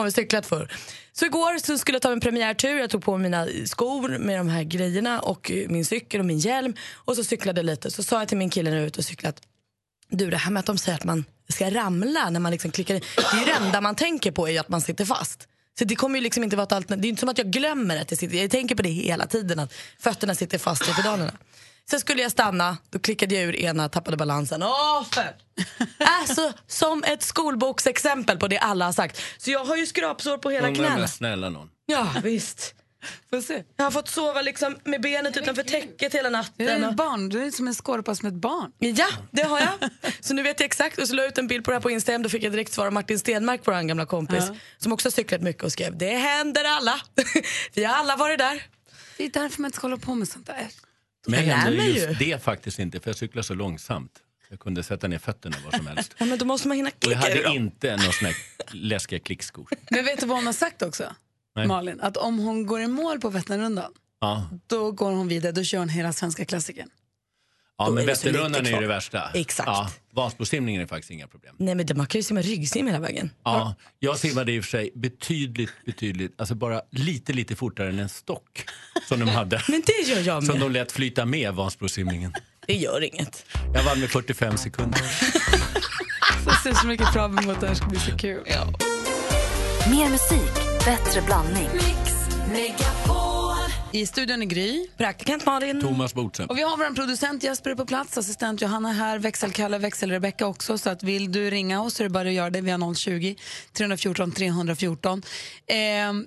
har 0.00 0.02
väl 0.02 0.12
cyklat 0.12 0.46
förr. 0.46 0.72
Så 1.12 1.24
igår 1.24 1.58
så 1.58 1.78
skulle 1.78 1.96
jag 1.96 2.02
ta 2.02 2.12
en 2.12 2.20
premiärtur. 2.20 2.78
Jag 2.78 2.90
tog 2.90 3.02
på 3.04 3.16
mig 3.18 3.30
mina 3.30 3.46
skor 3.66 4.08
med 4.18 4.38
de 4.40 4.48
här 4.48 4.62
grejerna 4.62 5.20
och 5.20 5.52
min 5.68 5.84
cykel 5.84 6.20
och 6.20 6.26
min 6.26 6.38
hjälm. 6.38 6.74
Och 6.92 7.16
så 7.16 7.24
cyklade 7.24 7.58
jag 7.58 7.66
lite. 7.66 7.90
Så 7.90 8.02
sa 8.02 8.18
jag 8.18 8.28
till 8.28 8.38
min 8.38 8.50
kille 8.50 8.70
när 8.70 8.76
jag 8.76 8.82
var 8.82 8.86
ute 8.88 8.98
och 8.98 9.04
cyklat. 9.04 9.40
Du 10.12 10.30
det 10.30 10.36
här 10.36 10.50
med 10.50 10.60
att 10.60 10.66
de 10.66 10.78
säger 10.78 10.98
att 10.98 11.04
man 11.04 11.24
ska 11.48 11.70
ramla 11.70 12.30
när 12.30 12.40
man 12.40 12.52
liksom 12.52 12.70
klickar 12.70 12.94
i. 12.94 12.98
Det 13.16 13.22
är 13.42 13.46
det 13.46 13.52
enda 13.52 13.80
man 13.80 13.94
tänker 13.94 14.30
på 14.32 14.48
är 14.48 14.52
ju 14.52 14.58
att 14.58 14.68
man 14.68 14.80
sitter 14.80 15.04
fast. 15.04 15.48
Så 15.78 15.84
det 15.84 15.96
kommer 15.96 16.18
ju 16.18 16.22
liksom 16.22 16.44
inte 16.44 16.56
vara 16.56 16.64
ett 16.66 16.72
alternativ. 16.72 17.02
Det 17.02 17.06
är 17.06 17.08
inte 17.08 17.20
som 17.20 17.28
att 17.28 17.38
jag 17.38 17.50
glömmer 17.50 18.00
att 18.00 18.10
jag 18.10 18.18
sitter. 18.18 18.36
Jag 18.36 18.50
tänker 18.50 18.74
på 18.74 18.82
det 18.82 18.88
hela 18.88 19.26
tiden 19.26 19.58
att 19.58 19.74
fötterna 19.98 20.34
sitter 20.34 20.58
fast 20.58 20.88
i 20.88 20.92
pedalerna. 20.94 21.32
Sen 21.90 22.00
skulle 22.00 22.22
jag 22.22 22.32
stanna, 22.32 22.76
då 22.90 22.98
klickade 22.98 23.34
jag 23.34 23.44
ur 23.44 23.56
ena, 23.56 23.88
tappade 23.88 24.16
balansen. 24.16 24.62
Åh, 24.62 25.04
för. 25.10 25.36
Alltså 26.20 26.52
som 26.66 27.04
ett 27.04 27.22
skolboksexempel 27.22 28.38
på 28.38 28.48
det 28.48 28.58
alla 28.58 28.84
har 28.84 28.92
sagt. 28.92 29.20
Så 29.38 29.50
jag 29.50 29.64
har 29.64 29.76
ju 29.76 29.86
skrapsår 29.86 30.38
på 30.38 30.50
hela 30.50 30.74
knäna. 30.74 30.96
men 30.98 31.08
snälla 31.08 31.48
någon. 31.48 31.68
Ja, 31.86 32.08
visst. 32.22 32.74
Får 33.30 33.40
se. 33.40 33.64
Jag 33.76 33.84
har 33.84 33.90
fått 33.90 34.08
sova 34.08 34.42
liksom 34.42 34.76
med 34.84 35.00
benet 35.02 35.36
utanför 35.36 35.62
täcket 35.62 36.14
hela 36.14 36.28
Du 36.56 36.64
är 36.68 36.78
natten. 36.78 36.84
ett 36.90 36.96
barn. 36.96 37.28
Du 37.28 37.44
är 37.44 37.50
som 37.50 37.66
en 37.68 37.74
skorpa 37.74 38.14
som 38.14 38.28
ett 38.28 38.34
barn. 38.34 38.72
Ja, 38.78 39.08
det 39.30 39.42
har 39.42 39.60
jag. 39.60 39.90
Så 40.20 40.34
nu 40.34 40.42
vet 40.42 40.60
jag 40.60 40.64
exakt. 40.66 40.98
Och 40.98 41.08
så 41.08 41.14
la 41.14 41.22
jag 41.22 41.28
ut 41.32 41.38
en 41.38 41.46
bild 41.46 41.64
på 41.64 41.70
det 41.70 41.74
här 41.76 41.80
på 41.82 41.90
Instagram. 41.90 42.22
Då 42.22 42.28
fick 42.28 42.42
jag 42.42 42.52
direkt 42.52 42.72
svar 42.72 42.86
av 42.86 42.92
Martin 42.92 43.18
Stenmark, 43.18 43.60
vår 43.64 43.82
gamla 43.88 44.06
kompis. 44.06 44.44
Ja. 44.48 44.56
Som 44.78 44.92
också 44.92 45.06
har 45.06 45.12
cyklat 45.12 45.40
mycket 45.42 45.62
och 45.62 45.72
skrev 45.72 45.98
det 45.98 46.16
händer 46.16 46.64
alla. 46.64 47.00
Vi 47.74 47.84
har 47.84 47.94
alla 47.94 48.16
varit 48.16 48.38
där. 48.38 48.62
Det 49.16 49.24
är 49.24 49.30
därför 49.30 49.60
man 49.62 49.68
inte 49.68 49.76
ska 49.78 49.86
hålla 49.86 49.96
på 49.98 50.14
med 50.14 50.28
sånt 50.28 50.46
där. 50.46 50.68
Men 51.26 51.38
Jag 51.40 51.46
lär 51.46 51.54
hände 51.54 51.76
mig 51.76 51.90
just 51.92 52.08
ju. 52.08 52.14
det 52.32 52.42
faktiskt 52.44 52.78
inte, 52.78 53.00
för 53.00 53.10
jag 53.10 53.16
cyklar 53.16 53.42
så 53.42 53.54
långsamt. 53.54 54.12
Jag 54.50 54.60
kunde 54.60 54.82
sätta 54.82 55.08
ner 55.08 55.18
fötterna 55.18 55.56
var 55.64 55.78
som 55.78 55.86
helst. 55.86 56.14
Ja, 56.18 56.24
men 56.26 56.38
då 56.38 56.44
måste 56.44 56.68
man 56.68 56.76
hinna 56.76 56.90
Och 56.90 57.12
jag 57.12 57.22
klicka 57.22 57.48
hade 57.48 57.56
inte 57.56 57.96
några 57.96 58.32
läskiga 58.72 59.18
klickskor. 59.20 59.68
Men 59.90 60.04
vet 60.04 60.20
du 60.20 60.26
vad 60.26 60.36
hon 60.38 60.46
har 60.46 60.52
sagt 60.52 60.82
också? 60.82 61.14
Nej. 61.56 61.66
Malin, 61.66 62.00
att 62.00 62.16
om 62.16 62.38
hon 62.38 62.66
går 62.66 62.80
i 62.80 62.86
mål 62.86 63.20
på 63.20 63.30
Vätternrundan, 63.30 63.92
Ja, 64.20 64.48
då 64.66 64.90
går 64.92 65.10
hon 65.12 65.28
vidare, 65.28 65.52
då 65.52 65.64
kör 65.64 65.78
hon 65.78 65.88
hela 65.88 66.12
svenska 66.12 66.44
klassikern. 66.44 66.88
ja 67.78 67.86
Då 67.86 67.92
men 67.92 68.02
är 68.02 68.06
Vätternrundan 68.06 68.60
är 68.60 68.64
ju 68.66 68.70
kvar. 68.72 68.80
det 68.80 68.86
värsta. 68.88 69.30
Exakt. 69.34 69.66
Ja, 69.66 69.90
Vansbrosimningen 70.14 70.82
är 70.82 70.86
faktiskt 70.86 71.10
inga 71.10 71.26
problem. 71.26 71.54
Nej 71.58 71.74
men 71.74 71.86
det, 71.86 71.94
man 71.94 72.06
kan 72.06 72.18
ju 72.18 72.22
simma 72.22 72.40
ryggsim 72.42 72.86
hela 72.86 72.98
vägen. 73.00 73.30
Ja, 73.44 73.74
jag 73.98 74.18
simmade 74.18 74.52
i 74.52 74.60
och 74.60 74.64
för 74.64 74.70
sig 74.70 74.90
betydligt, 74.94 75.70
betydligt, 75.86 76.34
alltså 76.40 76.54
bara 76.54 76.80
lite, 76.90 77.32
lite 77.32 77.56
fortare 77.56 77.88
än 77.88 77.98
en 77.98 78.08
stock 78.08 78.64
som 79.08 79.20
de 79.20 79.28
hade. 79.28 79.62
Men 79.68 79.82
det 79.86 80.08
gör 80.10 80.20
jag 80.20 80.44
Som 80.44 80.54
med. 80.58 80.66
de 80.66 80.72
lät 80.72 80.92
flyta 80.92 81.24
med, 81.24 81.54
Vansbrosimningen. 81.54 82.32
Det 82.66 82.74
gör 82.74 83.00
inget. 83.04 83.46
Jag 83.74 83.82
vann 83.84 84.00
med 84.00 84.10
45 84.10 84.56
sekunder. 84.56 85.00
Så 86.44 86.50
ser 86.62 86.72
så 86.74 86.86
mycket 86.86 87.12
fram 87.12 87.38
emot 87.38 87.60
det 87.60 87.66
här 87.68 87.74
ska 87.74 87.86
bli 87.86 87.98
så 87.98 88.16
kul. 88.16 88.42
Mer 89.90 90.08
musik, 90.10 90.52
bättre 90.84 91.20
blandning. 91.22 91.68
I 93.94 94.06
studion 94.06 94.42
är 94.42 94.46
Gry. 94.46 94.86
Praktikant 94.96 95.46
Malin. 95.46 95.80
Thomas 95.80 96.14
Bodström. 96.14 96.48
Och 96.48 96.58
vi 96.58 96.62
har 96.62 96.76
vår 96.76 96.94
producent 96.94 97.42
Jesper 97.42 97.74
på 97.74 97.86
plats, 97.86 98.18
assistent 98.18 98.62
Johanna 98.62 98.92
här, 98.92 99.18
växelkalle, 99.18 99.78
växelrebecka 99.78 100.46
också. 100.46 100.78
Så 100.78 100.90
att 100.90 101.02
vill 101.02 101.32
du 101.32 101.50
ringa 101.50 101.82
oss 101.82 101.94
så 101.94 102.02
är 102.02 102.04
det 102.04 102.10
bara 102.10 102.28
att 102.28 102.34
göra 102.34 102.50
det 102.50 102.60
via 102.60 102.94
020 102.94 103.36
314 103.72 104.32
314. 104.32 105.22
Eh, 105.66 105.76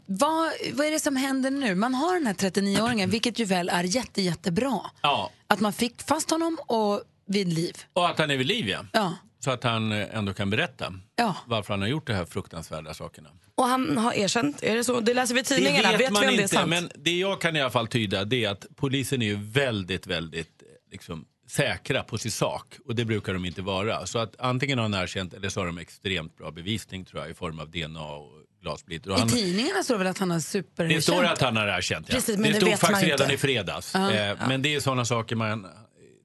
vad, 0.06 0.52
vad 0.74 0.88
är 0.88 0.92
det 0.92 1.00
som 1.00 1.16
händer 1.16 1.52
nu? 1.52 1.76
Man 1.76 1.94
har 1.96 2.14
den 2.14 2.28
här 2.28 2.34
39-åringen, 2.34 3.10
vilket 3.10 3.40
ju 3.40 3.46
väl 3.46 3.70
är 3.70 3.84
jätte, 3.84 4.22
jättebra. 4.22 4.80
Ja, 5.02 5.32
Att 5.48 5.60
man 5.60 5.74
fick 5.74 6.02
fast 6.02 6.30
honom 6.32 6.58
och 6.68 7.02
vid 7.28 7.54
liv. 7.54 7.78
och 7.94 8.10
att 8.10 8.20
han 8.20 8.32
är 8.32 8.38
vid 8.38 8.48
liv, 8.48 8.68
ja. 8.70 8.86
Ja. 8.92 9.14
Så 9.46 9.52
att 9.52 9.64
han 9.64 9.92
eh, 9.92 10.16
ändå 10.18 10.34
kan 10.34 10.50
berätta 10.50 10.94
Ja. 11.16 11.36
varför 11.46 11.74
han 11.74 11.82
har 11.82 11.88
gjort 11.90 12.08
de 12.08 12.14
här 12.14 12.26
fruktansvärda 12.26 12.94
sakerna. 12.94 13.30
Och 13.56 13.66
han 13.66 13.98
har 13.98 14.14
erkänt, 14.14 14.64
är 14.64 14.76
det 14.76 14.84
så? 14.84 15.00
Det 15.00 15.14
läser 15.14 15.34
vi 15.36 15.40
i 15.42 15.44
tidningarna. 15.44 15.92
Det 15.92 15.98
vet, 15.98 16.12
man 16.12 16.22
vi 16.22 16.28
om 16.30 16.38
det 16.38 16.44
är 16.44 16.48
sant? 16.48 16.70
men 16.70 16.90
det 16.96 17.18
jag 17.20 17.42
kan 17.42 17.56
i 17.56 17.62
alla 17.62 17.70
fall 17.72 17.88
tyda 17.88 18.26
det 18.26 18.46
är 18.46 18.50
att 18.50 18.66
polisen 18.76 19.22
är 19.22 19.26
ju 19.26 19.36
väldigt, 19.42 20.08
väldigt 20.08 20.62
eh, 20.62 20.68
liksom, 20.92 21.26
säkra 21.50 22.04
på 22.04 22.18
sin 22.18 22.32
sak. 22.32 22.76
Och 22.86 22.96
det 22.96 23.06
brukar 23.06 23.34
de 23.34 23.46
inte 23.46 23.62
vara. 23.62 24.06
Så 24.06 24.20
att 24.20 24.36
antingen 24.40 24.78
har 24.78 24.84
han 24.90 24.94
erkänt 25.04 25.34
eller 25.34 25.50
så 25.50 25.60
har 25.60 25.66
de 25.68 25.78
extremt 25.78 26.38
bra 26.38 26.52
bevisning 26.52 27.06
tror 27.06 27.22
jag 27.22 27.32
i 27.32 27.34
form 27.34 27.60
av 27.60 27.72
DNA 27.72 28.06
och 28.06 28.32
glassplitter. 28.62 29.10
Och 29.12 29.18
I 29.18 29.20
han- 29.20 29.30
tidningarna 29.30 29.84
står 29.84 29.94
det 29.94 29.98
väl 30.00 30.08
att 30.08 30.18
han 30.18 30.32
har 30.32 30.40
super... 30.40 30.86
det 30.88 31.02
står 31.02 31.24
att 31.26 31.42
han 31.42 31.58
har 31.58 31.68
erkänt, 31.68 32.06
ja. 32.10 32.16
Precis, 32.16 32.38
men 32.38 32.44
det 32.44 32.50
det 32.50 32.56
stod 32.56 32.70
vet 32.70 32.82
man 32.82 32.92
faktiskt 32.92 33.12
redan 33.12 33.24
inte. 33.32 33.34
i 33.34 33.38
fredags. 33.38 33.92
Ja. 33.94 34.12
Eh, 34.12 34.26
Ja. 34.28 34.36
Men 34.48 34.62
det 34.62 34.76
är 34.76 34.80
sådana 34.80 35.06
saker 35.06 35.36
man... 35.36 35.68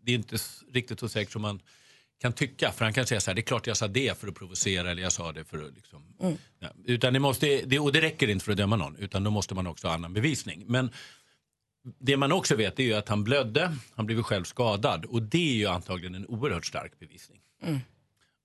Det 0.05 0.13
är 0.13 0.17
inte 0.17 0.37
riktigt 0.73 1.01
så 1.01 1.09
säkert 1.09 1.33
som 1.33 1.43
man 1.43 1.61
kan 2.21 2.33
tycka. 2.33 2.73
För 2.73 2.85
han 2.85 2.95
kan 2.95 3.07
säga 3.07 3.21
så 3.21 3.31
här, 3.31 3.35
det 3.35 3.41
är 3.41 3.43
klart 3.43 3.67
jag 3.67 3.77
sa 3.77 3.89
det 3.89 4.19
för 4.19 4.29
att 4.29 4.35
provocera 4.35 4.91
eller 4.91 5.03
jag 5.03 5.13
sa 5.13 5.33
det 5.33 5.45
för 5.45 5.59
att 5.59 5.75
liksom... 5.75 6.03
Mm. 6.21 6.37
Ja, 6.59 6.69
utan 6.85 7.13
det, 7.13 7.21
måste, 7.21 7.63
det, 7.67 7.79
och 7.79 7.93
det 7.93 8.01
räcker 8.01 8.29
inte 8.29 8.45
för 8.45 8.53
att 8.53 8.59
döma 8.59 8.77
någon, 8.77 8.97
utan 8.97 9.25
då 9.25 9.31
måste 9.31 9.55
man 9.55 9.67
också 9.67 9.87
ha 9.87 9.95
annan 9.95 10.15
bevisning. 10.15 10.65
Men 10.67 10.91
det 11.99 12.17
man 12.17 12.33
också 12.33 12.57
vet 12.57 12.79
är 12.79 12.85
ju 12.85 12.95
att 12.95 13.09
han 13.09 13.25
blödde, 13.25 13.77
han 13.95 14.07
blev 14.07 14.23
själv 14.23 14.45
skadad 14.45 15.05
och 15.05 15.23
det 15.23 15.51
är 15.51 15.55
ju 15.55 15.67
antagligen 15.67 16.15
en 16.15 16.27
oerhört 16.27 16.67
stark 16.67 16.99
bevisning. 16.99 17.41
Mm. 17.63 17.81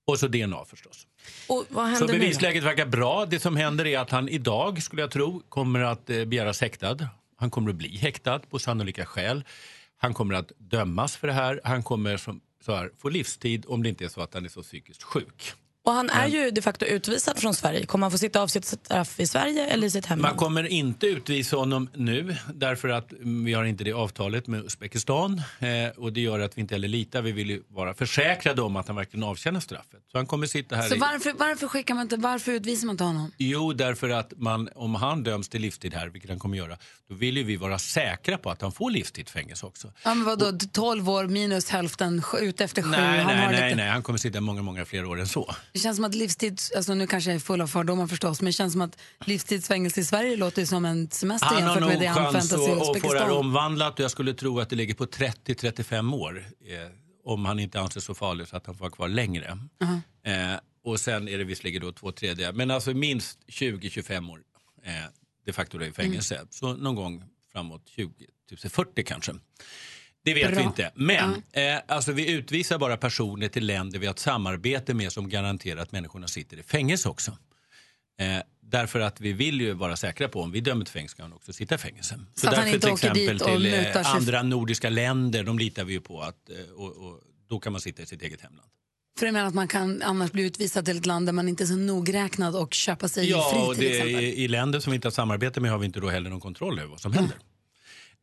Och 0.06 0.18
så 0.18 0.28
DNA 0.28 0.64
förstås. 0.64 1.06
Så 1.46 1.80
händer 1.80 2.06
nu 2.06 2.12
bevisläget 2.12 2.64
verkar 2.64 2.86
bra. 2.86 3.26
Det 3.26 3.40
som 3.40 3.56
händer 3.56 3.86
är 3.86 3.98
att 3.98 4.10
han 4.10 4.28
idag, 4.28 4.82
skulle 4.82 5.02
jag 5.02 5.10
tro, 5.10 5.42
kommer 5.48 5.80
att 5.80 6.10
eh, 6.10 6.24
begäras 6.24 6.60
häktad. 6.60 6.96
Han 7.36 7.50
kommer 7.50 7.70
att 7.70 7.76
bli 7.76 7.96
häktad 7.96 8.38
på 8.38 8.58
sannolika 8.58 9.06
skäl. 9.06 9.44
Han 9.96 10.14
kommer 10.14 10.34
att 10.34 10.52
dömas 10.58 11.16
för 11.16 11.26
det 11.26 11.32
här. 11.32 11.60
Han 11.64 11.82
kommer 11.82 12.16
som, 12.16 12.40
så 12.66 12.74
här, 12.74 12.90
få 12.98 13.08
livstid 13.08 13.64
om 13.68 13.82
det 13.82 13.88
inte 13.88 14.04
är 14.04 14.08
så 14.08 14.20
att 14.20 14.34
han 14.34 14.44
är 14.44 14.48
så 14.48 14.62
psykiskt 14.62 15.02
sjuk. 15.02 15.54
Och 15.86 15.92
han 15.92 16.10
är 16.10 16.26
ju 16.26 16.50
de 16.50 16.62
facto 16.62 16.84
utvisad 16.84 17.38
från 17.38 17.54
Sverige. 17.54 17.86
Kommer 17.86 18.04
han 18.04 18.10
få 18.10 18.18
sitta 18.18 18.40
av 18.40 18.46
sitt 18.46 18.64
straff 18.64 19.20
i 19.20 19.26
Sverige 19.26 19.66
eller 19.66 19.86
i 19.86 19.90
sitt 19.90 20.06
hemland? 20.06 20.34
Man 20.34 20.38
kommer 20.38 20.66
inte 20.66 21.06
utvisa 21.06 21.56
honom 21.56 21.88
nu 21.94 22.36
därför 22.54 22.88
att 22.88 23.12
mm, 23.12 23.44
vi 23.44 23.52
har 23.52 23.64
inte 23.64 23.84
det 23.84 23.92
avtalet 23.92 24.46
med 24.46 24.64
Uzbekistan. 24.64 25.42
Eh, 25.58 25.68
och 25.96 26.12
det 26.12 26.20
gör 26.20 26.40
att 26.40 26.56
vi 26.56 26.60
inte 26.60 26.74
heller 26.74 26.88
litar. 26.88 27.22
Vi 27.22 27.32
vill 27.32 27.50
ju 27.50 27.62
vara 27.68 27.94
försäkrade 27.94 28.62
om 28.62 28.76
att 28.76 28.86
han 28.86 28.96
verkligen 28.96 29.24
avtjänar 29.24 29.60
straffet. 29.60 30.00
Så 30.12 30.18
han 30.18 30.26
kommer 30.26 30.46
sitta 30.46 30.76
här 30.76 30.88
Så 30.88 30.94
i... 30.94 30.98
varför, 30.98 31.32
varför 31.38 31.68
skickar 31.68 31.94
man 31.94 32.02
inte, 32.02 32.16
varför 32.16 32.52
utvisar 32.52 32.86
man 32.86 32.94
inte 32.94 33.04
honom? 33.04 33.32
Jo, 33.38 33.72
därför 33.72 34.08
att 34.10 34.32
man, 34.36 34.68
om 34.74 34.94
han 34.94 35.22
döms 35.22 35.48
till 35.48 35.60
livstid 35.62 35.94
här, 35.94 36.08
vilket 36.08 36.30
han 36.30 36.38
kommer 36.38 36.56
göra, 36.56 36.76
då 37.08 37.14
vill 37.14 37.36
ju 37.36 37.44
vi 37.44 37.56
vara 37.56 37.78
säkra 37.78 38.38
på 38.38 38.50
att 38.50 38.62
han 38.62 38.72
får 38.72 38.90
livstidsfängelse 38.90 39.66
också. 39.66 39.92
Ja, 40.04 40.14
men 40.14 40.24
vadå, 40.24 40.58
12 40.72 41.10
år 41.10 41.24
minus 41.26 41.70
hälften, 41.70 42.22
sju- 42.22 42.38
ut 42.38 42.60
efter 42.60 42.82
sju. 42.82 42.88
Nej, 42.90 43.00
han 43.18 43.26
nej, 43.26 43.44
har 43.44 43.52
nej, 43.52 43.64
lite... 43.64 43.76
nej, 43.76 43.88
han 43.90 44.02
kommer 44.02 44.18
sitta 44.18 44.40
många, 44.40 44.62
många 44.62 44.84
fler 44.84 45.04
år 45.04 45.20
än 45.20 45.28
så. 45.28 45.54
Det 45.76 45.80
känns 45.80 45.96
som 45.96 46.04
att 46.04 46.14
livstid, 46.14 46.60
alltså 46.76 46.94
nu 46.94 47.06
kanske 47.06 47.30
jag 47.30 47.34
är 47.34 47.40
full 47.40 47.60
av 47.60 47.66
fördomar 47.66 48.06
förstås, 48.06 48.40
men 48.40 48.46
det 48.46 48.52
känns 48.52 48.72
som 48.72 48.82
att 48.82 48.98
livstidsfängelse 49.24 50.00
i 50.00 50.04
Sverige 50.04 50.36
låter 50.36 50.64
som 50.64 50.84
en 50.84 51.10
semester 51.10 51.46
Han 51.46 51.62
har 51.62 51.68
jämfört 51.68 51.80
med 51.80 51.92
nog 51.92 52.00
det 52.00 52.06
han 52.06 52.32
chans 52.32 52.50
förväntar 52.50 52.56
sig 52.56 52.68
i 52.68 52.72
att, 52.72 52.80
att 52.80 52.86
få 52.86 52.92
det 52.92 52.98
Uzbekistan. 52.98 53.30
omvandlat 53.30 53.94
och 53.94 54.00
jag 54.00 54.10
skulle 54.10 54.34
tro 54.34 54.60
att 54.60 54.70
det 54.70 54.76
ligger 54.76 54.94
på 54.94 55.06
30-35 55.06 56.14
år. 56.14 56.44
Eh, 56.60 56.90
om 57.24 57.44
han 57.44 57.58
inte 57.58 57.80
anses 57.80 58.04
så 58.04 58.14
farlig 58.14 58.48
så 58.48 58.56
att 58.56 58.66
han 58.66 58.74
får 58.74 58.80
vara 58.80 58.90
kvar 58.90 59.08
längre. 59.08 59.58
Aha. 59.82 60.00
Eh, 60.22 60.58
och 60.84 61.00
sen 61.00 61.28
är 61.28 61.38
det 61.38 61.44
visserligen 61.44 61.82
då 61.82 61.92
två 61.92 62.12
tredje, 62.12 62.52
men 62.52 62.70
alltså 62.70 62.94
minst 62.94 63.38
20-25 63.48 64.30
år 64.32 64.40
eh, 64.84 64.92
de 65.46 65.52
facto 65.52 65.82
i 65.82 65.92
fängelse. 65.92 66.34
Mm. 66.34 66.48
Så 66.50 66.76
någon 66.76 66.94
gång 66.94 67.24
framåt 67.52 67.82
20, 67.88 68.10
typ 68.48 68.72
40 68.72 69.04
kanske. 69.04 69.32
Det 70.26 70.34
vet 70.34 70.50
Bra. 70.50 70.58
vi 70.58 70.64
inte. 70.64 70.90
Men 70.94 71.42
eh, 71.52 71.80
alltså 71.88 72.12
vi 72.12 72.30
utvisar 72.30 72.78
bara 72.78 72.96
personer 72.96 73.48
till 73.48 73.66
länder 73.66 73.98
vi 73.98 74.06
har 74.06 74.14
ett 74.14 74.18
samarbete 74.18 74.94
med 74.94 75.12
som 75.12 75.28
garanterar 75.28 75.80
att 75.80 75.92
människorna 75.92 76.28
sitter 76.28 76.56
i 76.56 76.62
fängelse 76.62 77.08
också. 77.08 77.30
Eh, 78.20 78.38
därför 78.62 79.00
att 79.00 79.20
vi 79.20 79.32
vill 79.32 79.60
ju 79.60 79.72
vara 79.72 79.96
säkra 79.96 80.28
på 80.28 80.42
om 80.42 80.52
vi 80.52 80.60
dömer 80.60 80.84
till 80.84 80.92
fängelse 80.92 81.12
ska 81.12 81.22
han 81.22 81.32
också 81.32 81.52
sitta 81.52 81.74
i 81.74 81.78
fängelse. 81.78 82.20
Så 82.34 82.46
han 82.46 82.54
därför 82.64 82.78
till 82.78 82.92
exempel 82.92 83.40
till 83.40 83.74
eh, 83.74 84.14
andra 84.14 84.42
nordiska 84.42 84.90
länder, 84.90 85.44
de 85.44 85.58
litar 85.58 85.84
vi 85.84 85.92
ju 85.92 86.00
på 86.00 86.20
att, 86.22 86.50
eh, 86.50 86.74
och, 86.74 86.96
och 86.96 87.20
då 87.48 87.58
kan 87.58 87.72
man 87.72 87.80
sitta 87.80 88.02
i 88.02 88.06
sitt 88.06 88.22
eget 88.22 88.40
hemland. 88.40 88.68
För 89.18 89.26
jag 89.26 89.32
menar 89.32 89.48
att 89.48 89.54
man 89.54 89.68
kan 89.68 90.02
annars 90.02 90.32
bli 90.32 90.42
utvisad 90.42 90.84
till 90.84 90.98
ett 90.98 91.06
land 91.06 91.28
där 91.28 91.32
man 91.32 91.48
inte 91.48 91.64
är 91.64 91.66
så 91.66 91.76
nogräknad 91.76 92.56
och 92.56 92.74
köpa 92.74 93.08
sig 93.08 93.30
Ja, 93.30 93.68
fri 93.74 93.74
till 93.76 93.84
det, 93.84 93.96
exempel. 93.98 94.24
i, 94.24 94.44
i 94.44 94.48
länder 94.48 94.80
som 94.80 94.90
vi 94.90 94.94
inte 94.94 95.08
har 95.08 95.12
samarbete 95.12 95.60
med 95.60 95.70
har 95.70 95.78
vi 95.78 95.86
inte 95.86 96.00
då 96.00 96.08
heller 96.08 96.30
någon 96.30 96.40
kontroll 96.40 96.78
över 96.78 96.90
vad 96.90 97.00
som 97.00 97.12
händer. 97.12 97.36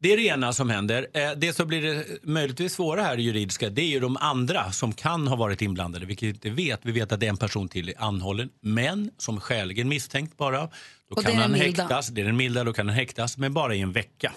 Det 0.03 0.13
är 0.13 0.17
det 0.17 0.23
ena 0.23 0.53
som 0.53 0.69
händer. 0.69 1.07
Eh, 1.13 1.31
Det 1.37 1.53
som 1.53 1.67
blir 1.67 1.81
det 1.81 2.05
möjligtvis 2.23 2.73
svåra 2.73 3.03
här 3.03 3.17
juridiska 3.17 3.69
det 3.69 3.81
är 3.81 3.87
ju 3.87 3.99
de 3.99 4.17
andra 4.17 4.71
som 4.71 4.93
kan 4.93 5.27
ha 5.27 5.35
varit 5.35 5.61
inblandade, 5.61 6.05
vilket 6.05 6.23
vi 6.23 6.29
inte 6.29 6.49
vet. 6.49 6.79
Vi 6.83 6.91
vet 6.91 7.11
att 7.11 7.19
det 7.19 7.25
är 7.25 7.29
en 7.29 7.37
person 7.37 7.69
till 7.69 7.89
är 7.89 7.93
anhållen, 7.97 8.49
men 8.61 9.11
som 9.17 9.39
skäligen 9.39 9.89
misstänkt 9.89 10.37
bara. 10.37 10.61
Då 10.61 11.15
Och 11.15 11.23
kan 11.23 11.35
han 11.35 11.51
milda. 11.51 11.83
häktas, 11.83 12.07
det 12.07 12.21
är 12.21 12.25
den 12.25 12.37
milda, 12.37 12.63
då 12.63 12.73
kan 12.73 12.87
han 12.87 12.95
häktas, 12.97 13.37
men 13.37 13.53
bara 13.53 13.75
i 13.75 13.81
en 13.81 13.91
vecka. 13.91 14.33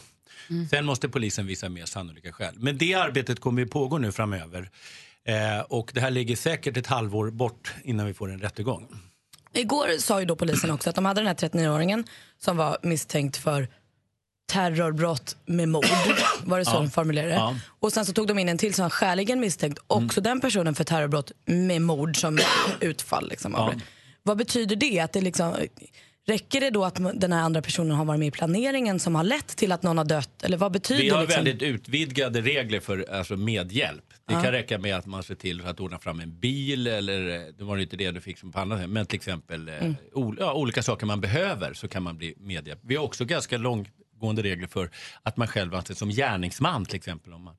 Mm. 0.51 0.69
Sen 0.69 0.85
måste 0.87 1.09
polisen 1.09 1.47
visa 1.47 1.69
mer 1.69 1.85
sannolika 1.85 2.33
skäl. 2.33 2.55
Men 2.59 2.79
det 2.79 2.95
arbetet 2.95 3.41
kommer 3.41 3.63
ju 3.63 3.69
pågå 3.69 3.99
nu 3.99 4.13
framöver. 4.13 4.71
Eh, 5.25 5.61
och 5.69 5.91
det 5.95 6.01
här 6.01 6.11
ligger 6.11 6.37
säkert 6.37 6.77
ett 6.77 6.87
halvår 6.87 7.31
bort 7.31 7.75
innan 7.85 8.07
vi 8.07 8.15
får 8.15 8.31
en 8.33 8.39
rättegång. 8.41 8.89
Igår 9.53 9.99
sa 9.99 10.21
ju 10.21 10.27
då 10.27 10.37
polisen 10.37 10.71
också 10.71 10.91
att 10.91 10.97
de 10.97 11.05
hade 11.05 11.21
den 11.21 11.27
här 11.29 11.35
39-åringen 11.35 12.05
som 12.39 12.57
var 12.57 12.79
misstänkt 12.83 13.37
för 13.37 13.69
terrorbrott 14.47 15.37
med 15.47 15.69
mord. 15.69 15.85
Var 16.45 16.59
det 16.59 16.65
så 16.65 16.71
Ja. 16.75 16.79
de 16.81 16.91
formulerade? 16.91 17.35
Ja. 17.35 17.49
Mm. 17.49 17.61
Och 17.81 17.93
sen 17.93 18.07
så 18.07 18.13
tog 18.13 18.27
de 18.27 18.39
in 18.39 18.49
en 18.49 18.59
till 18.59 18.75
som 18.75 18.83
var 18.83 18.91
skäligen 18.91 19.41
misstänkt, 19.41 19.79
också 19.87 20.21
den 20.21 20.41
personen 20.41 20.75
för 20.75 20.85
terrorbrott 20.85 21.33
med 21.45 21.83
mord 21.83 22.17
som 22.21 22.39
utfall. 22.81 23.29
Liksom, 23.29 23.53
Ja. 23.57 23.73
Vad 24.23 24.37
betyder 24.39 24.77
det? 24.77 25.01
Att 25.01 25.13
det 25.13 25.21
liksom, 25.21 25.55
räcker 26.27 26.61
det 26.61 26.71
då 26.71 26.85
att 26.85 26.95
den 27.15 27.33
här 27.33 27.41
andra 27.43 27.63
personen 27.63 27.91
har 27.97 28.05
varit 28.05 28.19
med 28.19 28.29
i 28.29 28.31
planeringen 28.31 29.01
som 29.01 29.15
har 29.15 29.25
lett 29.25 29.47
till 29.57 29.73
att 29.73 29.83
någon 29.83 29.99
har 29.99 30.05
dött? 30.05 30.43
Eller 30.43 30.57
vad 30.57 30.73
betyder 30.73 31.03
Vi 31.03 31.09
har 31.09 31.21
liksom? 31.23 31.45
väldigt 31.45 31.63
utvidgade 31.63 32.41
regler 32.41 32.81
för 32.81 33.07
alltså, 33.13 33.37
medhjälp. 33.37 34.05
Det 34.29 34.35
Ja. 34.35 34.43
kan 34.43 34.53
räcka 34.53 34.79
med 34.79 34.97
att 34.97 35.07
man 35.07 35.23
ser 35.23 35.35
till 35.35 35.67
att 35.67 35.81
ordna 35.81 35.99
fram 35.99 36.21
en 36.21 36.39
bil 36.41 36.87
eller, 36.87 37.35
eh, 37.35 37.41
det 37.59 37.65
var 37.65 37.79
inte 37.79 37.97
det 37.97 38.11
du 38.11 38.21
fick 38.21 38.39
som 38.39 38.53
på 38.53 38.61
andra 38.61 38.79
sätt, 38.79 38.91
men 38.91 39.07
till 39.07 39.17
exempel 39.17 39.69
eh, 39.69 39.75
Mm. 39.77 39.95
ol- 40.15 40.37
ja, 40.41 40.53
olika 40.55 40.83
saker 40.83 41.07
man 41.07 41.21
behöver 41.21 41.75
så 41.75 41.89
kan 41.89 42.03
man 42.03 42.17
bli 42.19 42.35
medhjälp. 42.39 42.81
Vi 42.83 42.97
har 42.97 43.05
också 43.05 43.25
ganska 43.25 43.57
långtgående 44.17 44.43
regler 44.43 44.67
för 44.67 44.91
att 45.23 45.37
man 45.37 45.49
själv 45.49 45.75
anses 45.75 45.99
som 45.99 46.09
gärningsman 46.11 46.85
till 46.85 46.97
exempel. 46.97 47.33
Om 47.33 47.43
man 47.43 47.57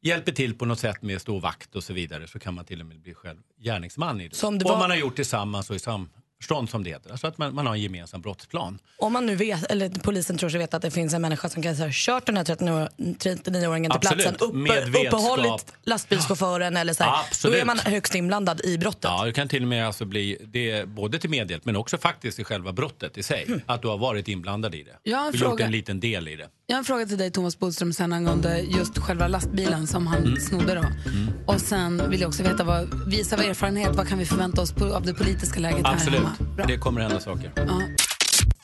hjälper 0.00 0.32
till 0.32 0.54
på 0.58 0.64
något 0.64 0.78
sätt 0.78 1.02
med 1.02 1.20
stå 1.20 1.38
vakt 1.38 1.76
och 1.76 1.84
så 1.84 1.92
vidare 1.92 2.26
så 2.26 2.38
kan 2.38 2.54
man 2.54 2.64
till 2.64 2.80
och 2.80 2.86
med 2.86 3.00
bli 3.00 3.14
själv 3.14 3.38
gärningsman 3.60 4.20
i 4.20 4.28
det. 4.28 4.34
Som 4.36 4.58
det 4.58 4.64
Om 4.64 4.70
var- 4.70 4.78
man 4.78 4.90
har 4.90 4.96
gjort 4.96 5.16
tillsammans 5.16 5.70
och 5.70 5.76
i 5.76 5.78
samförstånd 6.38 6.70
som 6.70 6.84
det 6.84 6.90
heter. 6.90 7.10
Alltså 7.10 7.26
att 7.26 7.38
man, 7.38 7.54
man 7.54 7.66
har 7.66 7.74
en 7.74 7.80
gemensam 7.80 8.20
brottsplan. 8.20 8.78
Om 8.98 9.12
man 9.12 9.26
nu 9.26 9.36
vet, 9.36 9.64
eller 9.70 9.88
polisen 9.88 10.38
tror 10.38 10.50
sig 10.50 10.58
veta 10.58 10.76
att 10.76 10.82
det 10.82 10.90
finns 10.90 11.14
en 11.14 11.22
människa 11.22 11.48
som 11.48 11.62
kan 11.62 11.76
ha 11.76 11.88
kört 11.92 12.26
den 12.26 12.36
här 12.36 12.44
39 12.44 12.88
39-åringen 12.96 13.90
till 13.90 14.00
platsen, 14.00 14.36
vetskap. 14.64 15.06
uppehållit 15.06 15.72
lastbilschauffören 15.84 16.76
eller 16.76 16.92
så 16.94 17.04
här, 17.04 17.24
då 17.42 17.54
är 17.54 17.64
man 17.64 17.78
högst 17.78 18.14
inblandad 18.14 18.60
i 18.64 18.78
brottet. 18.78 19.04
Ja, 19.04 19.24
det 19.24 19.32
kan 19.32 19.48
till 19.48 19.62
och 19.62 19.68
med 19.68 19.86
alltså 19.86 20.04
bli 20.04 20.38
det, 20.44 20.88
både 20.88 21.18
till 21.18 21.30
medhjälp 21.30 21.64
men 21.64 21.76
också 21.76 21.98
faktiskt 21.98 22.38
i 22.38 22.44
själva 22.44 22.72
brottet 22.72 23.18
i 23.18 23.22
sig. 23.22 23.44
Mm. 23.46 23.60
Att 23.66 23.82
du 23.82 23.88
har 23.88 23.98
varit 23.98 24.28
inblandad 24.28 24.74
i 24.74 24.82
det. 24.82 24.96
Jag 25.02 25.18
har 25.18 25.24
en 25.24 25.28
och 25.28 25.34
gjort 25.34 25.48
fråga. 25.48 25.64
en 25.64 25.72
liten 25.72 26.00
del 26.00 26.28
i 26.28 26.36
det. 26.36 26.48
Jag 26.70 26.74
har 26.76 26.78
en 26.78 26.84
fråga 26.84 27.06
till 27.06 27.18
dig 27.18 27.30
Thomas 27.30 27.58
Bodström 27.58 27.92
sen 27.92 28.12
angående 28.12 28.60
just 28.60 28.98
själva 28.98 29.28
lastbilen 29.28 29.86
som 29.86 30.06
han 30.06 30.18
Mm. 30.24 30.40
snodde 30.40 30.74
då. 30.74 30.84
Och 31.52 31.60
sen 31.60 32.10
vill 32.10 32.20
jag 32.20 32.28
också 32.28 32.42
veta, 32.42 32.64
vad, 32.64 33.08
visa 33.08 33.36
av 33.36 33.42
erfarenhet, 33.42 33.96
vad 33.96 34.08
kan 34.08 34.18
vi 34.18 34.24
förvänta 34.26 34.62
oss 34.62 34.72
på, 34.72 34.84
av 34.84 35.02
det 35.06 35.14
politiska 35.14 35.60
läget 35.60 35.86
här 35.86 35.94
Absolut, 35.94 36.20
hemma? 36.20 36.32
Bra. 36.56 36.66
det 36.66 36.78
kommer 36.78 37.00
hända 37.00 37.20
saker. 37.20 37.52
Ja. 37.56 37.82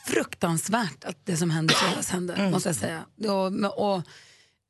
Fruktansvärt 0.07 1.05
att 1.05 1.17
det 1.27 1.37
som 1.37 1.51
hände 1.51 1.75
fredags 1.75 2.11
hände, 2.11 2.51
måste 2.51 2.69
jag 2.69 2.77
säga. 2.77 3.03
Och, 3.29 3.95
och 3.97 4.03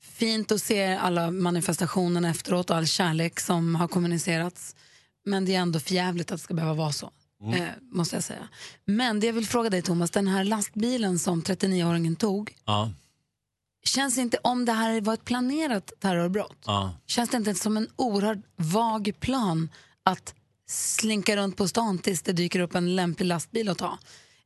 fint 0.03 0.53
att 0.53 0.61
se 0.62 0.95
alla 0.95 1.30
manifestationerna 1.30 2.28
efteråt 2.30 2.70
och 2.70 2.76
all 2.76 2.87
kärlek 2.87 3.41
som 3.41 3.74
har 3.74 3.89
kommunicerats. 3.89 4.76
Men 5.24 5.45
det 5.45 5.55
är 5.55 5.61
ändå 5.61 5.80
förjävligt 5.80 6.30
att 6.32 6.39
det 6.39 6.43
ska 6.45 6.55
behöva 6.55 6.74
vara 6.74 6.93
så. 6.93 7.11
Mm. 7.43 7.62
Eh, 7.62 7.68
måste 7.93 8.16
jag 8.16 8.24
säga. 8.24 8.49
Men 8.85 9.20
det 9.20 9.26
jag 9.26 9.35
vill 9.35 9.47
fråga 9.47 9.70
dig 9.70 9.82
Thomas, 9.82 10.11
den 10.11 10.28
här 10.28 10.45
lastbilen 10.45 11.18
som 11.18 11.43
39-åringen 11.43 12.16
tog, 12.16 12.55
Ja, 12.66 12.91
känns 13.85 14.18
inte, 14.18 14.39
om 14.43 14.64
det 14.64 14.72
här 14.72 15.01
var 15.01 15.14
ett 15.14 15.24
planerat 15.24 15.93
terrorbrott, 16.01 16.59
ja. 16.66 16.95
känns 17.07 17.30
det 17.30 17.37
inte 17.37 17.55
som 17.55 17.76
en 17.76 17.89
oerhört 17.97 18.39
vag 18.57 19.12
plan 19.20 19.68
att 20.03 20.35
slinka 20.68 21.37
runt 21.37 21.57
på 21.57 21.68
stan 21.68 21.99
tills 21.99 22.22
det 22.22 22.32
dyker 22.32 22.61
upp 22.61 22.74
en 22.74 22.97
lämplig 22.97 23.26
lastbil 23.26 23.68
att 23.68 23.78
ta? 23.78 23.99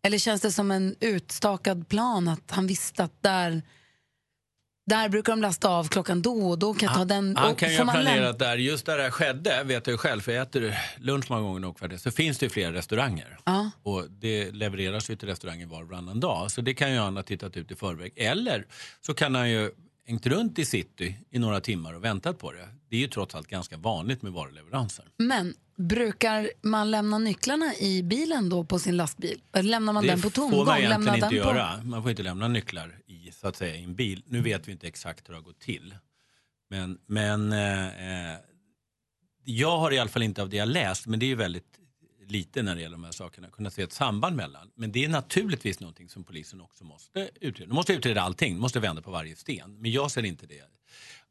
Eller 0.03 0.19
känns 0.19 0.41
det 0.41 0.53
som 0.53 0.71
en 0.71 0.97
utstakad 1.01 1.89
plan 1.89 2.29
att 2.29 2.51
han 2.51 2.67
visste 2.67 3.05
att 3.05 3.23
där, 3.23 3.63
där 4.89 5.09
brukar 5.09 5.33
de 5.33 5.43
lasta 5.43 5.69
av 5.69 5.89
klockan 5.89 6.23
då 6.23 6.49
och 6.49 6.59
då 6.59 6.75
kan 6.75 6.87
jag 6.87 6.97
ta 6.97 7.05
den. 7.05 7.37
Han 7.37 7.55
kan 7.55 7.73
ju 7.73 7.79
ha 7.79 7.93
planerat 7.93 8.39
där, 8.39 8.57
just 8.57 8.87
där 8.87 8.97
det 8.97 9.03
här 9.03 9.11
skedde, 9.11 9.63
vet 9.65 9.87
jag 9.87 9.95
ju 9.95 9.99
själv, 9.99 10.21
för 10.21 10.33
jag 10.33 10.43
äter 10.43 10.75
lunch 10.97 11.31
många 11.31 11.43
gånger 11.43 11.61
nog 11.61 11.79
för 11.79 11.89
det, 11.89 11.99
så 11.99 12.11
finns 12.11 12.39
det 12.39 12.47
ju 12.47 12.51
flera 12.51 12.73
restauranger. 12.73 13.39
Ja. 13.45 13.71
Och 13.83 14.11
det 14.11 14.51
levereras 14.51 15.11
ju 15.11 15.17
till 15.17 15.29
restaurangen 15.29 15.69
var 15.69 15.83
och 15.83 15.89
varannan 15.89 16.21
dag. 16.21 16.51
Så 16.51 16.61
det 16.61 16.75
kan 16.75 16.93
ju 16.93 16.99
han 16.99 17.17
ha 17.17 17.23
tittat 17.23 17.57
ut 17.57 17.71
i 17.71 17.75
förväg. 17.75 18.13
Eller 18.17 18.67
så 19.01 19.15
kan 19.15 19.35
han 19.35 19.51
ju 19.51 19.71
hängt 20.09 20.27
runt 20.27 20.59
i 20.59 20.65
city 20.65 21.17
i 21.31 21.39
några 21.39 21.61
timmar 21.61 21.95
och 21.95 22.05
väntat 22.05 22.39
på 22.39 22.53
det. 22.53 22.69
Det 22.89 22.97
är 22.97 23.01
ju 23.01 23.09
trots 23.09 23.35
allt 23.35 23.49
ganska 23.49 23.77
vanligt 23.77 24.23
med 24.23 24.33
varuleveranser. 24.33 25.05
Men 25.17 25.55
brukar 25.77 26.51
man 26.63 26.91
lämna 26.91 27.19
nycklarna 27.19 27.75
i 27.75 28.03
bilen 28.03 28.49
då 28.49 28.65
på 28.65 28.79
sin 28.79 28.97
lastbil? 28.97 29.41
Eller 29.53 29.71
lämnar 29.71 29.93
man 29.93 30.03
det 30.05 30.11
den 30.11 30.23
på 30.23 30.31
tomgång? 30.31 30.59
får 30.59 30.65
man 30.67 30.79
egentligen 30.79 31.05
Lämnar 31.05 31.15
inte 31.15 31.37
den 31.37 31.45
på- 31.45 31.57
göra. 31.59 31.83
Man 31.85 32.03
får 32.03 32.11
inte 32.11 32.23
lämna 32.23 32.49
nycklar 32.49 32.99
i, 33.07 33.31
så 33.33 33.49
att 33.49 33.57
säga, 33.57 33.77
i 33.77 33.85
en 33.85 33.95
bil. 33.95 34.23
Nu 34.27 34.41
vet 34.41 34.69
vi 34.69 34.73
inte 34.73 34.87
exakt 34.89 35.29
hur 35.29 35.33
det 35.33 35.39
har 35.39 35.45
gått 35.45 35.61
till. 35.61 35.95
Men, 36.71 36.99
men 37.07 37.53
eh, 37.53 38.33
eh, 38.33 38.39
jag 39.45 39.79
har 39.79 39.93
i 39.93 39.99
alla 39.99 40.11
fall 40.11 40.23
inte 40.23 40.43
av 40.43 40.49
det 40.49 40.57
jag 40.57 40.69
läst, 40.69 41.07
men 41.07 41.19
det 41.21 41.27
är 41.27 41.29
ju 41.29 41.35
väldigt 41.35 41.78
lite 42.31 42.63
när 42.63 42.75
det 42.75 42.81
gäller 42.81 42.97
de 42.97 43.05
här 43.05 43.13
sakerna, 43.13 43.49
kunna 43.49 43.71
se 43.71 43.83
ett 43.83 43.93
samband 43.93 44.37
mellan. 44.37 44.71
Men 44.75 44.93
det 44.93 45.05
är 45.05 45.09
naturligtvis 45.09 45.81
någonting 45.81 46.09
som 46.09 46.25
polisen 46.25 46.61
också 46.61 46.85
måste 46.85 47.31
utreda. 47.41 47.69
De 47.69 47.75
måste 47.75 47.93
utreda 47.93 48.23
allting, 48.23 48.55
de 48.55 48.61
måste 48.61 48.81
vända 48.81 49.03
på 49.03 49.11
varje 49.11 49.37
sten. 49.37 49.81
Men 49.81 49.91
jag 49.91 50.11
ser 50.11 50.25
inte 50.25 50.47
det 50.47 50.63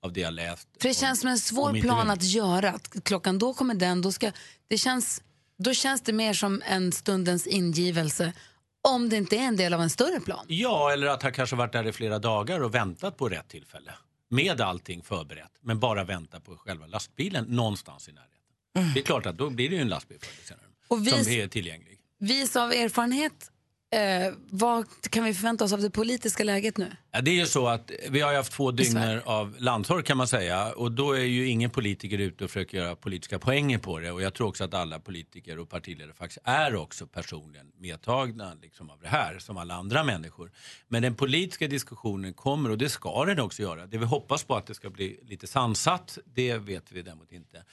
av 0.01 0.13
det 0.13 0.21
jag 0.21 0.33
läst. 0.33 0.67
För 0.81 0.87
det 0.87 0.93
känns 0.93 1.19
som 1.19 1.29
en 1.29 1.37
svår 1.37 1.81
plan 1.81 2.09
att 2.09 2.23
göra. 2.23 2.69
Att 2.69 3.03
klockan 3.03 3.39
då 3.39 3.53
kommer 3.53 3.75
den, 3.75 4.01
då, 4.01 4.11
ska, 4.11 4.31
det 4.67 4.77
känns, 4.77 5.23
då 5.57 5.73
känns 5.73 6.01
det 6.01 6.13
mer 6.13 6.33
som 6.33 6.61
en 6.65 6.91
stundens 6.91 7.47
ingivelse 7.47 8.33
om 8.81 9.09
det 9.09 9.17
inte 9.17 9.37
är 9.37 9.41
en 9.43 9.55
del 9.55 9.73
av 9.73 9.81
en 9.81 9.89
större 9.89 10.19
plan. 10.19 10.45
Ja, 10.47 10.91
eller 10.91 11.07
att 11.07 11.23
han 11.23 11.31
kanske 11.31 11.55
varit 11.55 11.71
där 11.71 11.87
i 11.87 11.91
flera 11.91 12.19
dagar 12.19 12.59
och 12.59 12.75
väntat 12.75 13.17
på 13.17 13.29
rätt 13.29 13.47
tillfälle. 13.47 13.93
Med 14.29 14.61
allting 14.61 15.03
förberett, 15.03 15.51
men 15.61 15.79
bara 15.79 16.03
vänta 16.03 16.39
på 16.39 16.55
själva 16.55 16.85
lastbilen 16.87 17.45
någonstans 17.45 18.09
i 18.09 18.11
närheten. 18.11 18.93
Det 18.93 18.99
är 18.99 19.03
klart 19.03 19.25
att 19.25 19.37
då 19.37 19.49
blir 19.49 19.69
det 19.69 19.75
ju 19.75 19.81
en 19.81 19.89
lastbil 19.89 20.17
förr 20.21 20.31
eller 20.33 20.45
senare. 20.45 20.66
Och 20.87 21.07
vi- 21.07 21.11
Som 21.23 21.31
är 21.33 21.47
tillgänglig. 21.47 21.99
Vis 22.19 22.55
av 22.55 22.71
erfarenhet, 22.71 23.51
eh, 23.93 24.33
vad 24.49 24.85
kan 25.09 25.23
vi 25.23 25.33
förvänta 25.33 25.65
oss 25.65 25.73
av 25.73 25.81
det 25.81 25.89
politiska 25.89 26.43
läget 26.43 26.77
nu? 26.77 26.91
Ja, 27.11 27.21
det 27.21 27.31
är 27.31 27.35
ju 27.35 27.45
så 27.45 27.67
att 27.67 27.91
vi 28.09 28.21
har 28.21 28.33
haft 28.35 28.51
två 28.51 28.71
dygner 28.71 29.21
av 29.25 29.55
landsorg 29.59 30.03
kan 30.03 30.17
man 30.17 30.27
säga 30.27 30.73
och 30.73 30.91
då 30.91 31.11
är 31.11 31.21
ju 31.23 31.47
ingen 31.47 31.69
politiker 31.69 32.17
ute 32.17 32.43
och 32.43 32.49
försöker 32.49 32.77
göra 32.77 32.95
politiska 32.95 33.39
poänger 33.39 33.77
på 33.77 33.99
det 33.99 34.11
och 34.11 34.21
jag 34.21 34.33
tror 34.33 34.47
också 34.47 34.63
att 34.63 34.73
alla 34.73 34.99
politiker 34.99 35.59
och 35.59 35.69
partiledare 35.69 36.13
faktiskt 36.13 36.39
är 36.43 36.75
också 36.75 37.07
personligen 37.07 37.71
medtagna 37.77 38.53
liksom 38.61 38.89
av 38.89 38.99
det 39.01 39.07
här 39.07 39.39
som 39.39 39.57
alla 39.57 39.73
andra 39.73 40.03
människor. 40.03 40.51
Men 40.87 41.01
den 41.01 41.15
politiska 41.15 41.67
diskussionen 41.67 42.33
kommer 42.33 42.69
och 42.71 42.77
det 42.77 42.89
ska 42.89 43.25
den 43.25 43.39
också 43.39 43.61
göra. 43.61 43.85
Det 43.87 43.97
vi 43.97 44.05
hoppas 44.05 44.43
på 44.43 44.55
att 44.55 44.67
det 44.67 44.73
ska 44.75 44.89
bli 44.89 45.19
lite 45.23 45.47
sansat, 45.47 46.17
det 46.25 46.57
vet 46.57 46.91
vi 46.91 47.01
däremot 47.01 47.31
inte. 47.31 47.63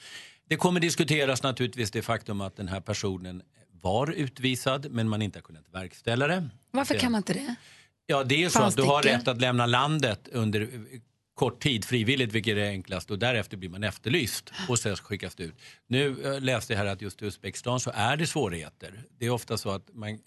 Det 0.47 0.55
kommer 0.55 0.79
diskuteras 0.79 1.43
naturligtvis 1.43 1.91
det 1.91 2.01
faktum 2.01 2.41
att 2.41 2.55
den 2.55 2.67
här 2.67 2.81
personen 2.81 3.41
var 3.81 4.11
utvisad 4.11 4.91
men 4.91 5.09
man 5.09 5.21
inte 5.21 5.39
har 5.39 5.43
kunnat 5.43 5.65
verkställa 5.71 6.27
det. 6.27 6.49
Varför 6.71 6.99
kan 6.99 7.11
man 7.11 7.19
inte 7.19 7.33
det? 7.33 7.55
Ja, 8.05 8.23
det 8.23 8.43
är 8.43 8.49
så 8.49 8.59
Fanns 8.59 8.73
att 8.73 8.77
du 8.83 8.87
har 8.87 8.99
icke? 8.99 9.17
rätt 9.17 9.27
att 9.27 9.41
lämna 9.41 9.65
landet 9.65 10.27
under 10.31 10.61
eh, 10.61 10.67
kort 11.35 11.61
tid 11.63 11.85
frivilligt, 11.85 12.31
vilket 12.31 12.57
är 12.57 12.69
enklast 12.69 13.11
och 13.11 13.19
därefter 13.19 13.57
blir 13.57 13.69
man 13.69 13.83
efterlyst 13.83 14.51
och 14.69 14.79
sen 14.79 14.95
skickas 14.95 15.35
det 15.35 15.43
ut. 15.43 15.55
Nu 15.87 16.33
eh, 16.33 16.41
läste 16.41 16.73
jag 16.73 16.77
här 16.77 16.85
att 16.85 17.01
just 17.01 17.21
i 17.21 17.25
Uzbekistan 17.25 17.79
så 17.79 17.91
är 17.93 18.17
det 18.17 18.27
svårigheter. 18.27 19.03
Det 19.19 19.25
är 19.25 19.29
ofta 19.29 19.57
så 19.57 19.69
att 19.69 19.89
man, 19.93 20.19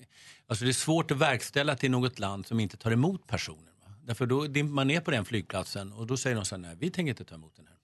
alltså 0.46 0.64
det 0.64 0.70
är 0.70 0.72
svårt 0.72 1.10
att 1.10 1.18
verkställa 1.18 1.76
till 1.76 1.90
något 1.90 2.18
land 2.18 2.46
som 2.46 2.60
inte 2.60 2.76
tar 2.76 2.90
emot 2.90 3.26
personer. 3.26 3.72
Va? 3.84 3.92
Därför 4.02 4.26
då 4.26 4.64
man 4.64 4.86
ner 4.86 5.00
på 5.00 5.10
den 5.10 5.24
flygplatsen 5.24 5.92
och 5.92 6.06
då 6.06 6.16
säger 6.16 6.36
de 6.36 6.44
så 6.44 6.54
här, 6.54 6.62
nej 6.62 6.76
vi 6.78 6.90
tänker 6.90 7.10
inte 7.10 7.24
ta 7.24 7.34
emot 7.34 7.56
den 7.56 7.66
här. 7.66 7.77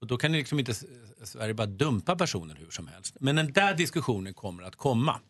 Och 0.00 0.06
då 0.06 0.16
kan 0.16 0.32
det 0.32 0.38
liksom 0.38 0.58
inte 0.58 0.74
Sverige 1.24 1.54
bara 1.54 1.66
dumpa 1.66 2.16
personer 2.16 2.54
hur 2.54 2.70
som 2.70 2.88
helst. 2.88 3.16
Men 3.20 3.36
den 3.36 3.52
där 3.52 3.74
diskussionen 3.74 4.34
kommer 4.34 4.62
att 4.62 4.76
komma. 4.76 5.20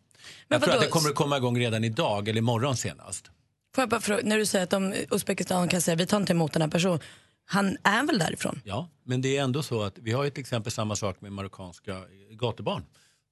Jag 0.49 0.63
tror 0.63 0.75
att 0.75 0.81
det 0.81 0.89
kommer 0.89 1.09
att 1.09 1.15
komma 1.15 1.37
igång 1.37 1.59
redan 1.59 1.85
idag 1.85 2.29
eller 2.29 2.39
imorgon 2.39 2.77
senast. 2.77 3.31
Får 3.75 3.83
jag 3.83 3.89
bara 3.89 4.01
fråga, 4.01 4.23
när 4.25 4.39
du 4.39 4.47
säger 4.47 4.63
att 4.65 4.71
de, 4.71 4.95
Uzbekistan 5.11 5.69
kan 5.69 5.81
säga 5.81 5.95
vi 5.95 6.07
tar 6.07 6.17
inte 6.17 6.33
emot 6.33 6.53
den 6.53 6.63
här 6.63 6.69
personen. 6.69 7.01
Han 7.45 7.77
är 7.83 8.07
väl 8.07 8.19
därifrån? 8.19 8.61
Ja, 8.65 8.89
men 9.05 9.23
det 9.23 9.37
är 9.37 9.43
ändå 9.43 9.63
så 9.63 9.83
att 9.83 9.99
vi 9.99 10.13
har 10.13 10.25
ju 10.25 10.31
till 10.31 10.41
exempel 10.41 10.73
samma 10.73 10.97
sak 10.97 11.21
med 11.21 11.33
marockanska 11.33 12.03
gatubarn. 12.31 12.85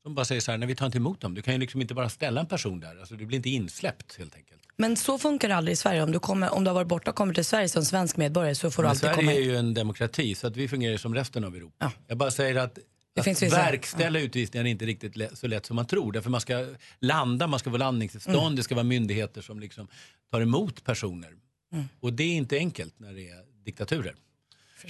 Som 0.03 0.14
bara 0.14 0.24
säger 0.24 0.41
så 0.41 0.51
här, 0.51 0.59
nej 0.59 0.68
vi 0.68 0.74
tar 0.74 0.87
inte 0.87 0.99
emot 0.99 1.20
dem. 1.20 1.35
Du 1.35 1.43
kan 1.43 1.55
ju 1.55 1.61
liksom 1.61 1.80
inte 1.80 1.95
bara 1.95 2.09
ställa 2.09 2.41
en 2.41 2.47
person 2.47 2.80
där. 2.80 3.01
Alltså, 3.01 3.14
du 3.14 3.26
blir 3.26 3.37
inte 3.37 3.51
insläppt 3.51 4.18
helt 4.18 4.35
enkelt. 4.35 4.62
Men 4.77 4.97
så 4.97 5.18
funkar 5.18 5.49
det 5.49 5.57
aldrig 5.57 5.72
i 5.72 5.77
Sverige. 5.77 6.03
Om 6.03 6.12
du, 6.12 6.18
kommer, 6.18 6.55
om 6.55 6.64
du 6.64 6.70
har 6.70 6.75
varit 6.75 6.89
borta 6.89 7.11
och 7.11 7.16
kommer 7.16 7.35
till 7.35 7.45
Sverige 7.45 7.68
som 7.68 7.85
svensk 7.85 8.16
medborgare 8.16 8.55
så 8.55 8.70
får 8.70 8.83
du 8.83 8.87
Men 8.87 8.91
alltid 8.91 9.01
Sverige 9.01 9.14
komma 9.16 9.33
är 9.33 9.41
in. 9.41 9.45
ju 9.49 9.57
en 9.57 9.75
demokrati 9.75 10.35
så 10.35 10.47
att 10.47 10.57
vi 10.57 10.68
fungerar 10.68 10.97
som 10.97 11.14
resten 11.14 11.45
av 11.45 11.57
Europa. 11.57 11.93
Jag 12.07 12.18
bara 12.18 12.31
säger 12.31 12.57
att, 12.57 12.79
att 13.18 13.25
finns 13.25 13.43
vissa- 13.43 13.57
verkställa 13.57 14.18
utvisningar 14.20 14.64
är 14.64 14.68
inte 14.70 14.87
riktigt 14.87 15.39
så 15.39 15.47
lätt 15.47 15.66
som 15.66 15.77
man 15.77 15.87
tror. 15.87 16.12
Därför 16.12 16.31
man 16.31 16.41
ska 16.41 16.66
landa, 17.01 17.47
man 17.47 17.59
ska 17.61 17.70
få 17.70 17.77
landningstillstånd, 17.77 18.39
Mm. 18.39 18.57
det 18.57 18.62
ska 18.62 18.75
vara 18.75 18.85
myndigheter 18.85 19.41
som 19.43 19.61
liksom 19.61 19.89
tar 20.31 20.41
emot 20.41 20.85
personer. 20.85 21.31
Mm. 21.72 21.85
Och 22.01 22.12
det 22.12 22.22
är 22.25 22.33
inte 22.35 22.57
enkelt 22.57 22.95
när 22.99 23.12
det 23.12 23.29
är 23.29 23.43
diktaturer. 23.64 24.14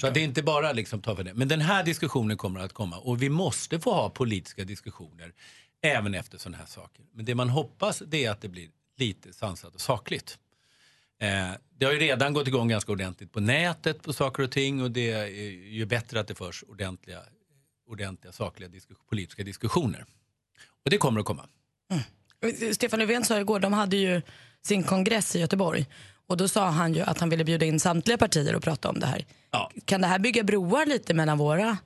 Så 0.01 0.11
det 0.11 0.21
är 0.21 0.25
inte 0.25 0.43
bara 0.43 0.73
liksom 0.73 1.03
ta 1.03 1.17
för 1.17 1.25
det. 1.25 1.35
Men 1.35 1.49
den 1.49 1.61
här 1.61 1.85
diskussionen 1.85 2.37
kommer 2.37 2.61
att 2.61 2.73
komma 2.73 2.99
och 2.99 3.23
vi 3.23 3.29
måste 3.29 3.81
få 3.81 3.93
ha 3.95 4.11
politiska 4.11 4.65
diskussioner 4.65 5.33
även 5.83 6.15
efter 6.15 6.39
sådana 6.39 6.57
här 6.59 6.67
saker. 6.67 7.05
Men 7.13 7.25
det 7.25 7.35
man 7.35 7.49
hoppas 7.49 8.03
det 8.07 8.25
är 8.25 8.31
att 8.31 8.41
det 8.41 8.49
blir 8.49 8.69
lite 8.97 9.33
sansat 9.33 9.75
och 9.75 9.81
sakligt. 9.81 10.39
Eh, 11.21 11.51
det 11.79 11.85
har 11.85 11.93
ju 11.93 11.99
redan 11.99 12.33
gått 12.33 12.49
igång 12.49 12.69
ganska 12.69 12.93
ordentligt 12.93 13.33
på 13.33 13.41
nätet 13.41 14.03
på 14.03 14.13
saker 14.13 14.43
och 14.43 14.51
ting 14.51 14.83
och 14.83 14.91
det 14.91 15.11
är 15.11 15.27
ju 15.69 15.87
bättre 15.87 16.21
att 16.21 16.29
det 16.29 16.35
förs 16.35 16.65
ordentliga, 16.69 17.21
ordentliga 17.89 18.33
sakliga 18.33 18.69
diskus- 18.69 18.99
politiska 19.11 19.43
diskussioner. 19.43 20.05
Och 20.85 20.91
det 20.91 20.99
kommer 20.99 21.21
att 21.21 21.27
komma. 21.27 21.49
Stefan 22.73 22.99
Löfven 22.99 23.25
sa 23.25 23.41
igår, 23.41 23.61
de 23.61 23.73
hade 23.73 23.97
ju 23.97 24.23
sin 24.63 24.83
kongress 24.83 25.37
i 25.37 25.41
Göteborg. 25.41 25.87
Och 26.27 26.37
då 26.37 26.49
sa 26.49 26.67
han 26.71 26.95
ju 26.95 27.01
att 27.01 27.21
han 27.21 27.29
ville 27.31 27.45
bjuda 27.45 27.67
in 27.67 27.81
samtliga 27.81 28.19
partier 28.19 28.57
och 28.57 28.63
prata 28.63 28.89
om 28.89 29.01
det 29.01 29.07
här. 29.07 29.27
Kan 29.85 30.01
det 30.01 30.07
här 30.07 30.19
bygga 30.19 30.43
broar 30.45 30.87
lite 30.87 31.15
mellan 31.15 31.39
våra 31.39 31.79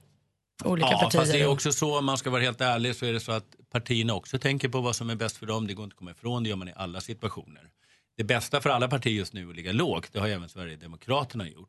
olika 0.64 0.88
ja, 0.90 0.98
partier? 0.98 1.20
fast 1.20 1.32
det 1.32 1.40
är 1.40 1.46
också 1.46 1.72
så, 1.72 1.98
om 1.98 2.04
man 2.04 2.18
ska 2.18 2.30
vara 2.30 2.42
helt 2.42 2.60
ärlig, 2.60 2.96
så 2.96 3.06
är 3.06 3.12
det 3.12 3.20
så 3.20 3.32
att 3.32 3.56
partierna 3.72 4.14
också 4.14 4.38
tänker 4.38 4.68
på 4.68 4.80
vad 4.80 4.96
som 4.96 5.10
är 5.10 5.16
bäst 5.16 5.36
för 5.36 5.46
dem. 5.46 5.66
Det 5.66 5.74
går 5.74 5.84
inte 5.84 5.94
att 5.94 5.98
komma 5.98 6.10
ifrån, 6.10 6.42
det 6.42 6.48
gör 6.48 6.56
man 6.56 6.68
i 6.68 6.72
alla 6.76 7.00
situationer. 7.00 7.62
Det 8.18 8.24
bästa 8.24 8.60
för 8.60 8.70
alla 8.70 8.88
partier 8.88 9.12
just 9.12 9.32
nu 9.32 9.46
är 9.46 9.50
att 9.50 9.56
ligga 9.56 9.72
lågt. 9.72 10.08
Det 10.12 10.18
har 10.20 10.28
även 10.28 10.48
Sverigedemokraterna 10.48 11.48
gjort. 11.48 11.68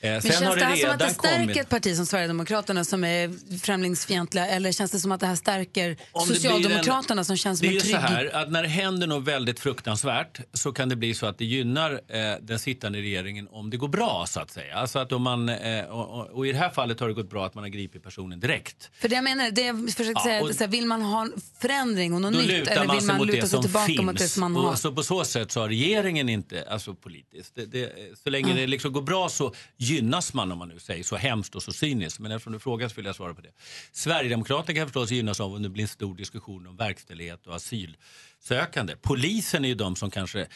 Eh, 0.00 0.10
Men 0.10 0.22
känns 0.22 0.40
har 0.40 0.56
det 0.56 0.64
här 0.64 0.76
som 0.76 0.90
att 0.90 0.98
det 0.98 1.10
stärker 1.10 1.38
kommit- 1.38 1.56
ett 1.56 1.68
parti 1.68 1.96
som 1.96 2.06
Sverigedemokraterna 2.06 2.84
som 2.84 3.04
är 3.04 3.58
främlingsfientliga 3.58 4.46
eller 4.46 4.72
känns 4.72 4.90
det 4.90 4.98
som 5.00 5.12
att 5.12 5.20
det 5.20 5.26
här 5.26 5.34
stärker 5.36 5.96
Om 6.12 6.28
det 6.28 6.34
Socialdemokraterna 6.34 7.24
som 7.24 7.36
känns 7.36 7.58
som 7.58 7.68
Det 7.68 7.74
är 7.74 7.76
en 7.76 7.80
trygg... 7.82 7.94
så 7.94 8.00
här 8.00 8.34
att 8.34 8.50
när 8.50 8.62
det 8.62 8.68
händer 8.68 9.06
något 9.06 9.24
väldigt 9.24 9.60
fruktansvärt 9.60 10.40
så 10.52 10.72
kan 10.72 10.88
det 10.88 10.96
bli 10.96 11.14
så 11.14 11.26
att 11.26 11.38
det 11.38 11.44
gynnar 11.44 11.92
eh, 11.92 12.34
den 12.40 12.58
sittande 12.58 12.98
regeringen 12.98 13.48
om 13.50 13.70
det 13.70 13.76
går 13.76 13.88
bra 13.88 14.24
så 14.28 14.40
att 14.40 14.50
säga. 14.50 14.74
Alltså 14.76 14.98
att 14.98 15.12
om 15.12 15.22
man, 15.22 15.48
eh, 15.48 15.84
och, 15.84 16.30
och, 16.30 16.46
i 16.46 16.52
det 16.52 16.58
här 16.58 16.70
fallet 16.70 17.00
har 17.00 17.08
det 17.08 17.14
gått 17.14 17.30
bra 17.30 17.46
att 17.46 17.54
man 17.54 17.64
har 17.64 17.68
gripit 17.68 18.02
personen 18.02 18.40
direkt. 18.40 18.90
För 19.00 19.08
det 19.08 19.14
jag 19.14 19.24
menar, 19.24 19.50
det 19.50 19.62
jag 19.62 19.76
försökte 19.90 20.12
Ja, 20.14 20.22
säga, 20.24 20.36
är 20.38 20.66
och- 20.68 20.72
vill 20.74 20.86
man 20.86 21.02
ha 21.02 21.20
en 21.22 21.32
förändring 21.60 22.14
och 22.14 22.20
något 22.20 22.32
nytt 22.32 22.68
eller 22.68 22.94
vill 22.94 23.04
man 23.06 23.26
luta 23.26 23.40
det 23.40 23.48
sig 23.48 23.60
tillbaka 23.62 23.86
finns. 23.86 24.00
mot 24.02 24.18
det 24.18 24.28
som 24.28 24.40
man 24.40 24.56
har? 24.56 24.70
Och 24.72 24.78
så 24.78 24.92
på 24.92 25.02
så 25.02 25.24
sätt 25.24 25.52
så 25.52 25.60
har 25.60 25.68
regeringen 25.68 25.83
inte, 25.84 26.68
alltså 26.68 26.94
politiskt, 26.94 27.54
det, 27.54 27.66
det, 27.66 27.92
så 28.18 28.30
länge 28.30 28.54
det 28.54 28.66
liksom 28.66 28.92
går 28.92 29.02
bra 29.02 29.28
så 29.28 29.54
gynnas 29.76 30.34
man 30.34 30.52
om 30.52 30.58
man 30.58 30.68
nu 30.68 30.78
säger 30.78 31.04
så 31.04 31.16
hemskt 31.16 31.54
och 31.54 31.62
så 31.62 31.72
cyniskt. 31.72 32.20
Men 32.20 32.32
eftersom 32.32 32.52
du 32.52 32.58
frågar 32.58 32.88
så 32.88 32.94
vill 32.94 33.06
jag 33.06 33.16
svara 33.16 33.34
på 33.34 33.40
det. 33.40 33.52
Sverigedemokraterna 33.92 34.76
kan 34.76 34.86
förstås 34.86 35.10
gynnas 35.10 35.40
av 35.40 35.54
om 35.54 35.62
det 35.62 35.68
blir 35.68 35.82
en 35.82 35.88
stor 35.88 36.14
diskussion 36.14 36.66
om 36.66 36.76
verkställighet 36.76 37.46
och 37.46 37.54
asylsökande. 37.56 38.96
Polisen 39.02 39.64
är 39.64 39.68
ju 39.68 39.74
de 39.74 39.96
som 39.96 40.10
kanske 40.10 40.46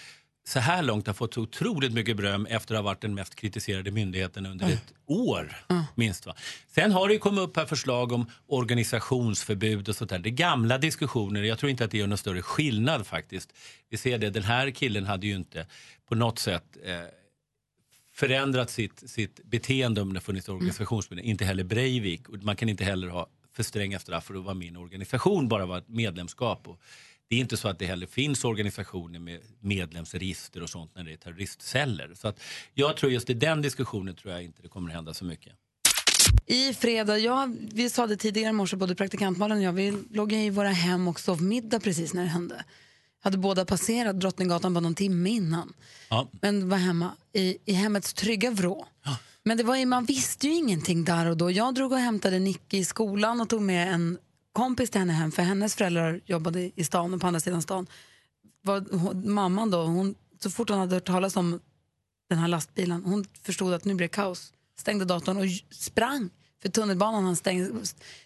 så 0.49 0.61
här 0.61 0.83
långt 0.83 1.07
har 1.07 1.15
fått 1.15 1.35
så 1.35 1.41
otroligt 1.41 1.93
mycket 1.93 2.17
beröm 2.17 2.47
efter 2.47 2.75
att 2.75 2.79
ha 2.79 2.85
varit 2.85 3.01
den 3.01 3.15
mest 3.15 3.35
kritiserade 3.35 3.91
myndigheten 3.91 4.47
under 4.47 4.67
ett 4.67 4.93
år. 5.07 5.57
minst 5.95 6.27
va. 6.27 6.35
Sen 6.69 6.93
har 6.93 7.09
det 7.09 7.19
kommit 7.19 7.41
upp 7.41 7.57
här 7.57 7.67
förslag 7.67 8.13
om 8.13 8.31
organisationsförbud 8.47 9.89
och 9.89 9.97
sånt 9.97 10.11
där. 10.11 10.19
Det 10.19 10.29
är 10.29 10.31
gamla 10.31 10.79
diskussioner. 10.79 11.43
Jag 11.43 11.59
tror 11.59 11.71
inte 11.71 11.85
att 11.85 11.91
det 11.91 11.99
gör 11.99 12.07
någon 12.07 12.19
större 12.19 12.43
skillnad 12.43 13.07
faktiskt. 13.07 13.53
Vi 13.91 13.97
ser 13.97 14.19
det, 14.19 14.31
den 14.31 14.43
här 14.43 14.71
killen 14.71 15.07
hade 15.07 15.27
ju 15.27 15.35
inte 15.35 15.67
på 16.09 16.15
något 16.15 16.39
sätt 16.39 16.77
eh, 16.85 17.01
förändrat 18.15 18.71
sitt, 18.71 19.11
sitt 19.11 19.45
beteende 19.45 20.01
om 20.01 20.13
det 20.13 20.21
funnits 20.21 20.49
organisationsförbud. 20.49 21.25
Inte 21.25 21.45
heller 21.45 21.65
Breivik. 21.65 22.23
Man 22.29 22.57
kan 22.57 22.69
inte 22.69 22.85
heller 22.85 23.09
ha 23.09 23.29
för 23.53 23.63
stränga 23.63 23.99
straff 23.99 24.25
för 24.25 24.35
att 24.35 24.45
vara 24.45 24.55
med 24.55 24.67
i 24.67 24.69
en 24.69 24.77
organisation, 24.77 25.49
bara 25.49 25.67
vara 25.67 25.79
ett 25.79 25.89
medlemskap. 25.89 26.69
Och 26.69 26.81
det 27.29 27.37
är 27.37 27.41
inte 27.41 27.57
så 27.57 27.69
att 27.69 27.79
det 27.79 27.87
heller 27.87 28.07
finns 28.07 28.45
organisationer 28.45 29.19
med 29.19 29.41
medlemsregister 29.61 30.63
och 30.63 30.71
sånt 30.71 30.95
när 30.95 31.05
det 31.05 31.13
är 31.13 31.17
terroristceller. 31.17 32.15
Så 32.15 32.29
att 32.29 32.41
jag 32.75 32.97
tror 32.97 33.13
just 33.13 33.31
i 33.31 33.35
den 33.35 33.63
diskussionen 33.63 34.15
tror 34.15 34.33
jag 34.33 34.45
inte 34.45 34.63
det 34.63 34.69
kommer 34.69 34.91
hända 34.91 35.15
så 35.15 35.25
mycket. 35.25 35.53
I 36.47 36.75
fredag, 36.75 37.19
ja, 37.19 37.49
vi 37.73 37.91
sa 37.91 38.07
det 38.07 38.17
tidigare 38.17 38.51
i 38.51 38.53
morse, 38.53 38.77
både 38.77 38.95
praktikantmalen 38.95 39.59
och 39.59 39.65
jag, 39.65 39.73
vi 39.73 40.03
låg 40.11 40.33
i 40.33 40.51
våra 40.51 40.69
hem 40.69 41.09
och 41.09 41.21
sov 41.21 41.43
middag 41.43 41.81
precis 41.81 42.15
när 42.15 42.23
det 42.23 42.29
hände. 42.29 42.65
Hade 43.21 43.39
båda 43.39 43.65
passerat 43.65 44.21
Drottninggatan 44.21 44.75
bara 44.75 44.81
någon 44.81 44.95
timme 44.95 45.31
innan. 45.31 45.73
Ja. 46.11 46.29
Men 46.43 46.69
var 46.69 46.77
hemma 46.77 47.13
i, 47.33 47.59
i 47.65 47.73
hemmets 47.73 48.15
trygga 48.15 48.51
vrå. 48.51 48.87
Men 49.43 49.57
det 49.57 49.65
var 49.65 49.87
man 49.87 50.05
visste 50.05 50.47
ju 50.47 50.55
ingenting 50.55 51.05
där 51.05 51.27
och 51.27 51.37
då. 51.37 51.51
Jag 51.51 51.75
drog 51.75 51.93
och 51.93 51.99
hämtade 51.99 52.39
Nicky 52.39 52.79
i 52.79 52.85
skolan 52.85 53.41
och 53.41 53.49
tog 53.49 53.63
med 53.63 53.93
en 53.95 54.19
kompis 54.53 54.91
till 54.91 54.99
henne 55.01 55.13
hem 55.13 55.33
för 55.33 55.43
hennes 55.43 55.75
föräldrar 55.75 56.21
jobbade 56.27 56.71
i 56.81 56.85
stan 56.85 57.15
och 57.15 57.21
på 57.21 57.27
andra 57.27 57.41
sidan 57.41 57.63
stan. 57.63 57.87
Var, 58.63 58.85
hon, 58.91 59.33
mamman 59.33 59.71
då, 59.71 59.83
hon, 59.85 60.15
så 60.43 60.51
fort 60.51 60.69
hon 60.71 60.79
hade 60.79 60.95
hört 60.97 61.07
talas 61.07 61.37
om 61.37 61.61
den 62.29 62.39
här 62.39 62.49
lastbilen, 62.49 63.05
hon 63.05 63.25
förstod 63.43 63.73
att 63.75 63.85
nu 63.85 63.95
blir 63.95 64.05
det 64.05 64.13
kaos. 64.15 64.53
Stängde 64.79 65.05
datorn 65.05 65.37
och 65.37 65.45
sprang 65.71 66.31
för 66.63 66.69
tunnelbanan. 66.69 67.25
Han 67.25 67.37
stängde, 67.37 67.71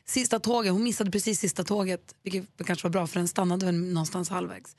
sista 0.05 0.39
tåget, 0.41 0.73
hon 0.73 0.85
missade 0.85 1.11
precis 1.11 1.41
sista 1.41 1.64
tåget, 1.64 2.14
vilket 2.23 2.66
kanske 2.66 2.87
var 2.89 2.91
bra 2.93 3.07
för 3.07 3.18
den 3.20 3.29
stannade 3.29 3.66
väl 3.66 3.75
någonstans 3.75 4.29
halvvägs. 4.29 4.77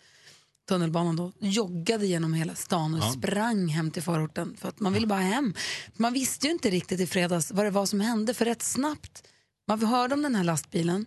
Tunnelbanan 0.70 1.16
då, 1.16 1.32
joggade 1.40 2.06
genom 2.06 2.34
hela 2.34 2.56
stan 2.56 2.94
och 2.94 3.00
Ja. 3.00 3.12
sprang 3.12 3.68
hem 3.68 3.92
till 3.92 4.04
förorten 4.04 4.56
för 4.58 4.70
att 4.70 4.80
man 4.80 4.94
ville 4.94 5.08
bara 5.08 5.20
hem. 5.20 5.54
Man 5.94 6.14
visste 6.14 6.48
ju 6.48 6.54
inte 6.54 6.70
riktigt 6.70 7.00
i 7.00 7.08
fredags 7.08 7.52
vad 7.52 7.66
det 7.66 7.70
var 7.72 7.86
som 7.86 8.00
hände 8.00 8.34
för 8.34 8.46
rätt 8.46 8.62
snabbt. 8.64 9.24
Man 9.68 9.84
hörde 9.86 10.14
om 10.14 10.22
den 10.22 10.36
här 10.36 10.44
lastbilen 10.44 11.06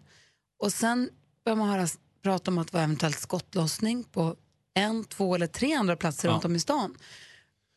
och 0.58 0.72
sen 0.72 1.10
började 1.44 1.58
man 1.58 1.68
höra 1.68 1.88
prata 2.22 2.50
om 2.50 2.58
att 2.58 2.66
det 2.72 2.76
var 2.76 2.84
eventuellt 2.84 3.18
skottlossning 3.18 4.04
på 4.04 4.36
en, 4.74 5.04
två 5.04 5.34
eller 5.34 5.46
tre 5.46 5.74
andra 5.74 5.96
platser 5.96 6.28
Ja. 6.28 6.34
runt 6.34 6.44
om 6.44 6.56
i 6.56 6.60
stan. 6.60 6.96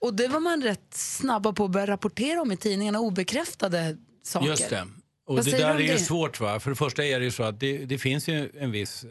Och 0.01 0.13
det 0.13 0.27
var 0.27 0.39
man 0.39 0.61
rätt 0.63 0.93
snabba 0.93 1.53
på 1.53 1.65
att 1.65 1.71
börja 1.71 1.87
rapportera 1.87 2.41
om 2.41 2.51
i 2.51 2.57
tidningarna, 2.57 2.99
obekräftade 2.99 3.97
saker. 4.23 4.47
Just 4.47 4.69
det. 4.69 4.87
Och 5.25 5.35
Vad 5.35 5.45
det 5.45 5.51
där 5.51 5.75
är 5.75 5.79
ju 5.79 5.87
det? 5.87 5.99
svårt. 5.99 6.39
Va? 6.39 6.59
För 6.59 6.69
det 6.69 6.75
första 6.75 7.05
är 7.05 7.19
det 7.19 7.25
ju 7.25 7.31
så 7.31 7.43
att 7.43 7.59
det, 7.59 7.85
det 7.85 7.97
finns 7.97 8.27
ju 8.27 8.51
en 8.59 8.71
viss 8.71 9.03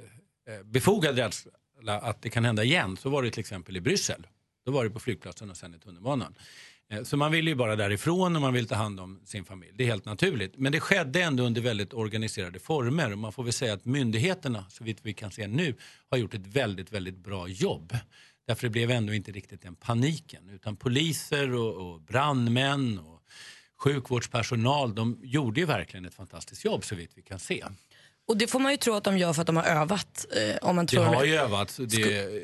eh, 0.48 0.64
befogad 0.64 1.16
rädsla 1.18 2.00
att 2.00 2.22
det 2.22 2.30
kan 2.30 2.44
hända 2.44 2.64
igen. 2.64 2.96
Så 2.96 3.10
var 3.10 3.22
det 3.22 3.30
till 3.30 3.40
exempel 3.40 3.76
i 3.76 3.80
Bryssel. 3.80 4.26
Då 4.66 4.72
var 4.72 4.84
det 4.84 4.90
på 4.90 5.00
flygplatsen 5.00 5.50
och 5.50 5.56
sen 5.56 5.74
i 5.74 5.78
tunnelbanan. 5.78 6.34
Eh, 6.92 7.02
Så 7.02 7.16
man 7.16 7.32
vill 7.32 7.48
ju 7.48 7.54
bara 7.54 7.76
därifrån 7.76 8.36
och 8.36 8.42
man 8.42 8.52
vill 8.54 8.68
ta 8.68 8.74
hand 8.74 9.00
om 9.00 9.20
sin 9.24 9.44
familj. 9.44 9.72
Det 9.74 9.84
är 9.84 9.88
helt 9.88 10.04
naturligt. 10.04 10.54
Men 10.56 10.72
det 10.72 10.80
skedde 10.80 11.22
ändå 11.22 11.42
under 11.42 11.60
väldigt 11.60 11.94
organiserade 11.94 12.58
former. 12.58 13.12
Och 13.12 13.18
man 13.18 13.32
får 13.32 13.42
väl 13.44 13.52
säga 13.52 13.72
att 13.72 13.84
myndigheterna, 13.84 14.64
så 14.70 14.84
vitt 14.84 14.98
vi 15.02 15.14
kan 15.14 15.30
se 15.30 15.46
nu, 15.46 15.74
har 16.10 16.18
gjort 16.18 16.34
ett 16.34 16.46
väldigt, 16.46 16.92
väldigt 16.92 17.16
bra 17.18 17.48
jobb. 17.48 17.96
Därför 18.46 18.62
det 18.62 18.70
blev 18.70 18.90
ändå 18.90 19.14
inte 19.14 19.32
riktigt 19.32 19.62
den 19.62 19.74
paniken. 19.74 20.48
Utan 20.50 20.76
poliser 20.76 21.54
och, 21.54 21.92
och 21.92 22.00
brandmän 22.00 22.98
och 22.98 23.22
sjukvårdspersonal, 23.82 24.94
de 24.94 25.20
gjorde 25.22 25.60
ju 25.60 25.66
verkligen 25.66 26.04
ett 26.06 26.14
fantastiskt 26.14 26.64
jobb 26.64 26.84
så 26.84 26.94
vitt 26.94 27.10
vi 27.14 27.22
kan 27.22 27.38
se. 27.38 27.64
Och 28.28 28.36
det 28.36 28.46
får 28.46 28.58
man 28.60 28.72
ju 28.72 28.78
tro 28.78 28.94
att 28.94 29.04
de 29.04 29.18
gör 29.18 29.32
för 29.32 29.40
att 29.40 29.46
de 29.46 29.56
har 29.56 29.64
övat. 29.64 30.26
Eh, 30.36 30.68
om 30.68 30.76
man 30.76 30.86
Det 30.86 30.90
tror 30.92 31.04
har 31.04 31.24
ju 31.24 31.34
övats. 31.34 31.76
Det, 31.76 32.42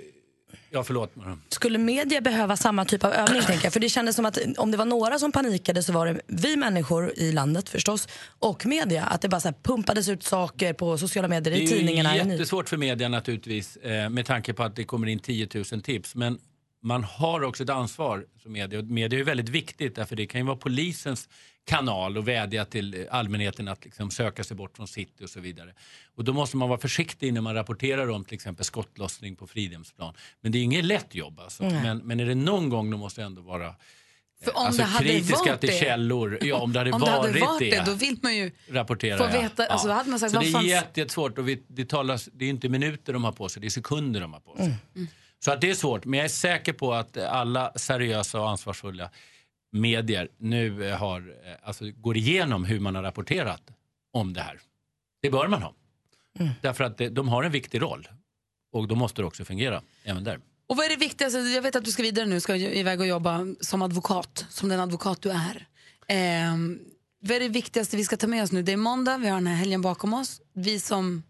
ja, 0.71 0.85
förlåt. 0.85 1.15
Skulle 1.49 1.79
media 1.79 2.21
behöva 2.21 2.57
samma 2.57 2.85
typ 2.85 3.05
av 3.05 3.13
övning? 3.13 3.43
tänker 3.43 3.65
jag? 3.65 3.73
För 3.73 3.81
det 3.81 3.89
kändes 3.89 4.17
som 4.17 4.27
att 4.27 4.39
om 4.59 4.71
det 4.71 4.77
var 4.77 4.85
några 4.85 5.19
som 5.19 5.33
panikade 5.33 5.83
så 5.83 5.93
var 5.93 6.07
det 6.07 6.21
vi 6.27 6.57
människor 6.57 7.13
i 7.17 7.33
landet 7.33 7.69
förstås 7.69 8.09
och 8.39 8.67
media. 8.67 9.05
Att 9.05 9.21
det 9.21 9.29
bara 9.29 9.41
så 9.41 9.53
pumpades 9.63 10.09
ut 10.09 10.23
saker 10.23 10.73
på 10.73 10.99
sociala 10.99 11.29
medier, 11.29 11.55
i 11.55 11.67
tidningarna. 11.67 12.13
Det 12.13 12.21
är 12.21 12.25
ju 12.25 12.31
jättesvårt 12.31 12.69
för 12.69 12.77
media 12.77 13.09
naturligtvis 13.09 13.77
eh, 13.77 14.11
med 14.11 14.27
tanke 14.27 14.53
på 14.53 14.63
att 14.63 14.77
det 14.77 14.85
kommer 14.85 15.07
in 15.07 15.19
10 15.19 15.49
000 15.55 15.83
tips. 15.83 16.15
Men 16.15 16.39
man 16.85 17.05
har 17.05 17.43
också 17.43 17.62
ett 17.62 17.70
ansvar 17.70 18.26
som 18.43 18.53
media. 18.53 18.78
Och 18.78 18.85
media 18.85 19.18
är 19.20 19.24
väldigt 19.24 19.49
viktigt 19.49 19.95
därför 19.95 20.16
det 20.16 20.26
kan 20.26 20.41
ju 20.41 20.47
vara 20.47 20.57
polisens 20.57 21.28
kanal 21.66 22.18
och 22.18 22.28
vädja 22.28 22.64
till 22.64 23.07
allmänheten 23.11 23.68
att 23.68 23.85
liksom 23.85 24.11
söka 24.11 24.45
sig 24.45 24.57
bort 24.57 24.76
från 24.76 24.89
city 24.89 25.24
och 25.24 25.30
så 25.30 25.41
vidare. 25.41 25.74
Och 26.14 26.24
då 26.24 26.32
måste 26.32 26.57
man 26.57 26.68
vara 26.68 26.78
försiktig 26.80 27.32
när 27.35 27.41
man 27.41 27.55
rapporterar 27.55 28.11
om 28.11 28.24
till 28.24 28.35
exempel 28.35 28.64
skottlossning 28.64 29.37
på 29.37 29.47
Fridhemsplan. 29.47 30.14
Men 30.41 30.53
det 30.53 30.59
är 30.59 30.62
inget 30.62 30.85
lätt 30.85 31.14
jobb 31.14 31.41
alltså. 31.41 31.62
Men, 31.62 31.99
men 31.99 32.20
är 32.20 32.26
det 32.26 32.35
någon 32.35 32.68
gång 32.68 32.91
då 32.91 32.97
måste 32.97 33.20
jag 33.20 33.26
ändå 33.26 33.43
vara 33.43 33.74
För 34.45 34.57
om 34.57 34.66
alltså, 34.66 34.82
det 34.82 34.89
hade 34.89 35.05
kritiska 35.09 35.37
varit 35.51 35.61
till 35.61 35.70
det- 35.70 35.78
källor. 35.78 36.39
Ja, 36.43 36.57
om 36.57 36.72
det 36.72 36.78
hade 36.78 36.93
om 36.93 37.01
det 37.01 37.07
varit 37.07 37.26
hade 37.26 37.41
varit 37.41 37.70
det, 37.70 37.82
då 37.87 37.93
vill 37.95 38.16
man 38.22 38.37
ju 38.37 38.51
rapporterar 38.70 39.18
få 39.18 39.39
veta. 39.43 39.66
Alltså, 39.66 39.89
då 39.89 39.95
hade 39.95 40.11
man 40.11 40.20
sagt, 40.20 40.32
så 40.32 40.41
det 40.41 40.47
är 40.47 40.53
fanns- 40.53 40.66
jättesvårt 40.66 41.39
och 41.39 41.49
vi, 41.49 41.62
det, 41.68 41.89
talas, 41.89 42.28
det 42.32 42.45
är 42.45 42.51
inte 42.51 42.68
minuter 42.68 43.12
de 43.12 43.24
har 43.24 43.32
på 43.32 43.49
sig, 43.49 43.61
det 43.61 43.66
är 43.68 43.70
sekunder 43.70 44.20
de 44.20 44.32
har 44.32 44.41
på 44.41 44.57
sig. 44.57 44.74
Mm. 44.95 45.09
Så 45.45 45.51
att 45.51 45.61
det 45.61 45.70
är 45.70 45.74
svårt, 45.74 46.05
men 46.05 46.18
jag 46.18 46.24
är 46.24 46.28
säker 46.28 46.72
på 46.72 46.95
att 46.95 47.16
alla 47.16 47.72
seriösa 47.76 48.40
och 48.40 48.51
ansvarsfulla 48.51 49.11
medier 49.72 50.28
nu 50.38 50.88
eh, 50.88 50.97
har, 50.97 51.20
eh, 51.20 51.55
alltså, 51.62 51.84
går 51.90 52.16
igenom 52.16 52.64
hur 52.64 52.80
man 52.80 52.95
har 52.95 53.03
rapporterat 53.03 53.62
om 54.12 54.32
det 54.32 54.40
här. 54.40 54.61
Det 55.22 55.30
bör 55.30 55.49
man 55.49 55.62
ha. 55.62 55.74
Mm. 56.38 56.53
Därför 56.62 56.84
att 56.84 57.01
de 57.11 57.28
har 57.28 57.42
en 57.42 57.53
viktig 57.53 57.82
roll 57.82 58.09
och 58.72 58.88
då 58.88 58.95
måste 58.95 59.22
det 59.22 59.26
också 59.26 59.45
fungera 59.45 59.82
även 60.05 60.24
där. 60.24 60.40
Och 60.66 60.76
vad 60.76 60.86
är 60.86 60.90
det 60.90 60.97
viktigaste? 60.97 61.38
Jag 61.38 61.62
vet 61.62 61.76
att 61.76 61.84
du 61.84 61.90
ska 61.90 62.03
vidare 62.03 62.26
nu, 62.26 62.40
ska 62.40 62.57
iväg 62.57 63.01
och 63.01 63.07
jobba 63.07 63.47
som 63.61 63.82
advokat, 63.82 64.47
som 64.49 64.68
den 64.68 64.80
advokat 64.80 65.22
du 65.22 65.30
är. 65.30 65.68
Ehm, 66.07 66.80
vad 67.20 67.36
är 67.36 67.40
det 67.40 67.49
viktigaste 67.49 67.97
vi 67.97 68.05
ska 68.05 68.16
ta 68.16 68.26
med 68.26 68.42
oss 68.42 68.53
nu? 68.53 68.62
Det 68.62 68.72
är 68.72 68.76
måndag, 68.76 69.18
vi 69.18 69.28
har 69.28 69.36
den 69.36 69.47
här 69.47 69.57
helgen 69.57 69.82
bakom 69.82 70.14
oss. 70.14 70.40
Vi 70.53 70.80
som... 70.80 71.22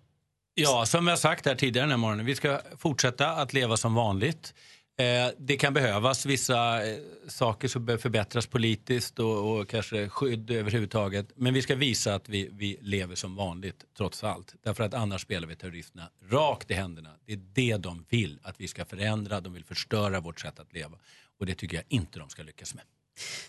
Ja, 0.55 0.87
som 0.87 1.07
jag 1.07 1.19
sagt 1.19 1.47
här 1.47 1.55
tidigare 1.55 1.85
den 1.85 1.91
här 1.91 1.97
morgonen, 1.97 2.27
vi 2.27 2.35
ska 2.35 2.61
fortsätta 2.79 3.31
att 3.31 3.53
leva 3.53 3.77
som 3.77 3.95
vanligt. 3.95 4.55
Eh, 4.99 5.33
det 5.39 5.57
kan 5.57 5.75
behövas 5.75 6.27
vissa 6.27 6.87
eh, 6.91 6.99
saker 7.29 7.69
som 7.69 7.85
behöver 7.85 8.03
förbättras 8.03 8.47
politiskt 8.47 9.19
och, 9.19 9.51
och 9.61 9.69
kanske 9.69 10.09
skydd 10.09 10.51
överhuvudtaget. 10.51 11.27
Men 11.37 11.55
vi 11.55 11.63
ska 11.63 11.75
visa 11.75 12.15
att 12.15 12.29
vi, 12.29 12.49
vi 12.53 12.79
lever 12.81 13.15
som 13.15 13.37
vanligt 13.37 13.85
trots 13.97 14.25
allt. 14.25 14.55
Därför 14.65 14.85
att 14.85 14.95
annars 14.95 15.23
spelar 15.23 15.49
vi 15.49 15.57
terroristerna 15.57 16.09
rakt 16.31 16.71
i 16.71 16.75
händerna. 16.75 17.11
Det 17.27 17.33
är 17.33 17.41
det 17.55 17.77
de 17.77 18.07
vill 18.09 18.39
att 18.43 18.55
vi 18.61 18.69
ska 18.69 18.85
förändra. 18.85 19.41
De 19.41 19.53
vill 19.53 19.65
förstöra 19.65 20.21
vårt 20.21 20.41
sätt 20.41 20.59
att 20.61 20.73
leva. 20.73 20.97
Och 21.41 21.47
det 21.47 21.55
tycker 21.55 21.77
jag 21.77 21.85
inte 21.89 22.19
de 22.19 22.29
ska 22.29 22.43
lyckas 22.43 22.75
med. 22.75 22.85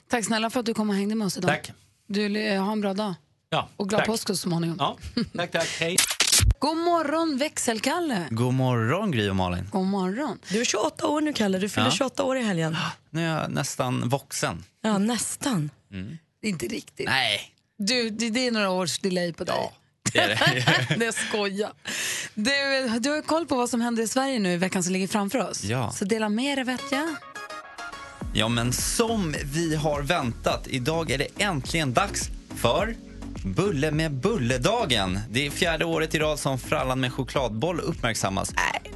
Tack 0.07 0.25
snälla 0.25 0.49
för 0.49 0.59
att 0.59 0.65
du 0.65 0.73
kom 0.73 0.89
och 0.89 0.95
hängde 0.95 1.15
med 1.15 1.27
oss 1.27 1.37
idag. 1.37 1.49
Tack. 1.49 1.71
Du, 2.07 2.37
eh, 2.37 2.63
ha 2.63 2.71
en 2.71 2.81
bra 2.81 2.93
dag. 2.93 3.13
Ja, 3.49 3.69
Och 3.75 3.89
glad 3.89 3.99
tack. 3.99 4.07
påsk 4.07 4.27
så 4.27 4.35
småningom. 4.35 4.77
Ja, 4.79 4.97
tack, 5.35 5.51
tack. 5.51 5.67
Hej. 5.79 5.97
God 6.65 6.77
morgon 6.77 7.37
växelkalle. 7.37 8.27
God 8.31 8.53
morgon 8.53 9.11
Gry 9.11 9.29
och 9.29 9.35
Malin. 9.35 9.69
God 9.71 9.85
morgon. 9.85 10.39
Du 10.49 10.61
är 10.61 10.65
28 10.65 11.07
år 11.07 11.21
nu 11.21 11.33
Kalle, 11.33 11.57
du 11.57 11.69
fyller 11.69 11.87
Ja. 11.87 11.91
28 11.91 12.23
år 12.23 12.37
i 12.37 12.41
helgen. 12.41 12.77
Nu 13.09 13.25
är 13.27 13.41
jag 13.41 13.51
nästan 13.51 14.09
vuxen. 14.09 14.63
Ja, 14.81 14.97
nästan. 14.97 15.69
Mm. 15.91 16.17
Inte 16.43 16.65
riktigt. 16.67 17.05
Nej, 17.05 17.53
Du, 17.77 18.09
det, 18.09 18.29
det 18.29 18.47
är 18.47 18.51
några 18.51 18.69
års 18.69 18.99
delay 18.99 19.33
på 19.33 19.43
dig. 19.43 19.71
det 20.13 20.19
är 20.19 20.27
det. 20.27 20.95
det 21.05 21.11
skojar. 21.11 21.71
Du, 22.33 22.51
du 22.99 23.09
har 23.09 23.21
koll 23.21 23.45
på 23.45 23.55
vad 23.55 23.69
som 23.69 23.81
händer 23.81 24.03
i 24.03 24.07
Sverige 24.07 24.39
nu 24.39 24.53
i 24.53 24.57
veckan 24.57 24.83
som 24.83 24.93
ligger 24.93 25.07
framför 25.07 25.49
oss. 25.49 25.63
Ja. 25.63 25.91
Så 25.91 26.05
dela 26.05 26.29
med 26.29 26.57
dig 26.57 26.65
vet 26.65 26.91
jag. 26.91 27.15
Ja, 28.33 28.47
men 28.47 28.73
som 28.73 29.35
vi 29.53 29.75
har 29.75 30.01
väntat, 30.01 30.67
idag 30.67 31.11
är 31.11 31.17
det 31.17 31.27
äntligen 31.37 31.93
dags 31.93 32.29
för 32.55 32.95
Bulle 33.45 33.91
med 33.91 34.13
Bulledagen. 34.13 35.19
Det 35.29 35.45
är 35.45 35.51
fjärde 35.51 35.85
året 35.85 36.15
i 36.15 36.19
rad 36.19 36.39
som 36.39 36.59
frallan 36.59 36.99
med 36.99 37.13
chokladboll 37.13 37.79
uppmärksammas. 37.79 38.53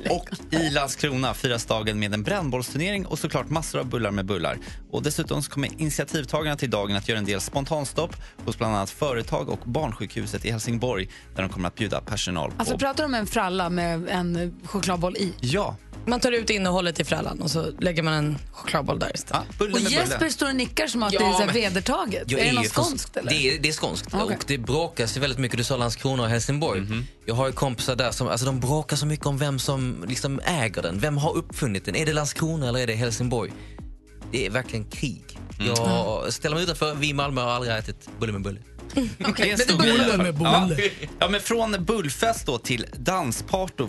Och 0.10 0.30
i 0.52 0.70
Landskrona 0.70 1.34
firas 1.34 1.66
dagen 1.66 2.00
med 2.00 2.14
en 2.14 2.24
brännbollsturnering 2.24 3.06
och 3.06 3.20
såklart 3.20 3.50
massor 3.50 3.80
av 3.80 3.86
bullar 3.86 4.12
med 4.12 4.26
bullar. 4.26 4.58
Och 4.92 5.04
dessutom 5.04 5.42
kommer 5.42 5.82
initiativtagarna 5.82 6.56
till 6.56 6.70
dagen 6.70 6.96
att 6.96 7.10
göra 7.10 7.20
en 7.20 7.26
del 7.26 7.42
spontanstopp 7.42 8.16
hos 8.46 8.58
bland 8.58 8.76
annat 8.76 8.90
företag 8.90 9.50
och 9.50 9.60
barnsjukhuset 9.66 10.46
i 10.46 10.52
Helsingborg 10.52 11.10
där 11.36 11.42
de 11.42 11.50
kommer 11.50 11.68
att 11.68 11.76
bjuda 11.76 12.02
personal 12.02 12.52
på... 12.52 12.56
Alltså 12.58 12.78
pratar 12.78 13.04
du 13.04 13.06
om 13.06 13.14
en 13.14 13.28
fralla 13.28 13.70
med 13.70 14.10
en 14.10 14.56
chokladboll 14.66 15.18
i? 15.18 15.34
Ja. 15.40 15.76
Man 16.10 16.20
tar 16.20 16.32
ut 16.32 16.50
innehållet 16.50 17.00
i 17.00 17.04
frallan 17.04 17.42
och 17.42 17.52
så 17.52 17.72
lägger 17.80 18.04
man 18.04 18.14
en 18.14 18.38
chokladboll 18.52 19.00
där 19.00 19.12
istället. 19.16 19.62
Och 19.62 19.80
Jesper 19.80 20.30
står 20.30 20.50
och 20.50 20.56
nickar 20.56 20.88
som 20.88 21.04
att 21.04 21.12
det 21.12 21.18
är 21.18 21.34
så 21.34 21.40
här 21.40 21.54
vedertaget. 21.54 22.32
Jag 22.32 22.42
är 22.42 22.46
det 22.46 22.52
något 22.52 22.68
skånskt 22.68 23.18
eller? 23.18 23.30
Det 23.30 23.36
är, 23.36 23.60
det 23.60 23.70
är 23.70 23.74
skånskt 23.74 24.08
Okej. 24.14 24.22
och 24.22 24.44
det 24.48 24.58
bråkas 24.58 25.18
ju 25.18 25.22
väldigt 25.22 25.40
mycket. 25.40 25.58
Du 25.58 25.64
sa 25.64 25.78
Landskrona 25.78 26.24
och 26.24 26.30
Helsingborg. 26.30 26.82
Mhm. 26.82 27.06
Jag 27.26 27.36
har 27.36 27.48
ju 27.48 27.54
kompisar 27.54 27.96
där 27.96 28.12
som 28.12 28.28
alltså, 28.28 28.46
de 28.46 28.60
bråkar 28.60 28.96
så 28.96 29.06
mycket 29.06 29.26
om 29.26 29.38
vem 29.38 29.60
som 29.60 30.06
liksom 30.08 30.40
äger 30.46 30.82
den. 30.82 31.00
Vem 31.00 31.18
har 31.18 31.38
uppfunnit 31.38 31.86
den? 31.86 31.96
Är 31.96 32.06
det 32.06 32.14
Landskrona 32.14 32.70
eller 32.70 32.80
är 32.80 32.88
det 32.88 32.96
Helsingborg? 32.96 33.52
Det 34.32 34.46
är 34.46 34.50
verkligen 34.50 34.86
krig. 34.86 35.40
Mm. 35.60 35.74
Jag 35.76 36.34
ställer 36.34 36.56
mig 36.56 36.64
utanför. 36.64 36.96
Vi 36.96 37.10
i 37.10 37.14
Malmö 37.14 37.42
har 37.42 37.50
aldrig 37.50 37.74
ätit 37.74 38.10
bulle 38.20 38.32
med 38.32 38.42
bulle. 38.42 38.60
Det 39.38 39.50
är 39.50 39.52
en 39.52 39.58
stor 39.58 39.78
grej. 39.78 40.36
Ja. 40.40 40.70
ja, 41.20 41.30
men 41.30 41.42
från 41.42 41.86
bullfest 41.86 42.46
då 42.46 42.58
till 42.58 42.86
dansparty. 42.94 43.88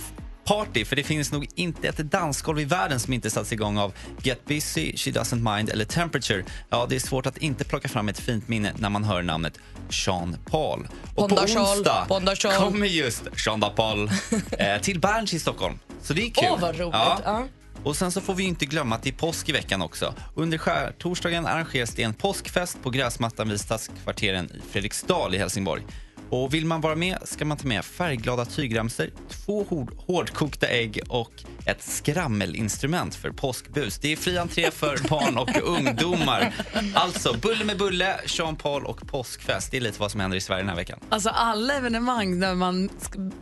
Party, 0.50 0.84
för 0.84 0.96
det 0.96 1.02
finns 1.02 1.32
nog 1.32 1.46
inte 1.54 1.88
ett 1.88 1.96
dansgolv 1.96 2.60
i 2.60 2.64
världen 2.64 3.00
som 3.00 3.12
inte 3.12 3.30
satts 3.30 3.52
igång 3.52 3.78
av 3.78 3.92
Get 4.22 4.44
Busy, 4.44 4.96
She 4.96 5.10
Doesn't 5.10 5.56
Mind 5.56 5.70
eller 5.70 5.84
Temperature. 5.84 6.44
Ja, 6.70 6.86
det 6.88 6.96
är 6.96 7.00
svårt 7.00 7.26
att 7.26 7.38
inte 7.38 7.64
plocka 7.64 7.88
fram 7.88 8.08
ett 8.08 8.18
fint 8.18 8.48
minne 8.48 8.72
när 8.78 8.88
man 8.88 9.04
hör 9.04 9.22
namnet 9.22 9.58
Sean 9.90 10.36
Paul. 10.44 10.88
Och 11.14 11.28
på 11.28 11.28
Bonda 11.28 11.46
Charles, 11.46 11.76
onsdag 11.76 12.06
Bonda 12.08 12.34
kommer 12.36 12.86
just 12.86 13.22
Sean 13.36 13.64
Paul 13.76 14.10
eh, 14.58 14.80
till 14.80 15.00
Berns 15.00 15.34
i 15.34 15.38
Stockholm. 15.38 15.78
Så 16.02 16.12
det 16.12 16.22
är 16.22 16.30
kul. 16.30 16.48
Åh, 16.50 16.60
vad 16.60 16.78
roligt. 16.78 16.94
Ja. 16.94 17.46
Och 17.82 17.96
sen 17.96 18.12
så 18.12 18.20
får 18.20 18.34
vi 18.34 18.44
inte 18.44 18.66
glömma 18.66 18.94
att 18.94 19.02
det 19.02 19.10
är 19.10 19.14
påsk 19.14 19.48
i 19.48 19.52
veckan 19.52 19.82
också. 19.82 20.14
Under 20.34 20.58
skärtorsdagen 20.58 21.46
arrangeras 21.46 21.90
det 21.90 22.02
en 22.02 22.14
påskfest 22.14 22.82
på 22.82 22.90
gräsmattan 22.90 23.48
vid 23.48 23.60
Stadskvarteren 23.60 24.44
i 24.44 24.72
Fredriksdal 24.72 25.34
i 25.34 25.38
Helsingborg. 25.38 25.82
Och 26.30 26.54
vill 26.54 26.66
man 26.66 26.80
vara 26.80 26.96
med 26.96 27.18
ska 27.24 27.44
man 27.44 27.56
ta 27.56 27.68
med 27.68 27.84
färgglada 27.84 28.44
tygremsor, 28.44 29.10
två 29.28 29.66
hård, 29.68 29.94
hårdkokta 29.96 30.66
ägg 30.66 31.00
och 31.08 31.32
ett 31.64 31.82
skrammelinstrument 31.82 33.14
för 33.14 33.30
påskbus. 33.30 33.98
Det 33.98 34.12
är 34.12 34.16
fri 34.16 34.38
entré 34.38 34.70
för 34.70 34.98
barn 35.08 35.38
och 35.38 35.50
ungdomar. 35.62 36.54
Alltså, 36.94 37.36
bulle 37.42 37.64
med 37.64 37.78
bulle, 37.78 38.20
Jean 38.26 38.56
Paul 38.56 38.84
och 38.84 39.06
påskfest. 39.06 39.70
Det 39.70 39.76
är 39.76 39.80
lite 39.80 40.00
vad 40.00 40.10
som 40.10 40.20
händer 40.20 40.36
i 40.36 40.40
Sverige 40.40 40.62
den 40.62 40.68
här 40.68 40.76
veckan. 40.76 41.00
Alltså 41.08 41.28
alla 41.28 41.74
evenemang 41.74 42.40
där 42.40 42.54
man 42.54 42.90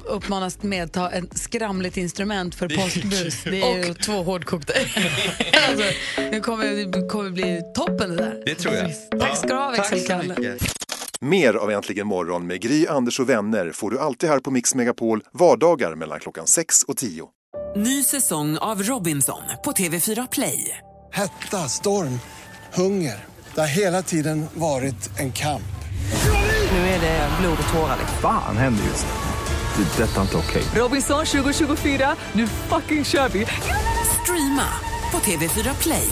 uppmanas 0.05 0.63
medta 0.63 1.11
ett 1.11 1.39
skramligt 1.39 1.97
instrument 1.97 2.55
för 2.55 2.69
påskbus. 2.69 3.45
Det 3.45 3.63
är 3.63 3.85
ju... 3.85 3.91
Och 3.91 3.99
två 3.99 4.23
hårdkokta 4.23 4.73
alltså, 5.69 5.85
det, 6.17 6.41
kommer, 6.41 6.93
det 7.03 7.09
kommer 7.09 7.31
bli 7.31 7.63
toppen 7.75 8.11
det 8.11 8.17
där. 8.17 8.43
Det 8.47 8.55
tror 8.55 8.75
jag. 8.75 9.21
Tack 9.21 9.37
ska 9.37 9.47
du 9.47 9.55
ha 9.55 9.71
växelkalle. 9.71 10.59
Mer 11.21 11.55
av 11.55 11.71
Äntligen 11.71 12.07
morgon 12.07 12.47
med 12.47 12.61
Gry, 12.61 12.87
Anders 12.87 13.21
och 13.21 13.29
vänner 13.29 13.73
får 13.73 13.91
du 13.91 13.99
alltid 13.99 14.31
här 14.31 14.41
på 14.41 14.51
Mix 14.51 14.75
Megapol 14.75 15.23
vardagar 15.33 15.95
mellan 15.95 16.21
klockan 16.21 16.47
6 16.47 16.83
och 16.83 16.97
10. 16.97 17.29
Ny 17.77 18.03
säsong 18.05 18.59
av 18.59 18.83
Robinson 18.83 19.43
på 19.65 19.73
TV4 19.73 20.29
Play. 20.33 20.79
Hetta, 21.13 21.57
storm, 21.57 22.21
hunger. 22.75 23.25
Det 23.55 23.61
har 23.61 23.69
hela 23.69 24.03
tiden 24.03 24.47
varit 24.55 25.19
en 25.19 25.33
kamp. 25.33 25.63
Nu 26.73 26.79
är 26.79 27.01
det 27.01 27.29
blod 27.41 27.59
och 27.69 27.73
tårar. 27.73 27.99
Fan 28.23 28.57
händer 28.57 28.85
just 28.85 29.07
det. 29.07 29.83
Det. 29.83 30.03
är 30.03 30.07
Detta 30.07 30.19
är 30.19 30.23
inte 30.23 30.37
okej. 30.37 30.63
Robinson 30.75 31.25
2024, 31.25 32.17
nu 32.33 32.47
fucking 32.47 33.05
kör 33.05 33.29
vi! 33.29 33.47
Streama 34.23 34.69
på 35.11 35.19
TV4 35.19 35.83
Play. 35.83 36.09